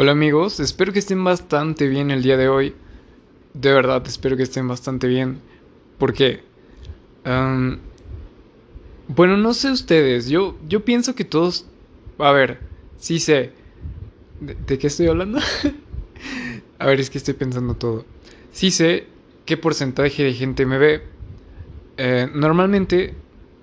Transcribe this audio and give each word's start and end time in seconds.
Hola 0.00 0.12
amigos, 0.12 0.60
espero 0.60 0.92
que 0.92 1.00
estén 1.00 1.24
bastante 1.24 1.88
bien 1.88 2.12
el 2.12 2.22
día 2.22 2.36
de 2.36 2.48
hoy. 2.48 2.72
De 3.52 3.72
verdad, 3.72 4.00
espero 4.06 4.36
que 4.36 4.44
estén 4.44 4.68
bastante 4.68 5.08
bien. 5.08 5.40
¿Por 5.98 6.12
qué? 6.12 6.40
Bueno, 9.08 9.36
no 9.36 9.52
sé 9.54 9.72
ustedes, 9.72 10.28
yo, 10.28 10.56
yo 10.68 10.84
pienso 10.84 11.16
que 11.16 11.24
todos... 11.24 11.66
A 12.18 12.30
ver, 12.30 12.60
sí 12.96 13.18
sé. 13.18 13.50
¿De, 14.40 14.54
de 14.68 14.78
qué 14.78 14.86
estoy 14.86 15.08
hablando? 15.08 15.40
A 16.78 16.86
ver, 16.86 17.00
es 17.00 17.10
que 17.10 17.18
estoy 17.18 17.34
pensando 17.34 17.74
todo. 17.74 18.04
Sí 18.52 18.70
sé 18.70 19.08
qué 19.46 19.56
porcentaje 19.56 20.22
de 20.22 20.32
gente 20.32 20.64
me 20.64 20.78
ve. 20.78 21.02
Eh, 21.96 22.28
normalmente 22.32 23.14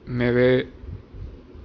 me 0.05 0.33
ve... 0.33 0.67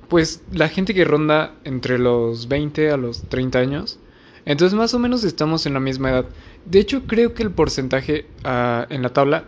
Pues 0.09 0.45
la 0.53 0.69
gente 0.69 0.95
que 0.95 1.05
ronda 1.05 1.57
entre 1.65 1.99
los 1.99 2.47
20 2.47 2.93
a 2.93 2.97
los 2.97 3.23
30 3.25 3.59
años. 3.59 3.99
Entonces 4.45 4.77
más 4.79 4.95
o 4.95 4.99
menos 4.99 5.25
estamos 5.25 5.67
en 5.67 5.75
la 5.75 5.81
misma 5.81 6.11
edad. 6.11 6.27
De 6.65 6.81
hecho 6.81 7.07
creo 7.07 7.35
que 7.35 7.43
el 7.43 7.53
porcentaje 7.53 8.27
ah, 8.45 8.87
en 8.91 9.03
la 9.03 9.13
tabla 9.13 9.45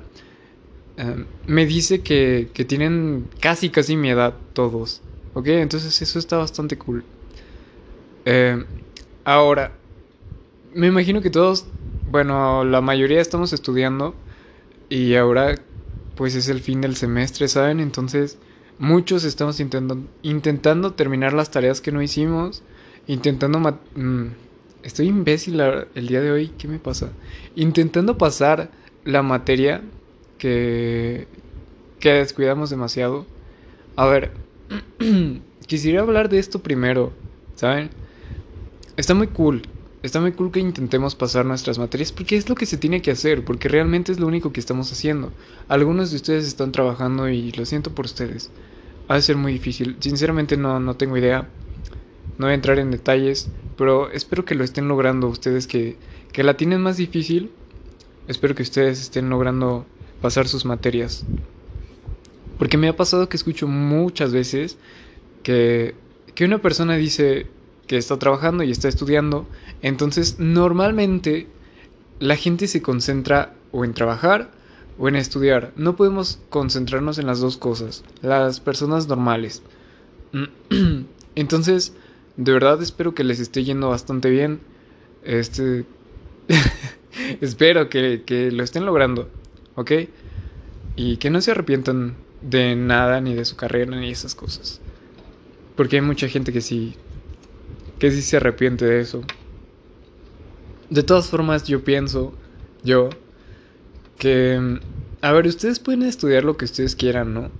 eh, 0.97 1.27
me 1.47 1.67
dice 1.67 2.03
que, 2.03 2.51
que 2.55 2.65
tienen 2.65 3.29
casi 3.41 3.71
casi 3.71 3.97
mi 3.97 4.11
edad 4.11 4.39
todos. 4.53 5.03
¿Ok? 5.35 5.49
Entonces 5.49 6.01
eso 6.03 6.19
está 6.19 6.37
bastante 6.39 6.77
cool. 6.79 7.05
Eh, 8.25 8.65
ahora, 9.25 9.73
me 10.75 10.87
imagino 10.89 11.21
que 11.23 11.31
todos, 11.31 11.67
bueno, 12.05 12.65
la 12.65 12.81
mayoría 12.81 13.21
estamos 13.21 13.53
estudiando 13.53 14.15
y 14.89 15.15
ahora 15.17 15.57
pues 16.15 16.35
es 16.35 16.49
el 16.49 16.61
fin 16.61 16.81
del 16.81 16.97
semestre, 16.97 17.49
¿saben? 17.49 17.81
Entonces 17.81 18.39
muchos 18.79 19.25
estamos 19.25 19.61
intentando, 19.61 20.09
intentando 20.23 20.95
terminar 20.95 21.33
las 21.33 21.51
tareas 21.51 21.81
que 21.81 21.93
no 21.93 22.03
hicimos, 22.03 22.63
intentando... 23.07 23.59
mm, 23.95 24.27
Estoy 24.83 25.07
imbécil 25.09 25.61
el 25.61 26.07
día 26.09 26.21
de 26.21 26.31
hoy, 26.33 26.49
¿qué 26.59 26.67
me 26.69 26.79
pasa? 26.81 27.17
Intentando 27.55 28.19
pasar 28.19 28.73
la 29.05 29.23
materia 29.23 29.83
que, 30.39 31.29
que 32.01 32.13
descuidamos 32.15 32.71
demasiado. 32.71 33.27
A 33.97 34.07
ver, 34.07 34.33
quisiera 35.67 36.03
hablar 36.03 36.29
de 36.29 36.39
esto 36.39 36.63
primero, 36.63 37.13
¿saben? 37.55 37.91
Está 38.97 39.15
muy 39.15 39.29
cool, 39.29 39.63
está 40.03 40.21
muy 40.21 40.33
cool 40.33 40.51
que 40.51 40.61
intentemos 40.61 41.15
pasar 41.15 41.45
nuestras 41.47 41.79
materias 41.79 42.13
porque 42.13 42.37
es 42.37 42.49
lo 42.49 42.55
que 42.55 42.67
se 42.67 42.79
tiene 42.79 43.03
que 43.03 43.11
hacer, 43.11 43.45
porque 43.45 43.69
realmente 43.69 44.13
es 44.13 44.21
lo 44.21 44.27
único 44.27 44.53
que 44.53 44.61
estamos 44.61 44.91
haciendo. 44.93 45.35
Algunos 45.69 46.11
de 46.11 46.17
ustedes 46.17 46.47
están 46.47 46.73
trabajando 46.73 47.29
y 47.29 47.53
lo 47.53 47.65
siento 47.67 47.95
por 47.95 48.07
ustedes. 48.07 48.53
Ha 49.09 49.17
de 49.17 49.23
ser 49.23 49.37
muy 49.37 49.53
difícil, 49.53 49.99
sinceramente 50.01 50.57
no, 50.57 50.81
no 50.81 50.97
tengo 50.97 51.17
idea. 51.19 51.51
No 52.39 52.47
voy 52.47 52.53
a 52.53 52.55
entrar 52.55 52.79
en 52.79 52.91
detalles, 52.91 53.51
pero 53.77 54.11
espero 54.11 54.45
que 54.45 54.55
lo 54.55 54.65
estén 54.65 54.89
logrando 54.89 55.29
ustedes 55.29 55.67
que, 55.67 55.97
que 56.33 56.43
la 56.43 56.57
tienen 56.57 56.81
más 56.83 56.97
difícil. 56.97 57.51
Espero 58.29 58.55
que 58.55 58.63
ustedes 58.63 59.01
estén 59.01 59.29
logrando 59.29 59.87
pasar 60.21 60.49
sus 60.49 60.65
materias. 60.65 61.25
Porque 62.59 62.79
me 62.79 62.89
ha 62.89 62.97
pasado 62.97 63.29
que 63.29 63.37
escucho 63.37 63.67
muchas 63.67 64.33
veces 64.33 64.79
que, 65.43 65.95
que 66.35 66.45
una 66.45 66.63
persona 66.63 66.97
dice 66.97 67.47
que 67.87 67.97
está 67.97 68.19
trabajando 68.19 68.63
y 68.63 68.71
está 68.71 68.89
estudiando. 68.89 69.47
Entonces 69.83 70.39
normalmente 70.39 71.49
la 72.21 72.37
gente 72.37 72.69
se 72.69 72.83
concentra 72.83 73.55
o 73.73 73.85
en 73.85 73.95
trabajar 73.95 74.53
o 74.99 75.09
en 75.09 75.17
estudiar. 75.17 75.73
No 75.77 75.97
podemos 75.97 76.39
concentrarnos 76.51 77.19
en 77.19 77.27
las 77.27 77.41
dos 77.41 77.57
cosas. 77.57 78.05
Las 78.21 78.61
personas 78.61 79.09
normales. 79.09 79.63
Entonces, 81.35 81.95
de 82.37 82.53
verdad 82.53 82.83
espero 82.83 83.15
que 83.15 83.25
les 83.25 83.41
esté 83.41 83.65
yendo 83.65 83.91
bastante 83.91 84.31
bien. 84.31 84.61
Este... 85.25 85.85
espero 87.41 87.89
que, 87.89 88.23
que 88.25 88.51
lo 88.51 88.63
estén 88.63 88.87
logrando, 88.87 89.29
¿ok? 89.77 89.93
Y 90.97 91.17
que 91.19 91.31
no 91.31 91.41
se 91.41 91.53
arrepientan 91.53 92.15
de 92.43 92.75
nada, 92.77 93.21
ni 93.21 93.35
de 93.35 93.45
su 93.45 93.57
carrera, 93.57 93.97
ni 93.97 94.11
esas 94.11 94.35
cosas. 94.35 94.81
Porque 95.77 95.97
hay 95.97 96.03
mucha 96.03 96.29
gente 96.29 96.53
que 96.53 96.61
sí, 96.61 96.95
que 97.99 98.11
sí 98.11 98.23
se 98.23 98.37
arrepiente 98.37 98.85
de 98.85 99.01
eso. 99.01 99.23
De 100.91 101.03
todas 101.03 101.29
formas, 101.29 101.65
yo 101.65 101.83
pienso, 101.85 102.35
yo, 102.83 103.09
que, 104.19 104.79
a 105.23 105.33
ver, 105.33 105.47
ustedes 105.47 105.79
pueden 105.79 106.03
estudiar 106.03 106.45
lo 106.45 106.57
que 106.57 106.67
ustedes 106.67 106.95
quieran, 106.95 107.33
¿no? 107.33 107.51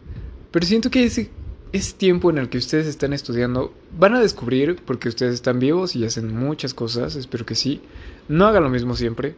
Pero 0.51 0.67
siento 0.67 0.91
que 0.91 1.05
ese, 1.05 1.31
ese 1.73 1.95
tiempo 1.95 2.31
en 2.31 2.39
el 2.39 2.49
que 2.49 2.59
ustedes 2.59 2.87
están 2.87 3.13
estudiando, 3.13 3.73
van 3.99 4.15
a 4.15 4.21
descubrir, 4.21 4.77
porque 4.85 5.09
ustedes 5.09 5.35
están 5.35 5.59
vivos 5.59 5.97
y 5.97 6.05
hacen 6.05 6.35
muchas 6.35 6.75
cosas, 6.75 7.17
espero 7.17 7.47
que 7.47 7.55
sí. 7.55 7.81
No 8.29 8.47
hagan 8.47 8.63
lo 8.63 8.71
mismo 8.71 8.95
siempre. 8.95 9.35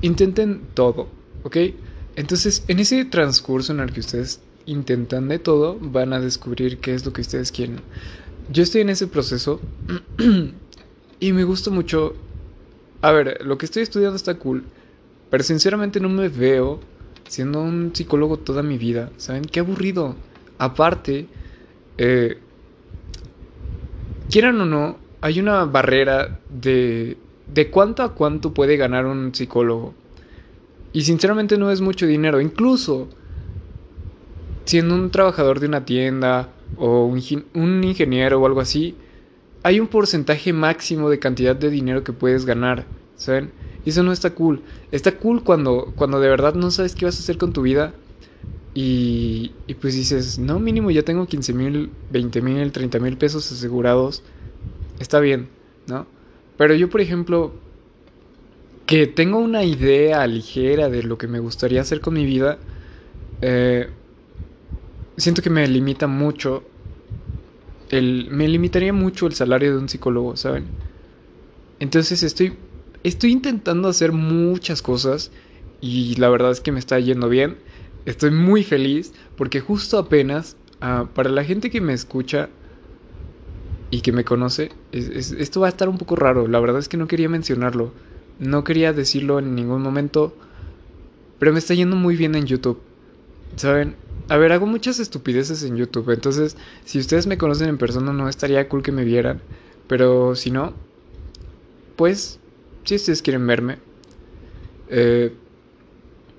Intenten 0.00 0.68
todo, 0.74 1.08
¿ok? 1.42 1.56
Entonces, 2.14 2.64
en 2.68 2.78
ese 2.78 3.04
transcurso 3.04 3.72
en 3.72 3.80
el 3.80 3.92
que 3.92 4.00
ustedes 4.00 4.40
intentan 4.66 5.28
de 5.28 5.38
todo, 5.38 5.78
van 5.80 6.12
a 6.12 6.20
descubrir 6.20 6.78
qué 6.78 6.94
es 6.94 7.04
lo 7.04 7.12
que 7.12 7.22
ustedes 7.22 7.50
quieren. 7.50 7.80
Yo 8.48 8.62
estoy 8.62 8.82
en 8.82 8.90
ese 8.90 9.06
proceso 9.08 9.60
y 11.20 11.32
me 11.32 11.44
gusta 11.44 11.70
mucho. 11.70 12.14
A 13.02 13.12
ver, 13.12 13.44
lo 13.44 13.58
que 13.58 13.66
estoy 13.66 13.82
estudiando 13.82 14.16
está 14.16 14.38
cool, 14.38 14.64
pero 15.28 15.42
sinceramente 15.42 16.00
no 16.00 16.08
me 16.08 16.28
veo 16.28 16.80
siendo 17.26 17.62
un 17.62 17.92
psicólogo 17.94 18.38
toda 18.38 18.62
mi 18.62 18.78
vida. 18.78 19.12
¿Saben? 19.16 19.44
Qué 19.44 19.60
aburrido. 19.60 20.16
Aparte, 20.60 21.26
eh, 21.96 22.38
quieran 24.28 24.60
o 24.60 24.66
no, 24.66 24.98
hay 25.22 25.40
una 25.40 25.64
barrera 25.64 26.38
de, 26.50 27.16
de 27.46 27.70
cuánto 27.70 28.02
a 28.02 28.14
cuánto 28.14 28.52
puede 28.52 28.76
ganar 28.76 29.06
un 29.06 29.34
psicólogo. 29.34 29.94
Y 30.92 31.00
sinceramente 31.00 31.56
no 31.56 31.70
es 31.70 31.80
mucho 31.80 32.06
dinero. 32.06 32.42
Incluso 32.42 33.08
siendo 34.66 34.94
un 34.94 35.10
trabajador 35.10 35.60
de 35.60 35.66
una 35.68 35.86
tienda 35.86 36.50
o 36.76 37.06
un, 37.06 37.22
un 37.54 37.82
ingeniero 37.82 38.38
o 38.38 38.44
algo 38.44 38.60
así, 38.60 38.98
hay 39.62 39.80
un 39.80 39.86
porcentaje 39.88 40.52
máximo 40.52 41.08
de 41.08 41.18
cantidad 41.18 41.56
de 41.56 41.70
dinero 41.70 42.04
que 42.04 42.12
puedes 42.12 42.44
ganar, 42.44 42.84
¿saben? 43.16 43.50
Y 43.86 43.90
eso 43.90 44.02
no 44.02 44.12
está 44.12 44.34
cool. 44.34 44.62
Está 44.90 45.12
cool 45.12 45.42
cuando, 45.42 45.94
cuando 45.96 46.20
de 46.20 46.28
verdad 46.28 46.52
no 46.52 46.70
sabes 46.70 46.94
qué 46.94 47.06
vas 47.06 47.16
a 47.16 47.22
hacer 47.22 47.38
con 47.38 47.54
tu 47.54 47.62
vida 47.62 47.94
y, 48.74 49.56
y 49.66 49.74
pues 49.74 49.94
dices, 49.94 50.38
no, 50.38 50.58
mínimo 50.60 50.90
ya 50.90 51.02
tengo 51.04 51.26
15 51.26 51.52
mil, 51.52 51.92
20 52.08 52.40
mil, 52.42 52.72
30 52.72 52.98
mil 53.00 53.18
pesos 53.18 53.50
asegurados. 53.52 54.22
Está 54.98 55.20
bien, 55.20 55.50
¿no? 55.86 56.08
Pero 56.56 56.74
yo, 56.74 56.90
por 56.90 57.00
ejemplo, 57.00 57.54
que 58.86 59.06
tengo 59.06 59.38
una 59.38 59.64
idea 59.64 60.26
ligera 60.26 60.88
de 60.88 61.02
lo 61.02 61.16
que 61.18 61.28
me 61.28 61.38
gustaría 61.38 61.80
hacer 61.80 62.00
con 62.00 62.14
mi 62.14 62.24
vida, 62.24 62.60
eh, 63.40 63.90
siento 65.16 65.42
que 65.42 65.50
me 65.50 65.66
limita 65.68 66.06
mucho 66.08 66.64
el, 67.90 68.28
me 68.30 68.48
limitaría 68.48 68.92
mucho 68.94 69.26
el 69.26 69.34
salario 69.34 69.72
de 69.72 69.78
un 69.78 69.88
psicólogo, 69.90 70.34
¿saben? 70.36 70.72
Entonces 71.78 72.22
estoy, 72.22 72.58
estoy 73.02 73.32
intentando 73.32 73.88
hacer 73.88 74.12
muchas 74.12 74.82
cosas 74.82 75.32
y 75.80 76.14
la 76.16 76.28
verdad 76.28 76.50
es 76.52 76.60
que 76.60 76.72
me 76.72 76.78
está 76.78 76.98
yendo 77.00 77.28
bien. 77.28 77.58
Estoy 78.04 78.30
muy 78.30 78.62
feliz 78.64 79.14
porque 79.36 79.60
justo 79.60 79.98
apenas, 79.98 80.56
ah, 80.80 81.10
para 81.14 81.30
la 81.30 81.44
gente 81.44 81.70
que 81.70 81.80
me 81.80 81.94
escucha 81.94 82.50
y 83.90 84.02
que 84.02 84.12
me 84.12 84.24
conoce, 84.24 84.70
es- 84.92 85.08
es- 85.08 85.32
esto 85.32 85.60
va 85.60 85.66
a 85.66 85.70
estar 85.70 85.88
un 85.88 85.98
poco 85.98 86.16
raro. 86.16 86.46
La 86.48 86.60
verdad 86.60 86.78
es 86.78 86.88
que 86.88 86.96
no 86.96 87.08
quería 87.08 87.28
mencionarlo. 87.28 87.94
No 88.38 88.64
quería 88.64 88.92
decirlo 88.92 89.38
en 89.38 89.54
ningún 89.54 89.82
momento, 89.82 90.38
pero 91.38 91.52
me 91.52 91.58
está 91.58 91.74
yendo 91.74 91.96
muy 91.96 92.16
bien 92.16 92.34
en 92.34 92.46
YouTube. 92.46 92.82
¿Saben? 93.56 93.96
A 94.28 94.38
ver, 94.38 94.52
hago 94.52 94.66
muchas 94.66 95.00
estupideces 95.00 95.62
en 95.64 95.76
YouTube, 95.76 96.10
entonces 96.10 96.56
si 96.84 96.98
ustedes 97.00 97.26
me 97.26 97.38
conocen 97.38 97.68
en 97.68 97.78
persona 97.78 98.12
no 98.12 98.28
estaría 98.28 98.68
cool 98.68 98.82
que 98.82 98.92
me 98.92 99.04
vieran, 99.04 99.42
pero 99.88 100.34
si 100.36 100.50
no, 100.50 100.76
pues 101.96 102.40
si 102.84 102.96
ustedes 102.96 103.22
quieren 103.22 103.46
verme, 103.46 103.78
eh, 104.88 105.36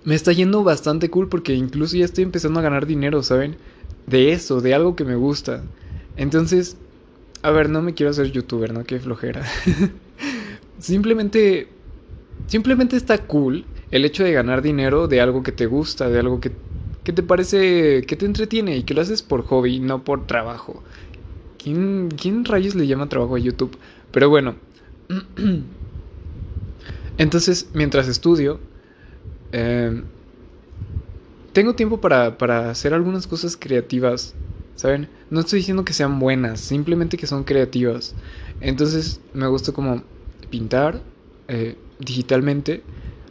me 0.03 0.15
está 0.15 0.31
yendo 0.31 0.63
bastante 0.63 1.09
cool 1.09 1.29
porque 1.29 1.53
incluso 1.53 1.97
ya 1.97 2.05
estoy 2.05 2.23
empezando 2.23 2.59
a 2.59 2.63
ganar 2.63 2.85
dinero, 2.85 3.23
¿saben? 3.23 3.57
De 4.05 4.31
eso, 4.31 4.61
de 4.61 4.73
algo 4.73 4.95
que 4.95 5.05
me 5.05 5.15
gusta. 5.15 5.67
Entonces, 6.15 6.77
a 7.43 7.51
ver, 7.51 7.69
no 7.69 7.81
me 7.81 7.93
quiero 7.93 8.11
hacer 8.11 8.31
youtuber, 8.31 8.73
¿no? 8.73 8.83
Qué 8.85 8.99
flojera. 8.99 9.45
Simplemente, 10.79 11.69
simplemente 12.47 12.97
está 12.97 13.27
cool 13.27 13.67
el 13.91 14.05
hecho 14.05 14.23
de 14.23 14.33
ganar 14.33 14.61
dinero 14.61 15.07
de 15.07 15.21
algo 15.21 15.43
que 15.43 15.51
te 15.51 15.65
gusta, 15.67 16.09
de 16.09 16.19
algo 16.19 16.39
que, 16.41 16.53
que 17.03 17.13
te 17.13 17.23
parece, 17.23 18.03
que 18.07 18.15
te 18.15 18.25
entretiene 18.25 18.77
y 18.77 18.83
que 18.83 18.93
lo 18.93 19.01
haces 19.01 19.23
por 19.23 19.43
hobby, 19.43 19.79
no 19.79 20.03
por 20.03 20.27
trabajo. 20.27 20.83
¿Quién, 21.57 22.09
quién 22.11 22.45
rayos 22.45 22.75
le 22.75 22.87
llama 22.87 23.09
trabajo 23.09 23.35
a 23.35 23.39
YouTube? 23.39 23.77
Pero 24.11 24.29
bueno. 24.29 24.57
Entonces, 27.17 27.69
mientras 27.73 28.07
estudio, 28.07 28.59
eh, 29.51 30.03
tengo 31.51 31.75
tiempo 31.75 31.99
para, 32.01 32.37
para 32.37 32.69
hacer 32.69 32.93
algunas 32.93 33.27
cosas 33.27 33.57
creativas, 33.57 34.35
¿saben? 34.75 35.09
No 35.29 35.41
estoy 35.41 35.59
diciendo 35.59 35.85
que 35.85 35.93
sean 35.93 36.19
buenas, 36.19 36.59
simplemente 36.61 37.17
que 37.17 37.27
son 37.27 37.43
creativas. 37.43 38.15
Entonces 38.59 39.21
me 39.33 39.47
gusta 39.47 39.71
como 39.71 40.03
pintar 40.49 41.03
eh, 41.47 41.77
digitalmente, 41.99 42.83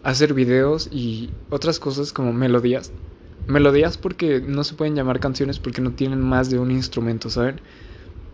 hacer 0.02 0.34
videos 0.34 0.88
y 0.90 1.32
otras 1.48 1.78
cosas 1.78 2.12
como 2.12 2.32
melodías. 2.32 2.92
Melodías 3.46 3.98
porque 3.98 4.40
no 4.40 4.64
se 4.64 4.74
pueden 4.74 4.94
llamar 4.94 5.18
canciones 5.20 5.58
porque 5.58 5.80
no 5.80 5.92
tienen 5.92 6.20
más 6.20 6.50
de 6.50 6.58
un 6.58 6.70
instrumento, 6.70 7.30
¿saben? 7.30 7.60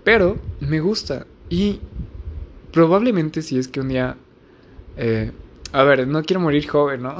Pero 0.05 0.41
me 0.61 0.81
gusta 0.81 1.27
y 1.49 1.83
probablemente 2.71 3.43
si 3.43 3.59
es 3.59 3.69
que 3.69 3.81
un 3.81 3.89
día... 3.89 4.19
Eh, 4.97 5.33
a 5.73 5.85
ver, 5.85 6.07
no 6.07 6.23
quiero 6.23 6.41
morir 6.41 6.69
joven, 6.69 7.03
¿no? 7.03 7.17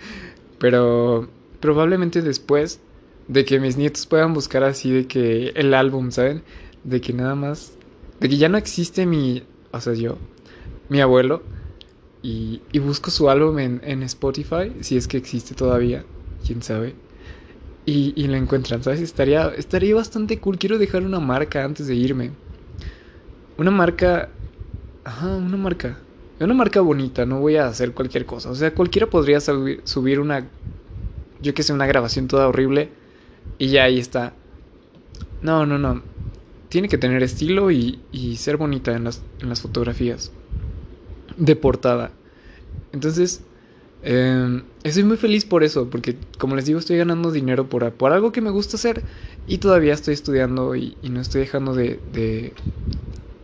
Pero 0.58 1.28
probablemente 1.60 2.22
después 2.22 2.80
de 3.28 3.44
que 3.44 3.60
mis 3.60 3.76
nietos 3.76 4.06
puedan 4.06 4.34
buscar 4.34 4.64
así 4.64 4.90
de 4.90 5.06
que 5.06 5.52
el 5.54 5.74
álbum, 5.74 6.10
¿saben? 6.10 6.42
De 6.84 7.00
que 7.00 7.12
nada 7.12 7.34
más... 7.34 7.72
De 8.18 8.28
que 8.28 8.36
ya 8.36 8.48
no 8.48 8.58
existe 8.58 9.06
mi... 9.06 9.44
O 9.72 9.80
sea, 9.80 9.94
yo, 9.94 10.18
mi 10.88 11.00
abuelo, 11.00 11.42
y, 12.22 12.60
y 12.72 12.78
busco 12.80 13.10
su 13.10 13.30
álbum 13.30 13.58
en, 13.58 13.80
en, 13.84 14.02
Spotify, 14.02 14.72
si 14.80 14.96
es 14.96 15.08
que 15.08 15.16
existe 15.16 15.54
todavía, 15.54 16.04
quién 16.44 16.62
sabe. 16.62 16.94
Y, 17.86 18.12
y 18.16 18.26
lo 18.26 18.36
encuentran, 18.36 18.82
¿sabes? 18.82 19.00
Estaría, 19.00 19.48
estaría 19.56 19.94
bastante 19.94 20.38
cool. 20.38 20.58
Quiero 20.58 20.78
dejar 20.78 21.02
una 21.02 21.20
marca 21.20 21.64
antes 21.64 21.86
de 21.86 21.94
irme. 21.94 22.32
Una 23.56 23.70
marca... 23.70 24.28
Ajá, 25.04 25.36
una 25.36 25.56
marca. 25.56 25.96
Una 26.40 26.54
marca 26.54 26.80
bonita, 26.80 27.26
no 27.26 27.38
voy 27.40 27.56
a 27.56 27.66
hacer 27.66 27.92
cualquier 27.92 28.26
cosa. 28.26 28.50
O 28.50 28.54
sea, 28.54 28.74
cualquiera 28.74 29.08
podría 29.08 29.40
subir, 29.40 30.20
una... 30.20 30.48
Yo 31.40 31.54
que 31.54 31.62
sé, 31.62 31.72
una 31.72 31.86
grabación 31.86 32.28
toda 32.28 32.48
horrible. 32.48 32.88
Y 33.58 33.68
ya 33.68 33.84
ahí 33.84 33.98
está. 33.98 34.34
No, 35.42 35.66
no, 35.66 35.78
no 35.78 36.02
tiene 36.70 36.88
que 36.88 36.98
tener 36.98 37.22
estilo 37.22 37.70
y, 37.70 38.00
ser 38.38 38.56
bonita 38.56 38.94
en 38.96 39.04
las, 39.04 39.22
en 39.40 39.50
las, 39.50 39.60
fotografías 39.60 40.32
de 41.36 41.56
portada. 41.56 42.12
Entonces, 42.92 43.42
em, 44.02 44.62
estoy 44.84 45.04
muy 45.04 45.16
feliz 45.16 45.44
por 45.44 45.64
eso, 45.64 45.90
porque 45.90 46.16
como 46.38 46.56
les 46.56 46.64
digo, 46.66 46.78
estoy 46.78 46.96
ganando 46.96 47.32
dinero 47.32 47.68
por, 47.68 47.84
algo 48.12 48.32
que 48.32 48.40
me 48.40 48.50
gusta 48.50 48.76
hacer 48.76 49.02
y 49.46 49.58
todavía 49.58 49.92
estoy 49.92 50.14
estudiando 50.14 50.76
y, 50.76 50.96
no 51.02 51.20
estoy 51.20 51.42
dejando 51.42 51.74
de, 51.74 52.00
de, 52.12 52.54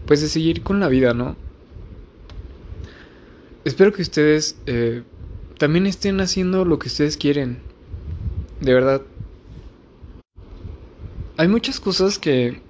pues 0.07 0.21
de 0.21 0.29
seguir 0.29 0.63
con 0.63 0.81
la 0.81 0.89
vida, 0.89 1.13
¿no? 1.13 1.37
Espero 3.67 3.93
que 3.93 4.03
ustedes 4.03 4.55
eh, 4.67 5.03
también 5.59 5.87
estén 5.87 6.21
haciendo 6.21 6.65
lo 6.65 6.79
que 6.79 6.87
ustedes 6.87 7.17
quieren, 7.17 7.59
de 8.61 8.73
verdad. 8.73 9.03
Hay 11.37 11.49
muchas 11.49 11.81
cosas 11.81 12.21
que 12.21 12.63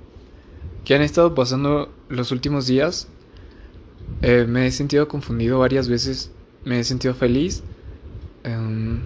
que 0.86 0.94
han 0.94 1.02
estado 1.02 1.34
pasando 1.34 1.92
los 2.08 2.32
últimos 2.32 2.66
días. 2.66 3.08
Eh, 4.22 4.46
me 4.48 4.66
he 4.66 4.70
sentido 4.70 5.06
confundido 5.06 5.58
varias 5.58 5.86
veces, 5.86 6.30
me 6.64 6.80
he 6.80 6.84
sentido 6.84 7.12
feliz. 7.12 7.62
Em, 8.42 9.02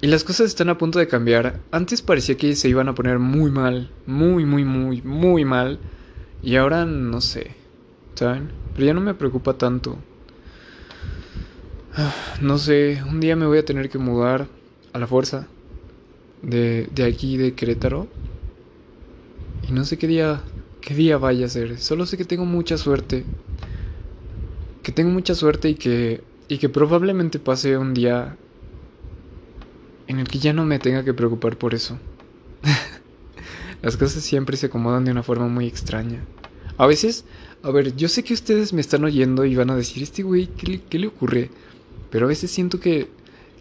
y 0.00 0.08
las 0.08 0.24
cosas 0.24 0.48
están 0.48 0.70
a 0.70 0.76
punto 0.76 0.98
de 0.98 1.06
cambiar. 1.06 1.60
Antes 1.70 2.02
parecía 2.02 2.36
que 2.36 2.56
se 2.56 2.68
iban 2.68 2.88
a 2.88 2.96
poner 2.96 3.20
muy 3.20 3.52
mal, 3.52 3.92
muy, 4.06 4.44
muy, 4.44 4.64
muy, 4.64 5.02
muy 5.02 5.44
mal. 5.44 5.78
Y 6.42 6.56
ahora 6.56 6.84
no 6.84 7.20
sé, 7.20 7.54
¿saben? 8.16 8.50
Pero 8.74 8.86
ya 8.86 8.94
no 8.94 9.00
me 9.02 9.14
preocupa 9.14 9.56
tanto. 9.56 9.98
Ah, 11.94 12.14
no 12.40 12.56
sé, 12.56 13.02
un 13.06 13.20
día 13.20 13.36
me 13.36 13.46
voy 13.46 13.58
a 13.58 13.64
tener 13.64 13.90
que 13.90 13.98
mudar 13.98 14.48
a 14.92 14.98
la 14.98 15.06
fuerza 15.06 15.46
de, 16.40 16.88
de 16.90 17.04
aquí, 17.04 17.36
de 17.36 17.54
Querétaro. 17.54 18.06
Y 19.68 19.72
no 19.72 19.84
sé 19.84 19.98
qué 19.98 20.06
día, 20.06 20.42
qué 20.80 20.94
día 20.94 21.18
vaya 21.18 21.46
a 21.46 21.48
ser. 21.50 21.78
Solo 21.78 22.06
sé 22.06 22.16
que 22.16 22.24
tengo 22.24 22.46
mucha 22.46 22.78
suerte. 22.78 23.24
Que 24.82 24.92
tengo 24.92 25.10
mucha 25.10 25.34
suerte 25.34 25.68
y 25.68 25.74
que, 25.74 26.24
y 26.48 26.58
que 26.58 26.68
probablemente 26.68 27.38
pase 27.38 27.76
un 27.76 27.92
día 27.94 28.36
en 30.06 30.18
el 30.18 30.28
que 30.28 30.38
ya 30.38 30.52
no 30.52 30.64
me 30.64 30.78
tenga 30.78 31.04
que 31.04 31.14
preocupar 31.14 31.58
por 31.58 31.74
eso. 31.74 31.98
Las 33.82 33.96
cosas 33.96 34.22
siempre 34.22 34.56
se 34.56 34.66
acomodan 34.66 35.04
de 35.04 35.10
una 35.10 35.22
forma 35.22 35.48
muy 35.48 35.66
extraña. 35.66 36.24
A 36.76 36.86
veces, 36.86 37.24
a 37.62 37.70
ver, 37.70 37.94
yo 37.96 38.08
sé 38.08 38.24
que 38.24 38.34
ustedes 38.34 38.72
me 38.72 38.80
están 38.80 39.04
oyendo 39.04 39.44
y 39.44 39.54
van 39.54 39.70
a 39.70 39.76
decir, 39.76 40.02
este 40.02 40.22
güey, 40.22 40.48
¿qué, 40.48 40.80
¿qué, 40.88 40.98
le 40.98 41.06
ocurre? 41.06 41.50
Pero 42.12 42.26
a 42.26 42.28
veces 42.28 42.50
siento 42.50 42.78
que, 42.78 43.08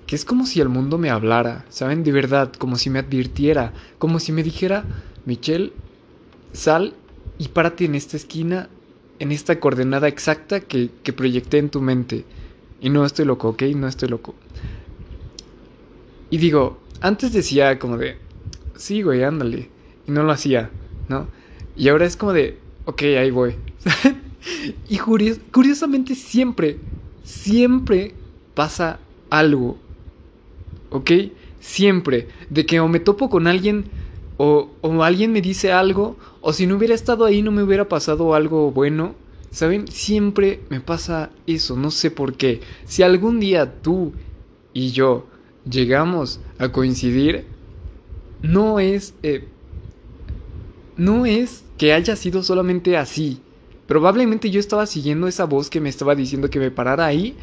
que 0.06 0.16
es 0.18 0.26
como 0.26 0.46
si 0.46 0.60
el 0.60 0.68
mundo 0.68 0.98
me 0.98 1.10
hablara, 1.10 1.66
¿saben? 1.70 2.04
De 2.04 2.12
verdad, 2.12 2.52
como 2.52 2.76
si 2.76 2.90
me 2.90 3.00
advirtiera, 3.00 3.74
como 3.98 4.20
si 4.20 4.34
me 4.34 4.44
dijera, 4.44 4.84
Michelle, 5.26 5.72
sal 6.52 6.94
y 7.38 7.48
párate 7.48 7.86
en 7.86 7.96
esta 7.96 8.18
esquina, 8.18 8.68
en 9.20 9.32
esta 9.32 9.62
coordenada 9.62 10.10
exacta 10.10 10.60
que, 10.60 10.90
que 11.02 11.14
proyecté 11.14 11.60
en 11.60 11.70
tu 11.70 11.80
mente. 11.80 12.26
Y 12.82 12.90
no 12.90 13.06
estoy 13.06 13.24
loco, 13.24 13.48
¿ok? 13.48 13.64
No 13.74 13.88
estoy 13.88 14.10
loco. 14.10 14.36
Y 16.30 16.40
digo, 16.40 16.78
antes 17.00 17.32
decía 17.32 17.80
como 17.80 17.98
de, 17.98 18.18
sí, 18.76 19.02
güey, 19.02 19.24
ándale. 19.24 19.70
Y 20.06 20.12
no 20.12 20.24
lo 20.24 20.34
hacía, 20.34 20.72
¿no? 21.08 21.30
Y 21.78 21.88
ahora 21.88 22.06
es 22.06 22.18
como 22.18 22.34
de, 22.34 22.60
ok, 22.84 23.02
ahí 23.18 23.32
voy. 23.32 23.56
y 24.90 24.98
curiosamente 24.98 26.16
siempre, 26.16 26.80
siempre 27.24 28.21
pasa 28.54 29.00
algo. 29.30 29.78
¿Ok? 30.90 31.12
Siempre. 31.60 32.28
De 32.50 32.66
que 32.66 32.80
o 32.80 32.88
me 32.88 33.00
topo 33.00 33.30
con 33.30 33.48
alguien 33.48 33.86
o, 34.38 34.70
o 34.82 35.04
alguien 35.04 35.32
me 35.32 35.42
dice 35.42 35.72
algo, 35.72 36.18
o 36.42 36.52
si 36.52 36.66
no 36.66 36.78
hubiera 36.78 36.96
estado 36.96 37.26
ahí 37.26 37.44
no 37.44 37.52
me 37.52 37.62
hubiera 37.64 37.88
pasado 37.88 38.34
algo 38.34 38.72
bueno. 38.72 39.16
¿Saben? 39.52 39.88
Siempre 39.88 40.62
me 40.70 40.80
pasa 40.80 41.30
eso, 41.46 41.76
no 41.76 41.92
sé 41.92 42.10
por 42.10 42.36
qué. 42.36 42.62
Si 42.86 43.04
algún 43.04 43.40
día 43.40 43.82
tú 43.82 44.14
y 44.74 44.92
yo 44.92 45.28
llegamos 45.70 46.40
a 46.58 46.72
coincidir, 46.72 47.46
no 48.42 48.80
es... 48.80 49.14
Eh, 49.24 49.48
no 50.98 51.26
es 51.26 51.64
que 51.78 51.94
haya 51.94 52.16
sido 52.16 52.44
solamente 52.44 52.96
así. 52.98 53.42
Probablemente 53.88 54.50
yo 54.52 54.60
estaba 54.60 54.86
siguiendo 54.86 55.28
esa 55.28 55.46
voz 55.46 55.70
que 55.70 55.82
me 55.82 55.90
estaba 55.90 56.16
diciendo 56.16 56.50
que 56.50 56.60
me 56.60 56.72
parara 56.72 57.06
ahí, 57.06 57.36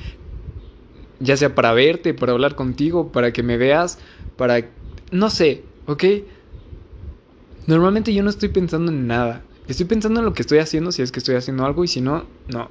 ya 1.18 1.36
sea 1.36 1.54
para 1.54 1.72
verte, 1.72 2.14
para 2.14 2.32
hablar 2.32 2.54
contigo, 2.54 3.12
para 3.12 3.32
que 3.32 3.42
me 3.42 3.56
veas, 3.56 3.98
para... 4.36 4.70
no 5.10 5.30
sé, 5.30 5.66
¿ok? 5.86 6.04
Normalmente 7.66 8.12
yo 8.14 8.22
no 8.22 8.30
estoy 8.30 8.48
pensando 8.48 8.90
en 8.90 9.06
nada. 9.06 9.46
Estoy 9.66 9.86
pensando 9.86 10.20
en 10.20 10.26
lo 10.26 10.32
que 10.32 10.42
estoy 10.42 10.58
haciendo, 10.58 10.90
si 10.92 11.02
es 11.02 11.12
que 11.12 11.18
estoy 11.20 11.34
haciendo 11.36 11.64
algo, 11.64 11.84
y 11.84 11.88
si 11.88 12.00
no, 12.00 12.30
no. 12.46 12.70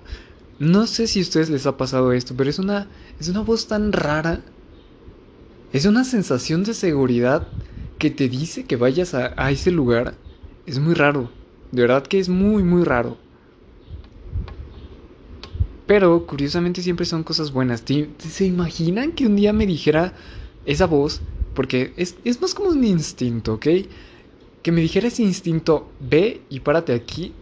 No 0.59 0.87
sé 0.87 1.07
si 1.07 1.19
a 1.19 1.23
ustedes 1.23 1.49
les 1.49 1.65
ha 1.67 1.77
pasado 1.77 2.13
esto, 2.13 2.35
pero 2.35 2.49
es 2.49 2.59
una, 2.59 2.91
es 3.19 3.29
una 3.29 3.41
voz 3.41 3.67
tan 3.67 3.91
rara. 3.93 4.45
Es 5.71 5.85
una 5.85 6.03
sensación 6.03 6.65
de 6.65 6.73
seguridad 6.73 7.53
que 7.97 8.11
te 8.11 8.27
dice 8.27 8.67
que 8.67 8.75
vayas 8.75 9.13
a, 9.13 9.33
a 9.37 9.49
ese 9.51 9.71
lugar. 9.71 10.19
Es 10.65 10.79
muy 10.79 10.93
raro. 10.93 11.31
De 11.71 11.81
verdad 11.83 12.05
que 12.05 12.19
es 12.19 12.27
muy, 12.29 12.63
muy 12.63 12.83
raro. 12.83 13.17
Pero 15.87 16.27
curiosamente 16.27 16.81
siempre 16.83 17.05
son 17.05 17.23
cosas 17.23 17.51
buenas. 17.51 17.83
¿Se 18.19 18.45
imaginan 18.45 19.13
que 19.13 19.25
un 19.25 19.35
día 19.35 19.53
me 19.53 19.65
dijera 19.65 20.13
esa 20.65 20.85
voz? 20.85 21.23
Porque 21.53 21.93
es, 21.97 22.17
es 22.25 22.41
más 22.41 22.53
como 22.53 22.69
un 22.69 22.83
instinto, 22.83 23.55
¿ok? 23.55 23.67
que 24.61 24.71
me 24.73 24.81
dijera 24.81 25.07
ese 25.07 25.23
instinto, 25.23 25.95
ve 25.99 26.45
y 26.49 26.59
párate 26.61 26.93
aquí, 26.93 27.33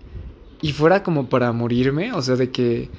y 0.62 0.74
fuera 0.74 1.04
como 1.04 1.30
para 1.30 1.52
morirme, 1.54 2.14
o 2.14 2.22
sea, 2.22 2.36
de 2.36 2.52
que, 2.52 2.92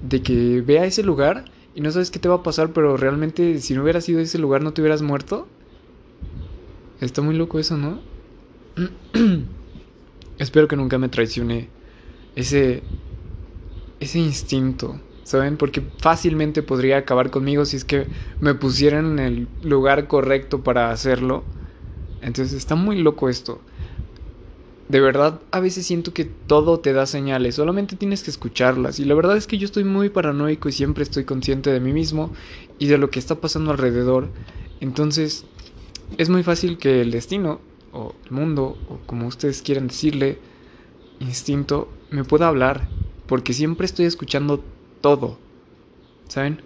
de 0.00 0.22
que 0.22 0.60
vea 0.62 0.84
ese 0.86 1.02
lugar 1.02 1.46
y 1.74 1.80
no 1.80 1.90
sabes 1.90 2.10
qué 2.10 2.18
te 2.18 2.28
va 2.28 2.36
a 2.36 2.42
pasar, 2.42 2.72
pero 2.72 2.96
realmente 2.98 3.60
si 3.60 3.74
no 3.74 3.82
hubieras 3.82 4.08
ido 4.08 4.20
ese 4.20 4.38
lugar 4.38 4.62
no 4.62 4.72
te 4.74 4.82
hubieras 4.82 5.02
muerto. 5.02 5.48
Está 7.00 7.22
muy 7.22 7.34
loco 7.36 7.58
eso, 7.58 7.76
¿no? 7.76 8.00
Espero 10.38 10.68
que 10.68 10.76
nunca 10.76 10.98
me 10.98 11.08
traicione 11.08 11.68
ese, 12.34 12.82
ese 14.02 14.18
instinto, 14.18 15.00
¿saben? 15.22 15.56
Porque 15.56 15.82
fácilmente 15.98 16.62
podría 16.62 16.98
acabar 16.98 17.30
conmigo 17.30 17.64
si 17.64 17.76
es 17.76 17.84
que 17.84 18.08
me 18.40 18.54
pusieran 18.54 19.12
en 19.12 19.18
el 19.20 19.48
lugar 19.62 20.08
correcto 20.08 20.62
para 20.62 20.90
hacerlo. 20.90 21.44
Entonces 22.20 22.54
está 22.54 22.74
muy 22.74 23.00
loco 23.00 23.28
esto. 23.28 23.60
De 24.88 25.00
verdad, 25.00 25.40
a 25.52 25.60
veces 25.60 25.86
siento 25.86 26.12
que 26.12 26.24
todo 26.24 26.80
te 26.80 26.92
da 26.92 27.06
señales, 27.06 27.54
solamente 27.54 27.96
tienes 27.96 28.22
que 28.22 28.30
escucharlas. 28.30 28.98
Y 28.98 29.04
la 29.04 29.14
verdad 29.14 29.36
es 29.36 29.46
que 29.46 29.56
yo 29.56 29.64
estoy 29.64 29.84
muy 29.84 30.10
paranoico 30.10 30.68
y 30.68 30.72
siempre 30.72 31.04
estoy 31.04 31.24
consciente 31.24 31.70
de 31.70 31.80
mí 31.80 31.92
mismo 31.92 32.32
y 32.78 32.88
de 32.88 32.98
lo 32.98 33.10
que 33.10 33.20
está 33.20 33.36
pasando 33.36 33.70
alrededor. 33.70 34.32
Entonces, 34.80 35.46
es 36.18 36.28
muy 36.28 36.42
fácil 36.42 36.78
que 36.78 37.00
el 37.00 37.10
destino, 37.12 37.60
o 37.92 38.16
el 38.26 38.32
mundo, 38.32 38.76
o 38.88 38.98
como 39.06 39.28
ustedes 39.28 39.62
quieran 39.62 39.86
decirle, 39.86 40.40
instinto, 41.20 41.88
me 42.10 42.24
pueda 42.24 42.48
hablar. 42.48 42.90
Porque 43.32 43.54
siempre 43.54 43.86
estoy 43.86 44.04
escuchando 44.04 44.62
todo. 45.00 45.38
¿Saben? 46.28 46.60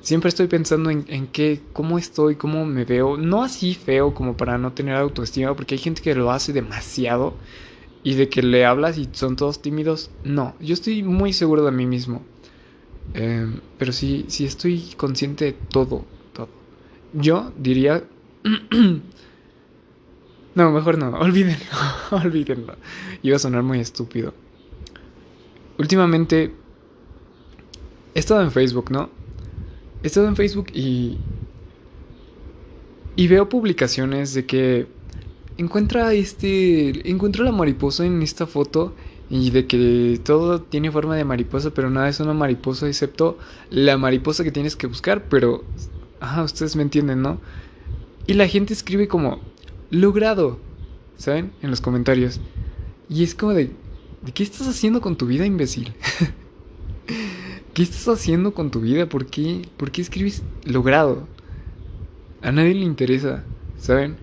Siempre 0.00 0.30
estoy 0.30 0.46
pensando 0.46 0.88
en, 0.88 1.26
qué, 1.26 1.60
cómo 1.74 1.98
estoy, 1.98 2.36
cómo 2.36 2.64
me 2.64 2.86
veo. 2.86 3.18
No 3.18 3.42
así 3.42 3.74
feo 3.74 4.14
como 4.14 4.38
para 4.38 4.56
no 4.56 4.72
tener 4.72 4.96
autoestima, 4.96 5.54
porque 5.54 5.74
hay 5.74 5.78
gente 5.78 6.00
que 6.00 6.14
lo 6.14 6.30
hace 6.30 6.54
demasiado. 6.54 7.34
y 8.02 8.14
de 8.14 8.30
que 8.30 8.42
le 8.42 8.64
hablas 8.64 8.96
y 8.96 9.10
son 9.12 9.36
todos 9.36 9.60
tímidos. 9.60 10.08
No, 10.24 10.54
yo 10.60 10.72
estoy 10.72 11.02
muy 11.02 11.34
seguro 11.34 11.62
de 11.66 11.72
mí 11.72 11.84
mismo. 11.84 12.22
Em, 13.14 13.60
pero 13.78 13.92
sí, 13.92 14.24
sí 14.28 14.46
estoy 14.46 14.82
consciente 14.96 15.44
de 15.46 15.52
todo, 15.52 16.04
todo. 16.32 16.48
Yo 17.12 17.52
diría... 17.58 18.02
no, 20.54 20.70
mejor 20.72 20.98
no, 20.98 21.10
olvídenlo, 21.20 21.64
olvídenlo. 22.12 22.76
Iba 23.22 23.36
a 23.36 23.38
sonar 23.38 23.62
muy 23.62 23.80
estúpido. 23.80 24.32
Últimamente 25.80 26.52
he 28.14 28.18
estado 28.18 28.42
en 28.42 28.50
Facebook, 28.50 28.90
¿no? 28.90 29.08
He 30.02 30.08
estado 30.08 30.28
en 30.28 30.36
Facebook 30.36 30.66
y... 30.74 31.16
Y 33.16 33.28
veo 33.28 33.48
publicaciones 33.48 34.34
de 34.34 34.44
que 34.44 34.86
encuentra 35.56 36.12
este... 36.12 37.08
Encuentro 37.08 37.44
la 37.44 37.52
mariposa 37.52 38.04
en 38.04 38.20
esta 38.20 38.46
foto 38.46 38.94
y 39.30 39.52
de 39.52 39.66
que 39.66 40.20
todo 40.22 40.60
tiene 40.60 40.90
forma 40.90 41.16
de 41.16 41.24
mariposa, 41.24 41.70
pero 41.70 41.88
nada 41.88 42.10
es 42.10 42.20
una 42.20 42.34
mariposa 42.34 42.86
excepto 42.86 43.38
la 43.70 43.96
mariposa 43.96 44.44
que 44.44 44.52
tienes 44.52 44.76
que 44.76 44.86
buscar, 44.86 45.30
pero... 45.30 45.64
Ajá, 46.20 46.42
ustedes 46.42 46.76
me 46.76 46.82
entienden, 46.82 47.22
¿no? 47.22 47.40
Y 48.26 48.34
la 48.34 48.46
gente 48.46 48.74
escribe 48.74 49.08
como, 49.08 49.40
logrado, 49.90 50.58
¿saben? 51.16 51.52
En 51.62 51.70
los 51.70 51.80
comentarios. 51.80 52.38
Y 53.08 53.24
es 53.24 53.34
como 53.34 53.54
de, 53.54 53.70
¿de 54.22 54.32
qué 54.32 54.42
estás 54.42 54.66
haciendo 54.68 55.00
con 55.00 55.16
tu 55.16 55.26
vida, 55.26 55.46
imbécil? 55.46 55.94
¿Qué 57.74 57.82
estás 57.82 58.08
haciendo 58.08 58.52
con 58.52 58.70
tu 58.70 58.80
vida? 58.80 59.08
¿Por 59.08 59.26
qué, 59.26 59.68
¿Por 59.76 59.90
qué 59.90 60.02
escribes 60.02 60.42
logrado? 60.64 61.26
A 62.42 62.52
nadie 62.52 62.74
le 62.74 62.84
interesa, 62.84 63.44
¿saben? 63.78 64.16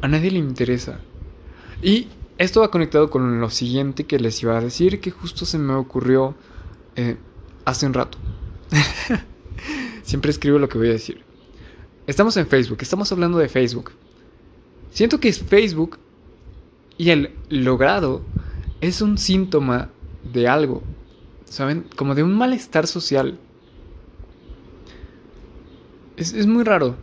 A 0.00 0.08
nadie 0.08 0.30
le 0.30 0.38
interesa. 0.38 1.00
Y 1.82 2.08
esto 2.38 2.60
va 2.60 2.70
conectado 2.70 3.10
con 3.10 3.40
lo 3.40 3.50
siguiente 3.50 4.04
que 4.04 4.18
les 4.18 4.42
iba 4.42 4.56
a 4.56 4.60
decir, 4.60 5.00
que 5.00 5.10
justo 5.10 5.44
se 5.46 5.58
me 5.58 5.74
ocurrió 5.74 6.34
eh, 6.94 7.16
hace 7.64 7.86
un 7.86 7.94
rato. 7.94 8.18
Siempre 10.02 10.30
escribo 10.30 10.58
lo 10.58 10.68
que 10.68 10.78
voy 10.78 10.88
a 10.88 10.92
decir. 10.92 11.22
Estamos 12.06 12.36
en 12.36 12.46
Facebook, 12.46 12.78
estamos 12.80 13.10
hablando 13.10 13.38
de 13.38 13.48
Facebook. 13.48 13.92
Siento 14.90 15.18
que 15.18 15.28
es 15.28 15.40
Facebook 15.42 15.98
y 16.96 17.10
el 17.10 17.32
logrado 17.48 18.22
es 18.80 19.00
un 19.00 19.18
síntoma 19.18 19.90
de 20.32 20.48
algo, 20.48 20.82
¿saben? 21.44 21.86
Como 21.96 22.14
de 22.14 22.22
un 22.22 22.34
malestar 22.34 22.86
social. 22.86 23.38
Es, 26.16 26.32
es 26.32 26.46
muy 26.46 26.64
raro. 26.64 26.96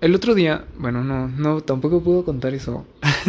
El 0.00 0.14
otro 0.14 0.34
día, 0.34 0.66
bueno, 0.78 1.02
no, 1.02 1.28
no, 1.28 1.60
tampoco 1.62 2.02
puedo 2.02 2.24
contar 2.24 2.54
eso. 2.54 2.84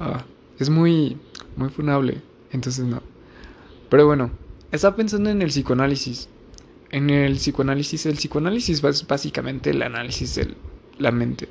Ah, 0.00 0.24
es 0.60 0.70
muy, 0.70 1.16
muy 1.56 1.70
funable, 1.70 2.22
entonces 2.52 2.84
no. 2.84 3.02
Pero 3.90 4.06
bueno, 4.06 4.30
estaba 4.70 4.94
pensando 4.96 5.30
en 5.30 5.42
el 5.42 5.48
psicoanálisis. 5.48 6.28
En 6.90 7.10
el 7.10 7.34
psicoanálisis, 7.34 8.06
el 8.06 8.14
psicoanálisis 8.14 8.82
es 8.82 9.06
básicamente 9.06 9.70
el 9.70 9.82
análisis 9.82 10.36
de 10.36 10.54
la 10.98 11.10
mente. 11.10 11.48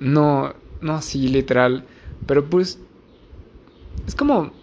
No, 0.00 0.54
no 0.80 0.94
así 0.94 1.28
literal, 1.28 1.86
pero 2.26 2.44
pues 2.44 2.78
es 4.06 4.14
como 4.14 4.54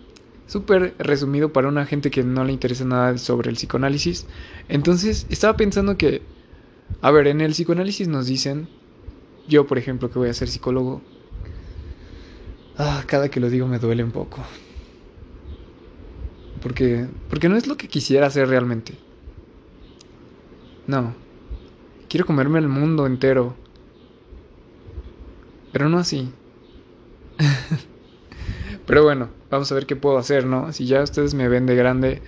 súper 0.46 0.96
resumido 1.00 1.54
para 1.54 1.68
una 1.70 1.86
gente 1.86 2.12
que 2.12 2.24
no 2.24 2.44
le 2.44 2.54
interesa 2.54 2.86
nada 2.86 3.18
sobre 3.18 3.50
el 3.50 3.56
psicoanálisis. 3.56 4.28
Entonces 4.68 5.26
estaba 5.30 5.58
pensando 5.58 5.98
que, 5.98 6.28
a 7.02 7.12
ver, 7.12 7.28
en 7.28 7.42
el 7.42 7.52
psicoanálisis 7.54 8.08
nos 8.08 8.28
dicen, 8.28 8.70
yo 9.48 9.68
por 9.68 9.78
ejemplo 9.80 10.10
que 10.12 10.20
voy 10.20 10.30
a 10.30 10.34
ser 10.36 10.50
psicólogo, 10.50 11.02
Ah, 12.78 13.04
cada 13.08 13.30
que 13.30 13.40
lo 13.40 13.50
digo 13.50 13.68
me 13.68 13.80
duele 13.80 14.04
un 14.04 14.12
poco. 14.12 14.44
Porque, 16.62 17.08
porque 17.30 17.50
no 17.50 17.58
es 17.58 17.68
lo 17.68 17.76
que 17.78 17.88
quisiera 17.90 18.28
hacer 18.28 18.48
realmente. 18.48 18.94
No. 20.86 21.16
Quiero 22.10 22.26
comerme 22.26 22.60
el 22.60 22.68
mundo 22.68 23.08
entero. 23.08 23.56
Pero 25.72 25.90
no 25.90 25.98
así. 26.00 26.32
Pero 28.86 29.04
bueno, 29.04 29.30
vamos 29.50 29.72
a 29.72 29.76
ver 29.76 29.86
qué 29.86 29.96
puedo 29.96 30.18
hacer, 30.18 30.46
¿no? 30.46 30.74
Si 30.74 30.86
ya 30.86 31.04
ustedes 31.04 31.34
me 31.34 31.48
ven 31.48 31.66
de 31.66 31.76
grande, 31.76 32.22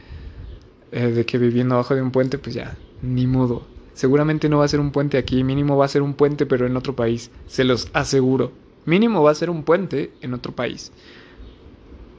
eh, 0.91 1.07
de 1.07 1.25
que 1.25 1.37
viviendo 1.37 1.75
abajo 1.75 1.95
de 1.95 2.01
un 2.01 2.11
puente, 2.11 2.37
pues 2.37 2.55
ya, 2.55 2.77
ni 3.01 3.27
modo. 3.27 3.67
Seguramente 3.93 4.49
no 4.49 4.59
va 4.59 4.65
a 4.65 4.67
ser 4.67 4.79
un 4.79 4.91
puente 4.91 5.17
aquí, 5.17 5.43
mínimo 5.43 5.77
va 5.77 5.85
a 5.85 5.89
ser 5.89 6.01
un 6.01 6.15
puente, 6.15 6.45
pero 6.45 6.65
en 6.67 6.77
otro 6.77 6.95
país. 6.95 7.31
Se 7.47 7.63
los 7.63 7.89
aseguro. 7.93 8.53
Mínimo 8.85 9.23
va 9.23 9.31
a 9.31 9.35
ser 9.35 9.49
un 9.49 9.63
puente 9.63 10.11
en 10.21 10.33
otro 10.33 10.53
país. 10.55 10.91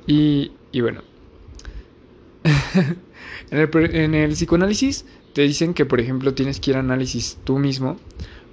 Y, 0.06 0.52
y 0.72 0.80
bueno. 0.80 1.02
en, 3.50 3.58
el, 3.58 3.96
en 3.96 4.14
el 4.14 4.32
psicoanálisis 4.32 5.06
te 5.32 5.42
dicen 5.42 5.74
que, 5.74 5.86
por 5.86 6.00
ejemplo, 6.00 6.34
tienes 6.34 6.60
que 6.60 6.70
ir 6.72 6.76
a 6.76 6.80
análisis 6.80 7.38
tú 7.44 7.58
mismo 7.58 7.96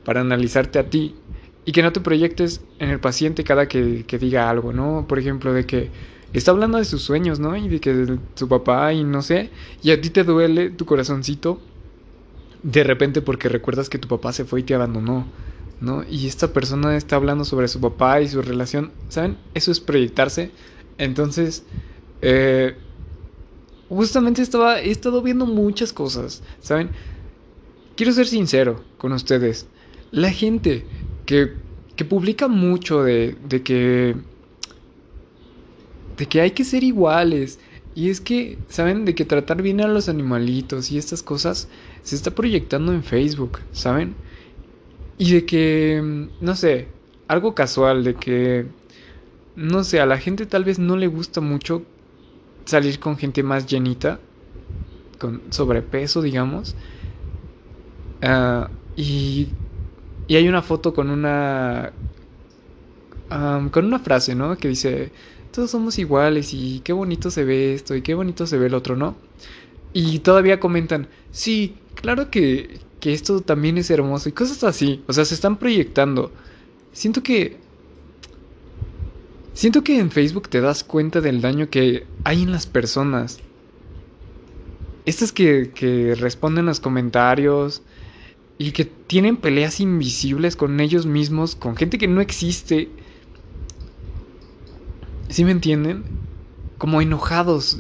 para 0.04 0.22
analizarte 0.22 0.80
a 0.80 0.90
ti 0.90 1.21
y 1.65 1.72
que 1.72 1.84
no 1.84 1.91
te 1.91 2.00
proyectes 2.00 2.62
en 2.80 2.89
el 2.89 3.00
paciente 3.00 3.44
cada 3.44 3.68
que, 3.68 4.03
que, 4.06 4.18
diga 4.18 4.50
algo, 4.50 4.74
¿no? 4.74 5.06
Por 5.08 5.20
ejemplo, 5.20 5.53
de 5.53 5.65
que 5.65 5.89
está 6.34 6.51
hablando 6.51 6.77
de 6.77 6.86
sus 6.86 7.01
sueños, 7.01 7.39
¿no? 7.39 7.56
Y 7.56 7.68
de 7.68 7.80
que 7.80 8.18
su 8.36 8.48
papá 8.48 8.94
y 8.94 9.03
no 9.03 9.22
sé, 9.22 9.50
y 9.84 9.91
a 9.91 10.01
ti 10.01 10.10
te 10.10 10.24
duele 10.24 10.70
tu 10.70 10.86
corazoncito 10.86 11.60
de 12.63 12.84
repente 12.84 13.22
porque 13.22 13.50
recuerdas 13.50 13.89
que 13.89 13.98
tu 13.98 14.08
papá 14.08 14.34
se 14.34 14.46
fue 14.46 14.62
y 14.62 14.63
te 14.63 14.75
abandonó. 14.75 15.25
¿no? 15.80 16.03
Y 16.08 16.27
esta 16.27 16.53
persona 16.53 16.96
está 16.96 17.15
hablando 17.15 17.44
sobre 17.44 17.68
su 17.68 17.82
papá 17.82 18.22
y 18.22 18.27
su 18.27 18.41
relación, 18.41 18.91
¿saben? 19.10 19.38
Eso 19.56 19.72
es 19.72 19.80
proyectarse. 19.80 20.51
Entonces, 21.00 21.63
eh, 22.22 22.75
justamente 23.89 24.44
estaba, 24.44 24.80
he 24.80 24.91
estado 24.91 25.24
viendo 25.24 25.48
muchas 25.48 25.91
cosas, 25.91 26.44
¿saben? 26.60 26.91
Quiero 27.96 28.12
ser 28.13 28.27
sincero 28.27 28.84
con 29.00 29.12
ustedes. 29.12 29.68
La 30.12 30.32
gente 30.32 30.86
que, 31.32 31.54
que 31.96 32.04
publica 32.04 32.50
mucho 32.50 33.04
de, 33.04 33.38
de 33.48 33.64
que... 33.64 34.16
De 36.18 36.26
que 36.26 36.42
hay 36.42 36.52
que 36.52 36.66
ser 36.66 36.84
iguales. 36.84 37.58
Y 37.96 38.10
es 38.10 38.20
que, 38.20 38.58
¿saben? 38.68 39.06
De 39.06 39.16
que 39.16 39.24
tratar 39.24 39.62
bien 39.62 39.80
a 39.80 39.88
los 39.88 40.10
animalitos 40.10 40.92
y 40.92 40.98
estas 40.98 41.24
cosas 41.24 41.70
se 42.04 42.16
está 42.16 42.32
proyectando 42.32 42.92
en 42.92 43.04
Facebook, 43.04 43.60
¿saben? 43.72 44.14
Y 45.18 45.32
de 45.32 45.46
que, 45.46 46.28
no 46.42 46.56
sé, 46.56 46.90
algo 47.30 47.56
casual, 47.56 48.04
de 48.04 48.16
que, 48.16 48.66
no 49.56 49.86
sé, 49.86 50.02
a 50.02 50.06
la 50.06 50.18
gente 50.18 50.46
tal 50.46 50.66
vez 50.66 50.80
no 50.80 50.98
le 50.98 51.08
gusta 51.08 51.40
mucho 51.40 51.84
salir 52.66 53.00
con 53.00 53.18
gente 53.18 53.42
más 53.42 53.68
llenita, 53.68 54.20
con 55.18 55.42
sobrepeso, 55.50 56.22
digamos. 56.22 56.76
Uh, 58.22 58.68
y, 58.98 59.48
y 60.32 60.38
hay 60.38 60.48
una 60.48 60.62
foto 60.62 60.94
con 60.94 61.10
una... 61.10 61.92
Con 63.28 63.84
una 63.84 64.00
frase, 64.00 64.34
¿no? 64.34 64.56
Que 64.56 64.70
dice, 64.70 65.12
todos 65.52 65.70
somos 65.70 66.00
iguales 66.00 66.54
y 66.54 66.80
qué 66.86 66.94
bonito 66.94 67.30
se 67.30 67.44
ve 67.44 67.74
esto 67.74 67.98
y 67.98 68.02
qué 68.02 68.14
bonito 68.14 68.48
se 68.48 68.58
ve 68.58 68.68
el 68.68 68.74
otro, 68.74 68.96
¿no? 68.96 69.18
Y 69.92 70.20
todavía 70.20 70.62
comentan, 70.62 71.10
sí, 71.32 71.76
claro 71.96 72.32
que, 72.32 72.80
que 73.02 73.12
esto 73.12 73.42
también 73.42 73.78
es 73.78 73.92
hermoso 73.92 74.30
y 74.30 74.32
cosas 74.32 74.64
así. 74.64 75.04
O 75.06 75.12
sea, 75.12 75.26
se 75.26 75.36
están 75.36 75.58
proyectando. 75.58 76.32
Siento 76.94 77.24
que... 77.24 77.58
Siento 79.54 79.84
que 79.84 80.00
en 80.00 80.12
Facebook 80.12 80.48
te 80.48 80.62
das 80.62 80.86
cuenta 80.86 81.20
del 81.20 81.42
daño 81.42 81.70
que 81.70 82.08
hay 82.24 82.42
en 82.42 82.54
las 82.54 82.68
personas. 82.68 83.40
Estas 85.06 85.34
que, 85.34 85.72
que 85.76 86.16
responden 86.16 86.68
los 86.68 86.80
comentarios 86.80 87.84
y 88.62 88.72
que 88.72 88.86
tienen 88.86 89.38
peleas 89.38 89.80
invisibles 89.80 90.56
con 90.56 90.80
ellos 90.80 91.06
mismos, 91.06 91.56
con 91.56 91.75
gente 91.75 91.98
que 91.98 92.08
no 92.08 92.22
existe. 92.22 92.89
¿Sí 95.30 95.44
me 95.46 95.51
entienden? 95.51 96.03
Como 96.77 97.01
enojados. 97.01 97.80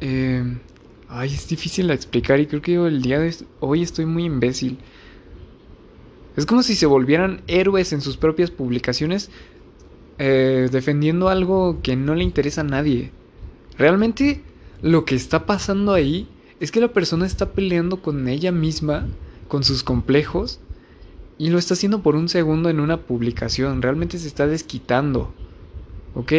Eh, 0.00 0.44
Ay, 1.08 1.32
es 1.32 1.48
difícil 1.48 1.86
de 1.88 1.94
explicar 1.94 2.38
y 2.38 2.46
creo 2.46 2.60
que 2.60 2.74
el 2.74 3.00
día 3.00 3.18
de 3.18 3.34
hoy 3.60 3.82
estoy 3.82 4.04
muy 4.04 4.24
imbécil. 4.24 4.78
Es 6.36 6.44
como 6.44 6.62
si 6.62 6.74
se 6.74 6.86
volvieran 6.86 7.42
héroes 7.46 7.92
en 7.92 8.02
sus 8.02 8.18
propias 8.18 8.50
publicaciones 8.50 9.30
eh, 10.18 10.68
defendiendo 10.70 11.28
algo 11.30 11.80
que 11.82 11.96
no 11.96 12.14
le 12.14 12.24
interesa 12.24 12.60
a 12.60 12.64
nadie. 12.64 13.10
Realmente 13.78 14.42
lo 14.82 15.06
que 15.06 15.14
está 15.14 15.46
pasando 15.46 15.94
ahí 15.94 16.28
es 16.60 16.70
que 16.72 16.80
la 16.80 16.92
persona 16.92 17.24
está 17.26 17.52
peleando 17.52 18.02
con 18.02 18.28
ella 18.28 18.52
misma, 18.52 19.08
con 19.48 19.64
sus 19.64 19.82
complejos, 19.82 20.60
y 21.38 21.50
lo 21.50 21.58
está 21.58 21.74
haciendo 21.74 22.02
por 22.02 22.16
un 22.16 22.28
segundo 22.28 22.68
en 22.68 22.80
una 22.80 23.02
publicación. 23.02 23.80
Realmente 23.80 24.18
se 24.18 24.26
está 24.26 24.46
desquitando. 24.46 25.32
¿Ok? 26.14 26.32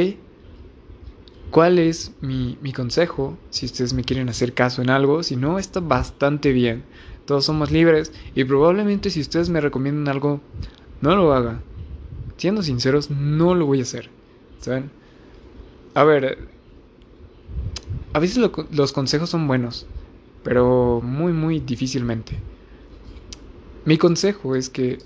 ¿Cuál 1.51 1.80
es 1.80 2.12
mi, 2.22 2.56
consejo? 2.74 3.38
Si 3.50 3.66
ustedes 3.66 3.94
me 3.94 4.04
quieren 4.04 4.30
hacer 4.30 4.54
caso 4.54 4.82
en 4.82 4.89
algo, 4.89 5.24
si 5.24 5.36
no, 5.36 5.58
está 5.58 5.80
bastante 5.80 6.51
bien. 6.51 6.84
Todos 7.25 7.46
somos 7.46 7.72
libres 7.72 8.12
y 8.36 8.44
probablemente 8.44 9.10
si 9.10 9.22
ustedes 9.22 9.50
me 9.50 9.62
recomiendan 9.62 10.13
algo, 10.13 10.42
no 11.01 11.16
lo 11.16 11.34
haga. 11.34 11.62
Siendo 12.38 12.62
sinceros, 12.62 13.10
no 13.10 13.56
lo 13.56 13.66
voy 13.66 13.80
a 13.80 13.84
hacer. 13.84 14.10
¿Saben? 14.60 14.92
A 15.96 16.04
ver, 16.04 16.38
a 18.13 18.20
veces 18.20 18.38
los 18.72 18.94
consejos 18.94 19.30
son 19.30 19.48
buenos, 19.48 19.88
pero 20.44 21.01
muy, 21.04 21.34
muy 21.34 21.60
difícilmente. 21.60 22.38
Mi 23.83 23.98
consejo 23.98 24.55
es 24.55 24.69
que... 24.69 25.00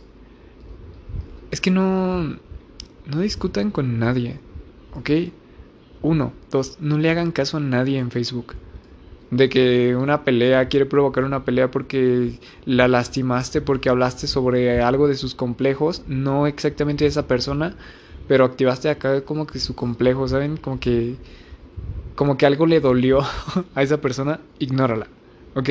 Es 1.52 1.62
que 1.62 1.72
no... 1.72 2.40
No 3.06 3.20
discutan 3.22 3.72
con 3.72 4.00
nadie, 4.00 4.42
¿ok? 4.92 5.10
Uno, 6.02 6.36
dos, 6.52 6.80
no 6.80 6.98
le 7.00 7.10
hagan 7.10 7.32
caso 7.32 7.58
a 7.58 7.62
nadie 7.62 8.00
en 8.00 8.12
Facebook. 8.12 8.58
De 9.32 9.50
que 9.50 9.96
una 9.96 10.24
pelea, 10.26 10.70
quiere 10.70 10.86
provocar 10.88 11.24
una 11.26 11.46
pelea 11.46 11.72
porque 11.72 12.40
la 12.66 12.88
lastimaste, 12.90 13.62
porque 13.62 13.90
hablaste 13.90 14.28
sobre 14.28 14.82
algo 14.82 15.08
de 15.08 15.16
sus 15.16 15.36
complejos, 15.36 16.04
no 16.08 16.48
exactamente 16.48 17.06
de 17.06 17.10
esa 17.10 17.28
persona, 17.28 17.78
pero 18.28 18.46
activaste 18.46 18.90
acá 18.90 19.26
como 19.26 19.48
que 19.48 19.60
su 19.60 19.76
complejo, 19.76 20.28
¿saben? 20.28 20.58
Como 20.58 20.80
que 20.80 21.22
como 22.16 22.38
que 22.38 22.46
algo 22.46 22.66
le 22.68 22.80
dolió 22.82 23.22
a 23.76 23.82
esa 23.84 24.02
persona, 24.02 24.42
ignórala, 24.60 25.12
¿ok? 25.56 25.70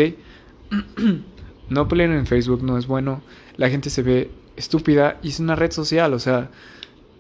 no 1.69 1.89
peleen 1.89 2.13
en 2.13 2.27
Facebook, 2.27 2.63
no 2.63 2.79
es 2.79 2.87
bueno. 2.87 3.23
La 3.57 3.71
gente 3.71 3.91
se 3.91 4.03
ve 4.03 4.39
estúpida 4.57 5.19
y 5.23 5.29
es 5.31 5.41
una 5.41 5.57
red 5.57 5.73
social, 5.73 6.15
o 6.15 6.19
sea, 6.19 6.51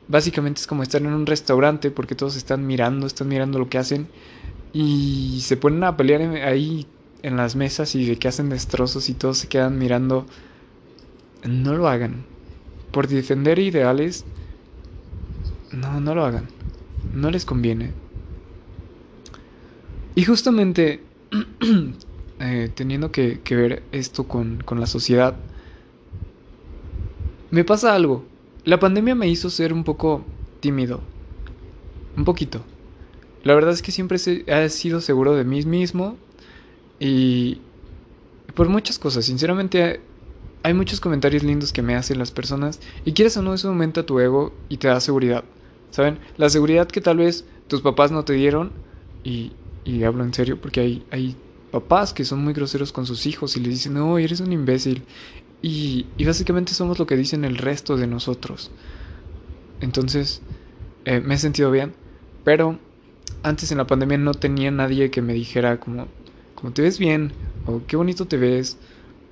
básicamente 0.08 0.60
es 0.60 0.66
como 0.66 0.82
estar 0.82 1.00
en 1.02 1.08
un 1.14 1.26
restaurante 1.26 1.90
porque 1.90 2.14
todos 2.14 2.36
están 2.36 2.66
mirando, 2.66 3.06
están 3.06 3.28
mirando 3.28 3.58
lo 3.58 3.68
que 3.68 3.78
hacen 3.78 4.08
y 4.72 5.40
se 5.42 5.56
ponen 5.56 5.84
a 5.84 5.96
pelear 5.96 6.22
ahí 6.46 6.88
en 7.22 7.36
las 7.36 7.56
mesas 7.56 7.94
y 7.94 8.06
de 8.06 8.18
que 8.18 8.28
hacen 8.28 8.50
destrozos 8.50 9.08
y 9.08 9.14
todos 9.14 9.38
se 9.38 9.48
quedan 9.48 9.78
mirando. 9.78 10.26
No 11.44 11.74
lo 11.74 11.88
hagan. 11.88 12.26
Por 12.90 13.08
defender 13.08 13.58
ideales, 13.60 14.26
no, 15.72 16.00
no 16.00 16.14
lo 16.14 16.24
hagan. 16.24 16.52
No 17.12 17.30
les 17.30 17.44
conviene. 17.44 17.96
Y 20.14 20.24
justamente 20.24 21.06
eh, 22.44 22.72
teniendo 22.74 23.12
que, 23.12 23.40
ver 23.50 23.84
esto 23.92 24.26
con, 24.26 24.58
con 24.64 24.80
la 24.80 24.86
sociedad, 24.86 25.36
me 27.50 27.62
pasa 27.62 27.94
algo. 27.94 28.24
La 28.64 28.80
pandemia 28.80 29.14
me 29.14 29.28
hizo 29.28 29.48
ser 29.48 29.72
un 29.72 29.84
poco 29.84 30.24
tímido. 30.58 31.00
Un 32.16 32.24
poquito. 32.24 32.64
La 33.44 33.54
verdad 33.54 33.72
es 33.72 33.80
que 33.80 33.92
siempre 33.92 34.18
he 34.18 34.68
sido 34.70 35.00
seguro 35.00 35.36
de 35.36 35.44
mí 35.44 35.62
mismo 35.62 36.16
y 36.98 37.58
por 38.54 38.68
muchas 38.68 38.98
cosas. 38.98 39.24
Sinceramente 39.24 40.00
hay 40.64 40.74
muchos 40.74 40.98
comentarios 40.98 41.44
lindos 41.44 41.72
que 41.72 41.82
me 41.82 41.94
hacen 41.94 42.18
las 42.18 42.32
personas 42.32 42.80
y 43.04 43.12
quieres 43.12 43.36
o 43.36 43.42
no 43.42 43.54
eso 43.54 43.68
aumenta 43.68 44.04
tu 44.04 44.18
ego 44.18 44.52
y 44.68 44.78
te 44.78 44.88
da 44.88 44.98
seguridad. 45.00 45.44
¿Saben? 45.90 46.18
La 46.36 46.50
seguridad 46.50 46.88
que 46.88 47.00
tal 47.00 47.18
vez 47.18 47.46
tus 47.68 47.82
papás 47.82 48.10
no 48.10 48.24
te 48.24 48.32
dieron 48.32 48.72
y, 49.22 49.52
y 49.84 50.02
hablo 50.02 50.24
en 50.24 50.34
serio 50.34 50.60
porque 50.60 50.80
hay, 50.80 51.06
hay 51.12 51.36
papás 51.72 52.12
que 52.12 52.24
son 52.24 52.44
muy 52.44 52.52
groseros 52.52 52.92
con 52.92 53.06
sus 53.06 53.26
hijos 53.26 53.56
y 53.56 53.60
les 53.60 53.70
dicen, 53.70 53.94
no, 53.94 54.18
eres 54.18 54.38
un 54.38 54.52
imbécil. 54.52 55.02
Y, 55.60 56.06
básicamente 56.24 56.74
somos 56.74 56.98
lo 56.98 57.06
que 57.06 57.16
dicen 57.16 57.44
el 57.44 57.56
resto 57.56 57.96
de 57.96 58.06
nosotros. 58.06 58.70
Entonces, 59.80 60.42
eh, 61.04 61.20
me 61.20 61.34
he 61.34 61.38
sentido 61.38 61.70
bien. 61.70 61.94
Pero 62.44 62.78
antes 63.42 63.72
en 63.72 63.78
la 63.78 63.86
pandemia 63.86 64.18
no 64.18 64.34
tenía 64.34 64.70
nadie 64.70 65.10
que 65.10 65.22
me 65.22 65.32
dijera 65.32 65.80
como, 65.80 66.08
como 66.54 66.72
te 66.72 66.82
ves 66.82 66.98
bien, 66.98 67.32
o 67.64 67.82
qué 67.86 67.96
bonito 67.96 68.26
te 68.26 68.36
ves, 68.36 68.78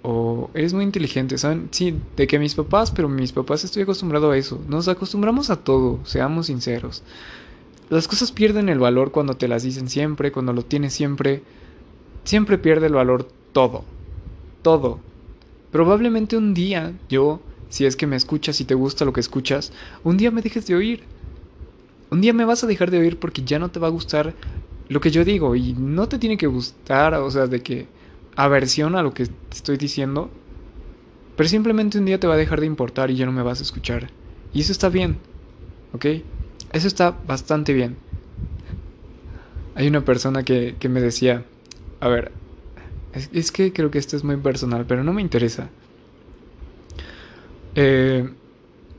o 0.02 0.50
eres 0.54 0.72
muy 0.72 0.84
inteligente, 0.84 1.36
¿saben? 1.38 1.68
Sí, 1.72 2.00
de 2.16 2.26
que 2.26 2.38
mis 2.38 2.54
papás, 2.54 2.90
pero 2.90 3.08
mis 3.08 3.32
papás 3.32 3.64
estoy 3.64 3.82
acostumbrado 3.82 4.30
a 4.30 4.36
eso. 4.38 4.64
Nos 4.66 4.88
acostumbramos 4.88 5.50
a 5.50 5.56
todo, 5.56 6.00
seamos 6.04 6.46
sinceros. 6.46 7.02
Las 7.90 8.08
cosas 8.08 8.32
pierden 8.32 8.68
el 8.68 8.78
valor 8.78 9.10
cuando 9.10 9.36
te 9.36 9.48
las 9.48 9.62
dicen 9.62 9.88
siempre, 9.90 10.32
cuando 10.32 10.52
lo 10.52 10.62
tienes 10.62 10.94
siempre. 10.94 11.42
Siempre 12.30 12.58
pierde 12.58 12.86
el 12.86 12.92
valor 12.92 13.26
todo. 13.50 13.82
Todo. 14.62 15.00
Probablemente 15.72 16.36
un 16.36 16.54
día 16.54 16.92
yo, 17.08 17.40
si 17.68 17.86
es 17.86 17.96
que 17.96 18.06
me 18.06 18.14
escuchas 18.14 18.60
y 18.60 18.64
te 18.64 18.76
gusta 18.76 19.04
lo 19.04 19.12
que 19.12 19.18
escuchas, 19.18 19.72
un 20.04 20.16
día 20.16 20.30
me 20.30 20.40
dejes 20.40 20.64
de 20.68 20.76
oír. 20.76 21.08
Un 22.08 22.20
día 22.20 22.32
me 22.32 22.44
vas 22.44 22.62
a 22.62 22.68
dejar 22.68 22.92
de 22.92 23.00
oír 23.00 23.18
porque 23.18 23.42
ya 23.42 23.58
no 23.58 23.72
te 23.72 23.80
va 23.80 23.88
a 23.88 23.96
gustar 23.98 24.36
lo 24.86 25.00
que 25.00 25.10
yo 25.10 25.24
digo 25.24 25.56
y 25.56 25.72
no 25.72 26.08
te 26.08 26.20
tiene 26.20 26.36
que 26.36 26.46
gustar, 26.46 27.14
o 27.14 27.28
sea, 27.32 27.48
de 27.48 27.64
que 27.64 27.88
aversión 28.36 28.94
a 28.94 29.02
lo 29.02 29.12
que 29.12 29.26
te 29.26 29.56
estoy 29.56 29.76
diciendo, 29.76 30.30
pero 31.34 31.48
simplemente 31.48 31.98
un 31.98 32.04
día 32.04 32.20
te 32.20 32.28
va 32.28 32.34
a 32.34 32.44
dejar 32.44 32.60
de 32.60 32.66
importar 32.66 33.10
y 33.10 33.16
ya 33.16 33.26
no 33.26 33.32
me 33.32 33.42
vas 33.42 33.58
a 33.58 33.64
escuchar. 33.64 34.12
Y 34.52 34.60
eso 34.60 34.70
está 34.70 34.88
bien, 34.88 35.18
¿ok? 35.94 36.06
Eso 36.72 36.86
está 36.86 37.10
bastante 37.26 37.72
bien. 37.72 37.96
Hay 39.74 39.88
una 39.88 40.04
persona 40.04 40.44
que, 40.44 40.76
que 40.78 40.88
me 40.88 41.00
decía, 41.00 41.44
a 42.00 42.08
ver, 42.08 42.32
es, 43.12 43.52
que 43.52 43.72
creo 43.72 43.90
que 43.90 43.98
esto 43.98 44.16
es 44.16 44.24
muy 44.24 44.36
personal, 44.36 44.86
pero 44.86 45.04
no 45.04 45.12
me 45.12 45.22
interesa. 45.22 45.68
Eh, 47.74 48.28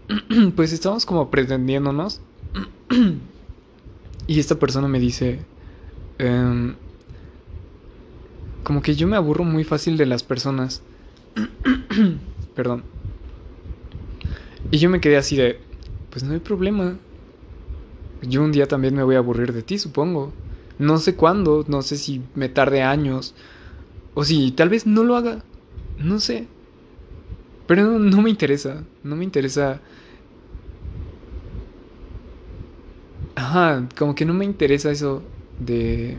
pues 0.56 0.72
estamos 0.74 1.06
como 1.06 1.30
pretendiéndonos. 1.30 2.22
y 4.28 4.40
esta 4.40 4.56
persona 4.56 4.88
me 4.88 5.00
dice... 5.00 5.40
Em, 6.18 6.76
como 8.64 8.82
que 8.84 8.94
yo 8.96 9.08
me 9.08 9.18
aburro 9.18 9.44
muy 9.44 9.64
fácil 9.64 9.98
de 9.98 10.06
las 10.06 10.22
personas. 10.24 10.84
Perdón. 12.56 12.84
Y 14.70 14.78
yo 14.78 14.90
me 14.90 15.02
quedé 15.02 15.18
así 15.18 15.36
de... 15.36 15.60
Pues 16.12 16.24
no 16.24 16.34
hay 16.34 16.40
problema. 16.40 16.98
Yo 18.22 18.44
un 18.44 18.52
día 18.52 18.68
también 18.68 18.96
me 18.96 19.04
voy 19.04 19.16
a 19.16 19.20
aburrir 19.20 19.54
de 19.54 19.64
ti, 19.64 19.80
supongo. 19.80 20.34
No 20.82 20.98
sé 20.98 21.16
cuándo, 21.16 21.64
no 21.68 21.82
sé 21.82 21.98
si 21.98 22.24
me 22.36 22.50
tarde 22.50 22.82
años 22.82 23.36
o 24.16 24.24
si 24.26 24.52
tal 24.54 24.70
vez 24.70 24.86
no 24.88 25.04
lo 25.04 25.16
haga. 25.18 25.46
No 25.98 26.20
sé. 26.20 26.50
Pero 27.66 27.98
no, 28.00 28.22
me 28.22 28.30
interesa. 28.30 28.86
No 29.04 29.16
me 29.16 29.24
interesa. 29.24 29.82
Ajá, 33.36 33.90
como 33.98 34.16
que 34.16 34.26
no 34.26 34.34
me 34.34 34.46
interesa 34.46 34.92
eso 34.92 35.24
de... 35.58 36.18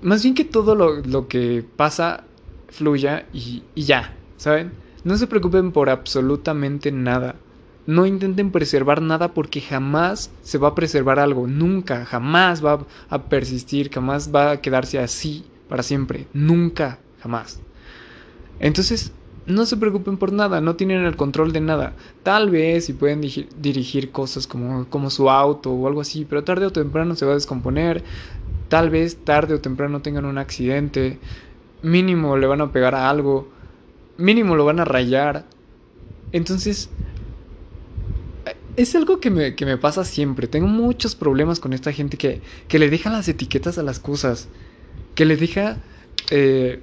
Más 0.00 0.22
bien 0.22 0.34
que 0.34 0.44
todo 0.44 0.74
lo, 0.74 1.28
que 1.28 1.64
pasa 1.76 2.28
fluya 2.68 3.28
y, 3.32 3.64
y 3.74 3.84
ya, 3.84 4.18
¿saben? 4.36 4.74
No 5.02 5.16
se 5.16 5.26
preocupen 5.26 5.72
por 5.72 5.88
absolutamente 5.90 6.92
nada. 6.92 7.40
No 7.86 8.06
intenten 8.06 8.50
preservar 8.50 9.02
nada 9.02 9.34
porque 9.34 9.60
jamás 9.60 10.30
se 10.40 10.58
va 10.58 10.68
a 10.68 10.74
preservar 10.74 11.18
algo, 11.18 11.46
nunca, 11.46 12.06
jamás 12.06 12.64
va 12.64 12.86
a 13.10 13.28
persistir, 13.28 13.90
jamás 13.92 14.34
va 14.34 14.52
a 14.52 14.60
quedarse 14.62 14.98
así 14.98 15.44
para 15.68 15.82
siempre, 15.82 16.26
nunca, 16.32 16.98
jamás. 17.18 17.60
Entonces, 18.58 19.12
no 19.46 19.66
se 19.66 19.76
preocupen 19.76 20.16
por 20.16 20.32
nada, 20.32 20.60
no 20.60 20.76
tienen 20.76 21.04
el 21.04 21.16
control 21.16 21.52
de 21.52 21.60
nada. 21.60 21.96
Tal 22.22 22.50
vez 22.50 22.86
si 22.86 22.94
pueden 22.94 23.20
dirigir 23.20 24.10
cosas 24.10 24.46
como, 24.46 24.88
como 24.88 25.10
su 25.10 25.28
auto 25.28 25.70
o 25.72 25.86
algo 25.86 26.00
así, 26.00 26.24
pero 26.24 26.44
tarde 26.44 26.66
o 26.66 26.72
temprano 26.72 27.14
se 27.14 27.26
va 27.26 27.32
a 27.32 27.34
descomponer. 27.34 28.04
Tal 28.68 28.88
vez 28.90 29.24
tarde 29.24 29.54
o 29.54 29.60
temprano 29.60 30.00
tengan 30.00 30.24
un 30.24 30.38
accidente. 30.38 31.18
Mínimo 31.82 32.36
le 32.38 32.46
van 32.46 32.62
a 32.62 32.72
pegar 32.72 32.94
a 32.94 33.10
algo. 33.10 33.50
Mínimo 34.16 34.56
lo 34.56 34.64
van 34.64 34.80
a 34.80 34.84
rayar. 34.86 35.44
Entonces, 36.32 36.90
es 38.76 38.94
algo 38.94 39.20
que 39.20 39.30
me, 39.30 39.76
pasa 39.78 40.04
siempre. 40.04 40.46
Tengo 40.46 40.66
muchos 40.66 41.14
problemas 41.14 41.60
con 41.60 41.72
esta 41.72 41.92
gente 41.92 42.16
que, 42.16 42.40
que 42.68 42.78
le 42.78 42.90
deja 42.90 43.10
las 43.10 43.28
etiquetas 43.28 43.78
a 43.78 43.82
las 43.82 43.98
cosas. 43.98 44.48
Que 45.14 45.24
le 45.24 45.36
deja... 45.36 45.78
Eh, 46.30 46.80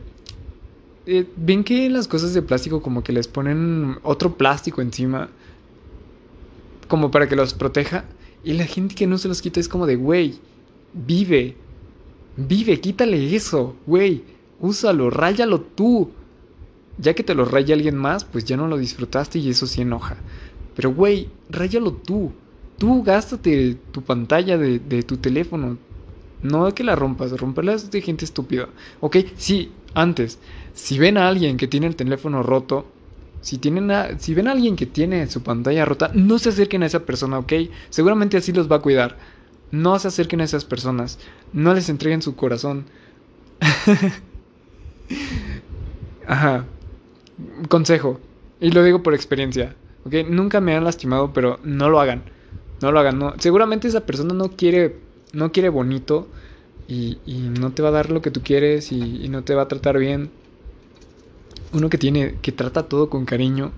eh, 1.07 1.25
Ven 1.35 1.63
que 1.63 1.89
las 1.89 2.07
cosas 2.07 2.33
de 2.33 2.41
plástico 2.41 2.81
como 2.81 3.03
que 3.03 3.11
les 3.11 3.27
ponen 3.27 3.97
otro 4.03 4.37
plástico 4.37 4.81
encima. 4.81 5.29
Como 6.87 7.11
para 7.11 7.27
que 7.27 7.35
los 7.35 7.53
proteja. 7.53 8.05
Y 8.43 8.53
la 8.53 8.65
gente 8.65 8.95
que 8.95 9.07
no 9.07 9.17
se 9.17 9.27
los 9.27 9.41
quita 9.41 9.59
es 9.59 9.67
como 9.67 9.85
de, 9.85 9.95
güey, 9.95 10.39
vive. 10.93 11.55
Vive, 12.37 12.79
quítale 12.79 13.35
eso, 13.35 13.75
güey. 13.85 14.23
Úsalo, 14.59 15.09
ráyalo 15.09 15.61
tú. 15.61 16.11
Ya 16.97 17.13
que 17.13 17.23
te 17.23 17.35
lo 17.35 17.45
raya 17.45 17.75
alguien 17.75 17.95
más, 17.95 18.23
pues 18.25 18.45
ya 18.45 18.57
no 18.57 18.67
lo 18.67 18.77
disfrutaste 18.77 19.39
y 19.39 19.49
eso 19.49 19.65
sí 19.65 19.81
enoja. 19.81 20.17
Pero, 20.75 20.93
güey, 20.93 21.29
ráyalo 21.49 21.93
tú. 21.93 22.31
Tú 22.77 23.03
gástate 23.03 23.77
tu 23.91 24.01
pantalla 24.01 24.57
de, 24.57 25.03
tu 25.03 25.17
teléfono. 25.17 25.77
No 26.41 26.73
que 26.73 26.83
la 26.83 26.95
rompas, 26.95 27.31
romperla 27.31 27.73
es 27.73 27.91
de 27.91 28.01
gente 28.01 28.25
estúpida. 28.25 28.67
Ok, 28.99 29.17
sí, 29.35 29.71
antes, 29.93 30.39
si 30.73 30.97
ven 30.97 31.17
a 31.17 31.27
alguien 31.27 31.57
que 31.57 31.67
tiene 31.67 31.85
el 31.85 31.95
teléfono 31.95 32.41
roto, 32.41 32.87
si, 33.41 33.59
tienen 33.59 33.91
si 34.19 34.33
ven 34.33 34.47
a 34.47 34.51
alguien 34.53 34.75
que 34.75 34.87
tiene 34.87 35.27
su 35.27 35.43
pantalla 35.43 35.85
rota, 35.85 36.11
no 36.15 36.39
se 36.39 36.49
acerquen 36.49 36.81
a 36.83 36.87
esa 36.87 37.05
persona, 37.05 37.37
ok. 37.37 37.53
Seguramente 37.89 38.37
así 38.37 38.51
los 38.51 38.71
va 38.71 38.77
a 38.77 38.81
cuidar. 38.81 39.17
No 39.71 39.99
se 39.99 40.07
acerquen 40.07 40.41
a 40.41 40.45
esas 40.45 40.65
personas. 40.65 41.19
No 41.53 41.73
les 41.73 41.89
entreguen 41.89 42.21
su 42.21 42.35
corazón. 42.35 42.85
Ajá. 46.27 46.65
Consejo. 47.69 48.19
Y 48.59 48.71
lo 48.71 48.83
digo 48.83 49.01
por 49.01 49.13
experiencia. 49.13 49.75
¿Ok? 50.05 50.27
Nunca 50.29 50.61
me 50.61 50.75
han 50.75 50.83
lastimado, 50.83 51.33
pero 51.33 51.59
no 51.63 51.89
lo 51.89 51.99
hagan. 51.99 52.23
No 52.81 52.91
lo 52.91 52.99
hagan, 52.99 53.19
no. 53.19 53.33
Seguramente 53.37 53.87
esa 53.87 54.05
persona 54.05 54.33
no 54.33 54.49
quiere, 54.49 54.97
no 55.33 55.51
quiere 55.51 55.69
bonito 55.69 56.27
y, 56.87 57.17
no 57.27 57.71
te 57.71 57.81
va 57.81 57.89
a 57.89 57.91
dar 57.91 58.11
lo 58.11 58.21
que 58.21 58.31
tú 58.31 58.41
quieres 58.43 58.91
y, 58.91 59.23
y, 59.23 59.29
no 59.29 59.43
te 59.43 59.55
va 59.55 59.63
a 59.63 59.67
tratar 59.67 59.97
bien. 59.97 60.29
Uno 61.73 61.89
que 61.89 61.97
tiene, 61.97 62.35
que 62.41 62.51
trata 62.51 62.89
todo 62.89 63.09
con 63.09 63.25
cariño, 63.25 63.71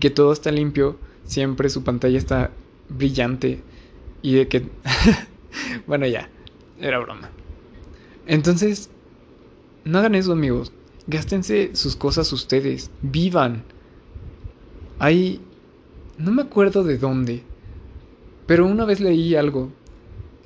que 0.00 0.10
todo 0.10 0.32
está 0.32 0.50
limpio, 0.50 0.96
siempre 1.24 1.68
su 1.68 1.84
pantalla 1.84 2.18
está 2.18 2.50
brillante 2.88 3.62
y 4.22 4.34
de 4.34 4.48
que... 4.48 4.66
bueno, 5.86 6.06
ya, 6.06 6.28
era 6.80 6.98
broma. 6.98 7.30
Entonces, 8.26 8.90
no 9.84 9.98
hagan 9.98 10.14
eso 10.14 10.32
amigos. 10.32 10.72
Gástense 11.06 11.74
sus 11.74 11.96
cosas 11.96 12.32
ustedes. 12.32 12.90
Vivan. 13.02 13.62
Hay... 14.98 15.40
No 16.18 16.32
me 16.32 16.42
acuerdo 16.42 16.84
de 16.84 16.98
dónde. 16.98 17.46
Pero 18.46 18.66
una 18.66 18.84
vez 18.84 19.00
leí 19.00 19.36
algo 19.36 19.72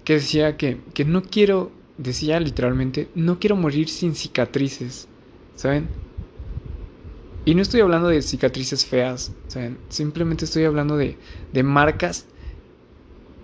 que 0.05 0.15
decía 0.15 0.57
que, 0.57 0.83
que 0.95 1.05
no 1.05 1.23
quiero, 1.23 1.73
decía 1.97 2.41
literalmente, 2.41 3.11
no 3.15 3.41
quiero 3.41 3.57
morir 3.57 3.89
sin 3.89 4.15
cicatrices. 4.15 5.09
¿Saben? 5.55 5.91
Y 7.45 7.55
no 7.55 7.63
estoy 7.63 7.81
hablando 7.81 8.09
de 8.09 8.21
cicatrices 8.23 8.85
feas, 8.87 9.37
¿saben? 9.47 9.81
Simplemente 9.89 10.45
estoy 10.45 10.65
hablando 10.65 10.97
de, 10.97 11.19
de 11.53 11.63
marcas 11.63 12.27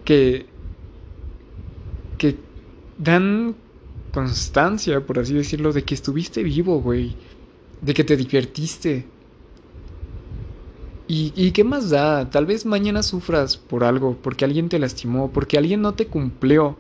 que, 0.05 0.49
que 2.19 2.31
dan 2.97 3.57
constancia, 4.11 5.05
por 5.07 5.19
así 5.19 5.35
decirlo, 5.35 5.73
de 5.73 5.85
que 5.85 5.95
estuviste 5.95 6.43
vivo, 6.43 6.81
güey. 6.81 7.19
De 7.81 7.95
que 7.95 8.05
te 8.05 8.17
divertiste. 8.17 9.13
¿Y, 11.09 11.33
¿Y, 11.35 11.53
qué 11.53 11.65
más 11.65 11.89
da? 11.89 12.29
Tal 12.29 12.45
vez 12.45 12.67
mañana 12.67 13.03
sufras 13.03 13.57
por 13.57 13.83
algo, 13.83 14.19
porque 14.23 14.45
alguien 14.45 14.69
te 14.69 14.79
lastimó, 14.79 15.31
porque 15.33 15.57
alguien 15.57 15.81
no 15.81 15.95
te 15.95 16.07
cumplió 16.07 16.77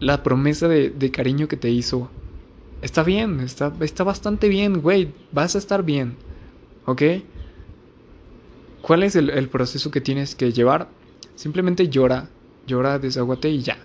la 0.00 0.22
promesa 0.22 0.66
de, 0.66 1.10
cariño 1.12 1.46
que 1.46 1.56
te 1.56 1.70
hizo. 1.70 2.10
Está 2.82 3.02
bien, 3.02 3.40
está, 3.40 3.70
bastante 4.02 4.48
bien, 4.48 4.80
güey. 4.80 5.12
Vas 5.30 5.54
a 5.54 5.58
estar 5.58 5.84
bien. 5.84 6.16
¿Ok? 6.86 7.02
¿Cuál 8.82 9.02
es 9.02 9.14
el, 9.14 9.48
proceso 9.48 9.90
que 9.90 10.00
tienes 10.00 10.34
que 10.34 10.52
llevar? 10.52 10.88
Simplemente 11.36 11.88
llora, 11.88 12.28
llora, 12.66 12.98
desahógate 12.98 13.50
y 13.50 13.60
ya 13.60 13.78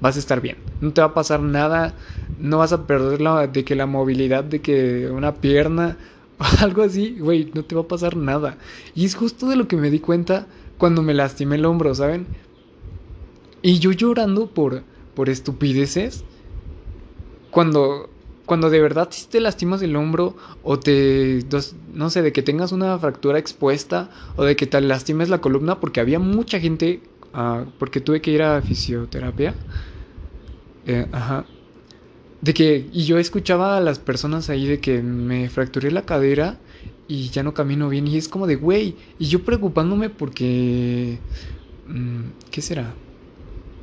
vas 0.00 0.16
a 0.16 0.18
estar 0.18 0.40
bien. 0.40 0.58
No 0.80 0.92
te 0.92 1.00
va 1.00 1.08
a 1.08 1.14
pasar 1.14 1.40
nada, 1.40 1.94
no 2.38 2.58
vas 2.58 2.72
a 2.72 2.86
perder 2.86 3.20
la, 3.20 3.46
de 3.46 3.64
que 3.64 3.74
la 3.74 3.86
movilidad, 3.86 4.44
de 4.44 4.60
que 4.60 5.08
una 5.10 5.36
pierna 5.36 5.96
algo 6.60 6.82
así, 6.82 7.18
güey, 7.18 7.50
no 7.54 7.64
te 7.64 7.74
va 7.74 7.82
a 7.82 7.88
pasar 7.88 8.16
nada. 8.16 8.58
Y 8.94 9.04
es 9.04 9.14
justo 9.14 9.48
de 9.48 9.56
lo 9.56 9.68
que 9.68 9.76
me 9.76 9.90
di 9.90 10.00
cuenta 10.00 10.48
cuando 10.78 11.02
me 11.02 11.14
lastimé 11.14 11.56
el 11.56 11.64
hombro, 11.64 11.94
¿saben? 11.94 12.28
Y 13.62 13.78
yo 13.78 13.92
llorando 13.92 14.52
por, 14.52 14.84
por 15.14 15.30
estupideces, 15.30 16.26
cuando, 17.50 18.10
cuando 18.46 18.70
de 18.70 18.80
verdad 18.80 19.10
te 19.30 19.40
lastimas 19.40 19.82
el 19.82 19.96
hombro 19.96 20.36
o 20.62 20.78
te, 20.80 21.40
no 21.92 22.10
sé, 22.10 22.22
de 22.22 22.32
que 22.32 22.42
tengas 22.42 22.72
una 22.72 22.98
fractura 22.98 23.38
expuesta 23.38 24.10
o 24.36 24.44
de 24.44 24.56
que 24.56 24.66
te 24.66 24.80
lastimes 24.80 25.28
la 25.28 25.40
columna, 25.40 25.80
porque 25.80 26.00
había 26.00 26.18
mucha 26.18 26.60
gente, 26.60 27.02
uh, 27.34 27.70
porque 27.78 28.00
tuve 28.00 28.20
que 28.22 28.30
ir 28.30 28.42
a 28.42 28.62
fisioterapia 28.62 29.56
eh, 30.84 31.08
ajá. 31.12 31.51
De 32.42 32.54
que, 32.54 32.90
y 32.92 33.04
yo 33.06 33.18
escuchaba 33.18 33.76
a 33.78 33.80
las 33.80 34.00
personas 34.00 34.50
ahí 34.50 34.66
de 34.66 34.80
que 34.80 35.02
me 35.02 35.48
fracturé 35.48 35.92
la 35.92 36.06
cadera 36.06 36.64
y 37.06 37.30
ya 37.30 37.42
no 37.44 37.54
camino 37.54 37.88
bien. 37.88 38.06
Y 38.08 38.16
es 38.18 38.28
como 38.28 38.46
de, 38.48 38.56
güey, 38.56 38.98
y 39.18 39.28
yo 39.28 39.44
preocupándome 39.44 40.10
porque... 40.10 41.24
Mm, 41.84 42.30
¿Qué 42.50 42.62
será? 42.62 43.00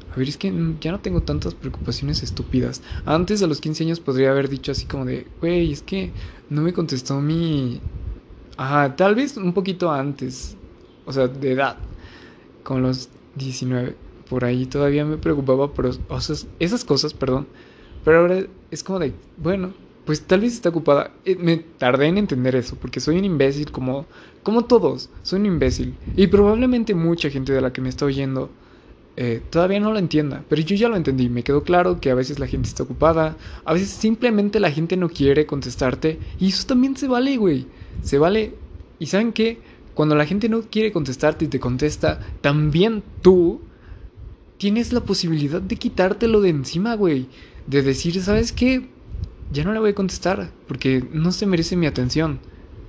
A 0.10 0.17
ver, 0.17 0.28
es 0.30 0.38
que 0.38 0.52
ya 0.82 0.91
no 0.91 1.02
tengo 1.02 1.24
tantas 1.24 1.56
preocupaciones 1.56 2.24
estúpidas. 2.24 2.84
Antes, 3.06 3.43
a 3.43 3.48
los 3.48 3.62
15 3.62 3.84
años, 3.86 4.00
podría 4.02 4.32
haber 4.32 4.50
dicho 4.50 4.72
así 4.74 4.88
como 4.88 5.06
de, 5.06 5.34
güey, 5.39 5.72
es 5.72 5.84
que 5.84 6.15
no 6.50 6.62
me 6.63 6.74
contestó 6.74 7.22
mi... 7.22 7.88
Ajá, 8.58 8.95
tal 8.95 9.15
vez 9.15 9.38
un 9.38 9.54
poquito 9.54 9.91
antes. 9.91 10.60
O 11.06 11.13
sea, 11.13 11.28
de 11.30 11.54
edad. 11.54 11.84
Con 12.63 12.82
los 12.84 13.12
19 13.34 14.00
por 14.30 14.45
ahí 14.45 14.67
todavía 14.67 15.06
me 15.06 15.17
preocupaba 15.17 15.74
por 15.74 15.88
esas 16.60 16.86
cosas, 16.86 17.13
perdón. 17.15 17.52
Pero 18.10 18.22
ahora 18.22 18.43
es 18.72 18.84
como 18.84 18.98
de, 18.98 19.13
bueno, 19.38 19.72
pues 20.04 20.26
tal 20.26 20.41
vez 20.41 20.54
está 20.54 20.69
ocupada. 20.69 21.12
Eh, 21.26 21.36
me 21.36 21.58
tardé 21.58 22.08
en 22.08 22.17
entender 22.17 22.56
eso, 22.56 22.76
porque 22.76 23.00
soy 23.00 23.19
un 23.19 23.24
imbécil 23.24 23.72
como, 23.72 24.08
como 24.41 24.65
todos, 24.65 25.12
soy 25.22 25.41
un 25.41 25.45
imbécil. 25.45 25.95
Y 26.15 26.26
probablemente 26.26 26.95
mucha 26.95 27.30
gente 27.30 27.54
de 27.54 27.62
la 27.62 27.72
que 27.72 27.82
me 27.82 27.89
está 27.89 28.06
oyendo 28.06 28.50
eh, 29.15 29.43
todavía 29.52 29.80
no 29.80 29.93
lo 29.93 30.00
entienda, 30.00 30.43
pero 30.50 30.60
yo 30.63 30.76
ya 30.76 30.89
lo 30.89 30.95
entendí. 30.95 31.30
Me 31.30 31.43
quedó 31.43 31.63
claro 31.63 32.02
que 32.02 32.10
a 32.10 32.15
veces 32.15 32.39
la 32.39 32.48
gente 32.48 32.67
está 32.67 32.82
ocupada, 32.82 33.38
a 33.63 33.74
veces 33.74 33.89
simplemente 33.89 34.60
la 34.60 34.72
gente 34.72 34.98
no 34.98 35.10
quiere 35.10 35.45
contestarte, 35.45 36.19
y 36.39 36.48
eso 36.48 36.65
también 36.65 36.98
se 36.98 37.08
vale, 37.08 37.38
güey. 37.38 37.67
Se 38.02 38.17
vale. 38.17 38.56
¿Y 38.98 39.06
saben 39.06 39.34
qué? 39.34 39.62
Cuando 39.93 40.15
la 40.15 40.26
gente 40.26 40.50
no 40.50 40.63
quiere 40.63 40.91
contestarte 40.91 41.45
y 41.45 41.48
te 41.48 41.60
contesta, 41.60 42.22
también 42.41 43.04
tú 43.22 43.62
tienes 44.60 44.91
la 44.93 45.06
posibilidad 45.06 45.62
de 45.62 45.78
quitártelo 45.78 46.41
de 46.41 46.50
encima, 46.50 46.95
güey. 46.95 47.30
De 47.65 47.82
decir, 47.82 48.22
¿sabes 48.22 48.52
qué? 48.52 48.95
Ya 49.50 49.63
no 49.63 49.74
le 49.74 49.80
voy 49.80 49.91
a 49.91 49.95
contestar 49.95 50.54
porque 50.67 51.08
no 51.12 51.32
se 51.32 51.45
merece 51.45 51.76
mi 51.76 51.88
atención. 51.88 52.41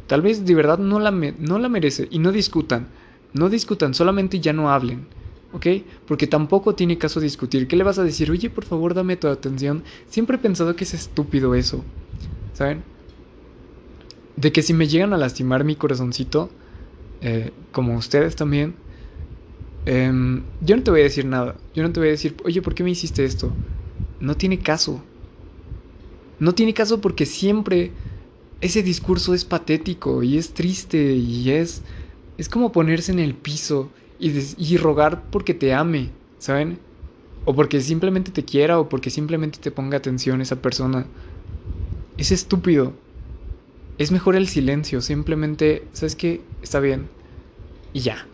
Tal 0.07 0.23
vez 0.23 0.45
de 0.45 0.55
verdad 0.55 0.79
no 0.79 0.99
la, 1.01 1.11
no 1.11 1.59
la 1.59 1.69
merece 1.69 2.09
y 2.11 2.19
no 2.19 2.33
discutan. 2.33 2.93
No 3.33 3.49
discutan, 3.49 3.95
solamente 3.95 4.41
ya 4.41 4.53
no 4.53 4.71
hablen. 4.71 5.09
¿Ok? 5.53 5.67
Porque 6.05 6.27
tampoco 6.27 6.75
tiene 6.75 6.99
caso 6.99 7.21
discutir. 7.21 7.69
¿Qué 7.69 7.77
le 7.77 7.85
vas 7.85 7.99
a 7.99 8.05
decir? 8.05 8.31
Oye, 8.31 8.51
por 8.51 8.65
favor, 8.65 8.95
dame 8.95 9.17
tu 9.17 9.29
atención. 9.29 9.85
Siempre 10.07 10.37
he 10.37 10.41
pensado 10.41 10.77
que 10.77 10.85
es 10.85 10.95
estúpido 10.95 11.55
eso. 11.55 11.85
¿Saben? 12.53 12.85
De 14.37 14.53
que 14.53 14.63
si 14.63 14.73
me 14.75 14.89
llegan 14.89 15.13
a 15.13 15.17
lastimar 15.19 15.63
mi 15.65 15.77
corazoncito, 15.77 16.57
eh, 17.21 17.53
como 17.73 17.97
ustedes 17.97 18.37
también, 18.37 18.77
Em, 19.85 20.47
yo 20.61 20.77
no 20.77 20.83
te 20.83 20.91
voy 20.91 21.01
a 21.01 21.05
decir 21.05 21.25
nada. 21.27 21.57
Yo 21.75 21.83
no 21.83 21.93
te 21.93 22.01
voy 22.01 22.09
a 22.09 22.13
decir, 22.13 22.37
oye, 22.45 22.63
¿por 22.63 22.75
qué 22.75 22.85
me 22.85 22.91
hiciste 22.91 23.25
esto? 23.25 23.57
No 24.21 24.37
tiene 24.37 24.63
caso. 24.63 25.05
No 26.39 26.55
tiene 26.55 26.75
caso 26.75 27.01
porque 27.01 27.27
siempre 27.27 27.97
ese 28.61 28.83
discurso 28.83 29.35
es 29.35 29.45
patético 29.45 30.23
y 30.23 30.39
es 30.39 30.55
triste 30.55 31.15
y 31.15 31.51
es... 31.51 31.85
Es 32.39 32.49
como 32.49 32.73
ponerse 32.73 33.13
en 33.13 33.21
el 33.21 33.37
piso 33.37 33.93
y, 34.19 34.33
y 34.59 34.77
rogar 34.79 35.31
porque 35.31 35.55
te 35.55 35.75
ame, 35.75 36.17
¿saben? 36.39 36.81
O 37.45 37.55
porque 37.55 37.81
simplemente 37.83 38.33
te 38.33 38.45
quiera 38.45 38.81
o 38.81 38.89
porque 38.89 39.11
simplemente 39.11 39.59
te 39.61 39.71
ponga 39.73 39.99
atención 39.99 40.41
esa 40.41 40.63
persona. 40.63 41.11
Es 42.17 42.31
estúpido. 42.31 43.03
Es 43.99 44.11
mejor 44.11 44.37
el 44.37 44.49
silencio, 44.49 45.01
simplemente, 45.01 45.91
¿sabes 45.93 46.17
qué? 46.17 46.53
Está 46.61 46.81
bien. 46.81 47.13
Y 47.93 48.01
ya. 48.01 48.29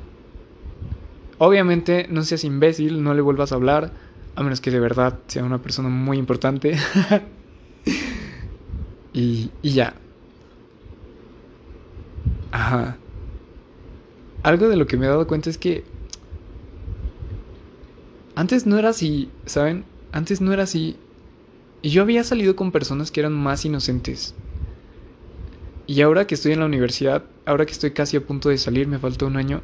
Obviamente 1.38 2.06
no 2.10 2.22
seas 2.24 2.44
imbécil, 2.44 3.02
no 3.02 3.14
le 3.14 3.22
vuelvas 3.22 3.52
a 3.52 3.54
hablar, 3.56 3.94
a 4.36 4.42
menos 4.42 4.60
que 4.60 4.70
de 4.70 4.80
verdad 4.80 5.22
sea 5.28 5.44
una 5.44 5.62
persona 5.62 5.88
muy 5.88 6.18
importante. 6.18 6.76
y, 9.12 9.52
ya. 9.62 10.00
Ajá. 12.50 12.98
Algo 14.42 14.68
de 14.70 14.76
lo 14.78 14.86
que 14.86 14.96
me 14.96 15.04
he 15.04 15.08
dado 15.10 15.26
cuenta 15.26 15.50
es 15.50 15.58
que 15.58 15.84
antes 18.36 18.66
no 18.66 18.78
era 18.78 18.90
así, 18.90 19.32
¿saben? 19.46 19.84
Antes 20.12 20.40
no 20.40 20.52
era 20.52 20.62
así. 20.62 21.00
Y 21.82 21.90
yo 21.90 22.02
había 22.02 22.24
salido 22.24 22.56
con 22.56 22.72
personas 22.72 23.10
que 23.10 23.20
eran 23.20 23.34
más 23.34 23.64
inocentes. 23.64 24.36
Y 25.86 26.00
ahora 26.02 26.26
que 26.26 26.34
estoy 26.34 26.52
en 26.52 26.60
la 26.60 26.66
universidad, 26.66 27.30
ahora 27.44 27.64
que 27.66 27.72
estoy 27.72 27.92
casi 27.92 28.16
a 28.16 28.26
punto 28.26 28.48
de 28.48 28.58
salir, 28.58 28.86
me 28.88 28.98
falta 28.98 29.26
un 29.26 29.36
año, 29.36 29.62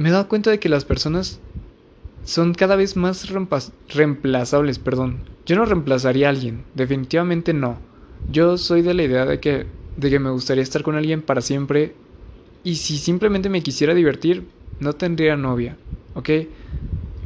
me 0.00 0.08
he 0.08 0.12
dado 0.12 0.28
cuenta 0.28 0.50
de 0.50 0.58
que 0.58 0.70
las 0.70 0.86
personas 0.86 1.40
son 2.24 2.54
cada 2.54 2.74
vez 2.74 2.96
más 2.96 3.28
reemplazables, 3.88 4.78
perdón. 4.78 5.20
Yo 5.44 5.56
no 5.56 5.66
reemplazaría 5.66 6.26
a 6.26 6.30
alguien, 6.30 6.64
definitivamente 6.72 7.52
no. 7.52 7.82
Yo 8.26 8.56
soy 8.56 8.80
de 8.80 8.94
la 8.94 9.02
idea 9.02 9.26
de 9.26 9.40
que, 9.40 9.66
de 9.96 10.08
que 10.08 10.18
me 10.18 10.30
gustaría 10.30 10.62
estar 10.62 10.82
con 10.82 10.96
alguien 10.96 11.20
para 11.20 11.42
siempre 11.42 11.96
y 12.62 12.76
si 12.76 12.96
simplemente 12.96 13.50
me 13.50 13.62
quisiera 13.62 13.92
divertir, 13.94 14.48
no 14.78 14.94
tendría 14.94 15.36
novia, 15.36 15.76
¿ok? 16.14 16.30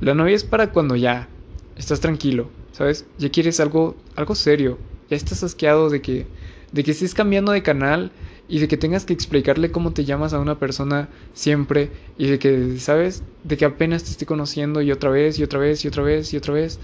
La 0.00 0.14
novia 0.14 0.34
es 0.34 0.42
para 0.42 0.72
cuando 0.72 0.96
ya 0.96 1.28
estás 1.76 2.00
tranquilo, 2.00 2.50
¿sabes? 2.72 3.06
Ya 3.18 3.30
quieres 3.30 3.60
algo, 3.60 3.96
algo 4.16 4.34
serio, 4.34 4.80
ya 5.08 5.16
estás 5.16 5.44
asqueado 5.44 5.90
de 5.90 6.02
que, 6.02 6.26
de 6.72 6.82
que 6.82 6.90
estés 6.90 7.14
cambiando 7.14 7.52
de 7.52 7.62
canal 7.62 8.10
y 8.46 8.58
de 8.60 8.68
que 8.68 8.76
tengas 8.76 9.04
que 9.06 9.12
explicarle 9.14 9.70
cómo 9.72 9.92
te 9.92 10.04
llamas 10.04 10.32
a 10.34 10.40
una 10.40 10.58
persona 10.58 11.10
siempre 11.32 11.92
y 12.16 12.28
de 12.28 12.38
que, 12.38 12.78
¿sabes? 12.78 13.24
De 13.42 13.56
que 13.56 13.64
apenas 13.64 14.04
te 14.04 14.10
esté 14.10 14.26
conociendo 14.26 14.82
y 14.82 14.92
otra 14.92 15.10
vez 15.10 15.38
y 15.38 15.42
otra 15.42 15.58
vez 15.58 15.84
y 15.84 15.88
otra 15.88 16.02
vez 16.02 16.32
y 16.34 16.36
otra 16.36 16.54
vez. 16.54 16.80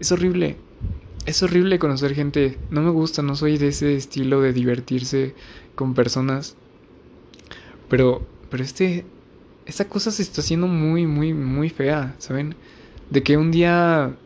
Es 0.00 0.12
horrible. 0.12 0.58
Es 1.26 1.42
horrible 1.42 1.78
conocer 1.78 2.14
gente. 2.14 2.60
No 2.70 2.82
me 2.82 2.90
gusta, 2.90 3.22
no 3.22 3.36
soy 3.36 3.58
de 3.58 3.68
ese 3.68 3.96
estilo 3.96 4.40
de 4.42 4.52
divertirse 4.52 5.36
con 5.74 5.94
personas. 5.94 6.58
Pero, 7.88 8.28
pero 8.48 8.62
este, 8.64 9.06
esa 9.66 9.88
cosa 9.88 10.10
se 10.10 10.22
está 10.22 10.40
haciendo 10.40 10.66
muy, 10.66 11.06
muy, 11.06 11.34
muy 11.34 11.70
fea, 11.70 12.16
¿saben? 12.18 12.56
De 13.10 13.22
que 13.22 13.36
un 13.36 13.50
día 13.50 14.18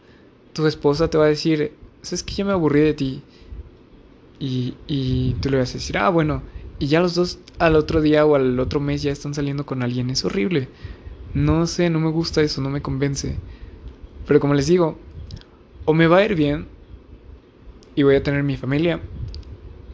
tu 0.52 0.66
esposa 0.66 1.10
te 1.10 1.18
va 1.18 1.26
a 1.26 1.28
decir, 1.28 1.78
¿sabes 2.02 2.22
que 2.24 2.34
ya 2.34 2.44
me 2.44 2.52
aburrí 2.52 2.80
de 2.80 2.94
ti? 2.94 3.26
Y, 4.38 4.82
y 4.86 5.34
tú 5.34 5.50
le 5.50 5.58
vas 5.58 5.70
a 5.70 5.74
decir, 5.74 5.96
ah, 5.98 6.08
bueno, 6.08 6.44
y 6.82 6.88
ya 6.88 6.98
los 6.98 7.14
dos 7.14 7.38
al 7.60 7.76
otro 7.76 8.00
día 8.00 8.26
o 8.26 8.34
al 8.34 8.58
otro 8.58 8.80
mes 8.80 9.04
ya 9.04 9.12
están 9.12 9.34
saliendo 9.34 9.64
con 9.64 9.84
alguien. 9.84 10.10
Es 10.10 10.24
horrible. 10.24 10.68
No 11.32 11.68
sé, 11.68 11.90
no 11.90 12.00
me 12.00 12.10
gusta 12.10 12.42
eso, 12.42 12.60
no 12.60 12.70
me 12.70 12.82
convence. 12.82 13.38
Pero 14.26 14.40
como 14.40 14.54
les 14.54 14.66
digo, 14.66 14.98
o 15.84 15.94
me 15.94 16.08
va 16.08 16.16
a 16.16 16.24
ir 16.24 16.34
bien 16.34 16.66
y 17.94 18.02
voy 18.02 18.16
a 18.16 18.22
tener 18.24 18.42
mi 18.42 18.56
familia, 18.56 19.00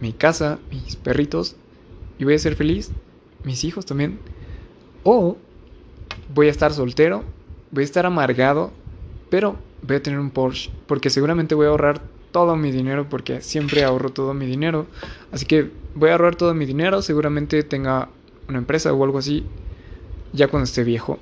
mi 0.00 0.14
casa, 0.14 0.60
mis 0.70 0.96
perritos, 0.96 1.56
y 2.16 2.24
voy 2.24 2.32
a 2.32 2.38
ser 2.38 2.54
feliz, 2.54 2.90
mis 3.42 3.64
hijos 3.64 3.84
también. 3.84 4.18
O 5.02 5.36
voy 6.26 6.46
a 6.46 6.50
estar 6.50 6.72
soltero, 6.72 7.22
voy 7.70 7.82
a 7.82 7.84
estar 7.84 8.06
amargado, 8.06 8.72
pero 9.28 9.58
voy 9.82 9.96
a 9.96 10.02
tener 10.02 10.18
un 10.18 10.30
Porsche, 10.30 10.70
porque 10.86 11.10
seguramente 11.10 11.54
voy 11.54 11.66
a 11.66 11.68
ahorrar 11.68 12.00
todo 12.30 12.56
mi 12.56 12.70
dinero, 12.70 13.08
porque 13.08 13.40
siempre 13.40 13.84
ahorro 13.84 14.10
todo 14.10 14.34
mi 14.34 14.46
dinero. 14.46 14.86
Así 15.30 15.46
que 15.46 15.70
voy 15.94 16.10
a 16.10 16.12
ahorrar 16.12 16.36
todo 16.36 16.54
mi 16.54 16.66
dinero, 16.66 17.02
seguramente 17.02 17.62
tenga 17.62 18.10
una 18.48 18.58
empresa 18.58 18.92
o 18.92 19.04
algo 19.04 19.18
así, 19.18 19.46
ya 20.32 20.48
cuando 20.48 20.64
esté 20.64 20.84
viejo. 20.84 21.18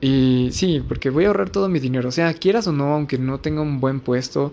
Y 0.00 0.50
sí, 0.52 0.82
porque 0.86 1.10
voy 1.10 1.24
a 1.24 1.28
ahorrar 1.28 1.50
todo 1.50 1.68
mi 1.68 1.78
dinero. 1.78 2.08
O 2.08 2.12
sea, 2.12 2.32
quieras 2.34 2.66
o 2.66 2.72
no, 2.72 2.94
aunque 2.94 3.18
no 3.18 3.40
tenga 3.40 3.60
un 3.62 3.80
buen 3.80 4.00
puesto, 4.00 4.52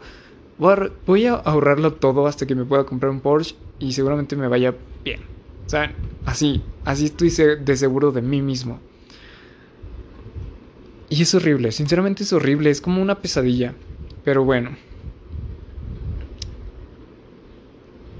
voy 0.57 1.25
a 1.25 1.33
ahorrarlo 1.35 1.93
todo 1.93 2.27
hasta 2.27 2.45
que 2.45 2.55
me 2.55 2.65
pueda 2.65 2.85
comprar 2.85 3.11
un 3.11 3.21
Porsche 3.21 3.55
y 3.79 3.93
seguramente 3.93 4.35
me 4.35 4.47
vaya 4.47 4.75
bien. 5.05 5.21
O 5.21 5.69
sea, 5.69 5.95
así, 6.25 6.63
así 6.83 7.05
estoy 7.05 7.29
de 7.29 7.77
seguro 7.77 8.11
de 8.11 8.21
mí 8.21 8.41
mismo. 8.41 8.81
Y 11.09 11.21
es 11.21 11.33
horrible, 11.33 11.71
sinceramente 11.71 12.23
es 12.23 12.33
horrible, 12.33 12.69
es 12.69 12.81
como 12.81 13.01
una 13.01 13.21
pesadilla. 13.21 13.75
Pero 14.23 14.43
bueno. 14.43 14.77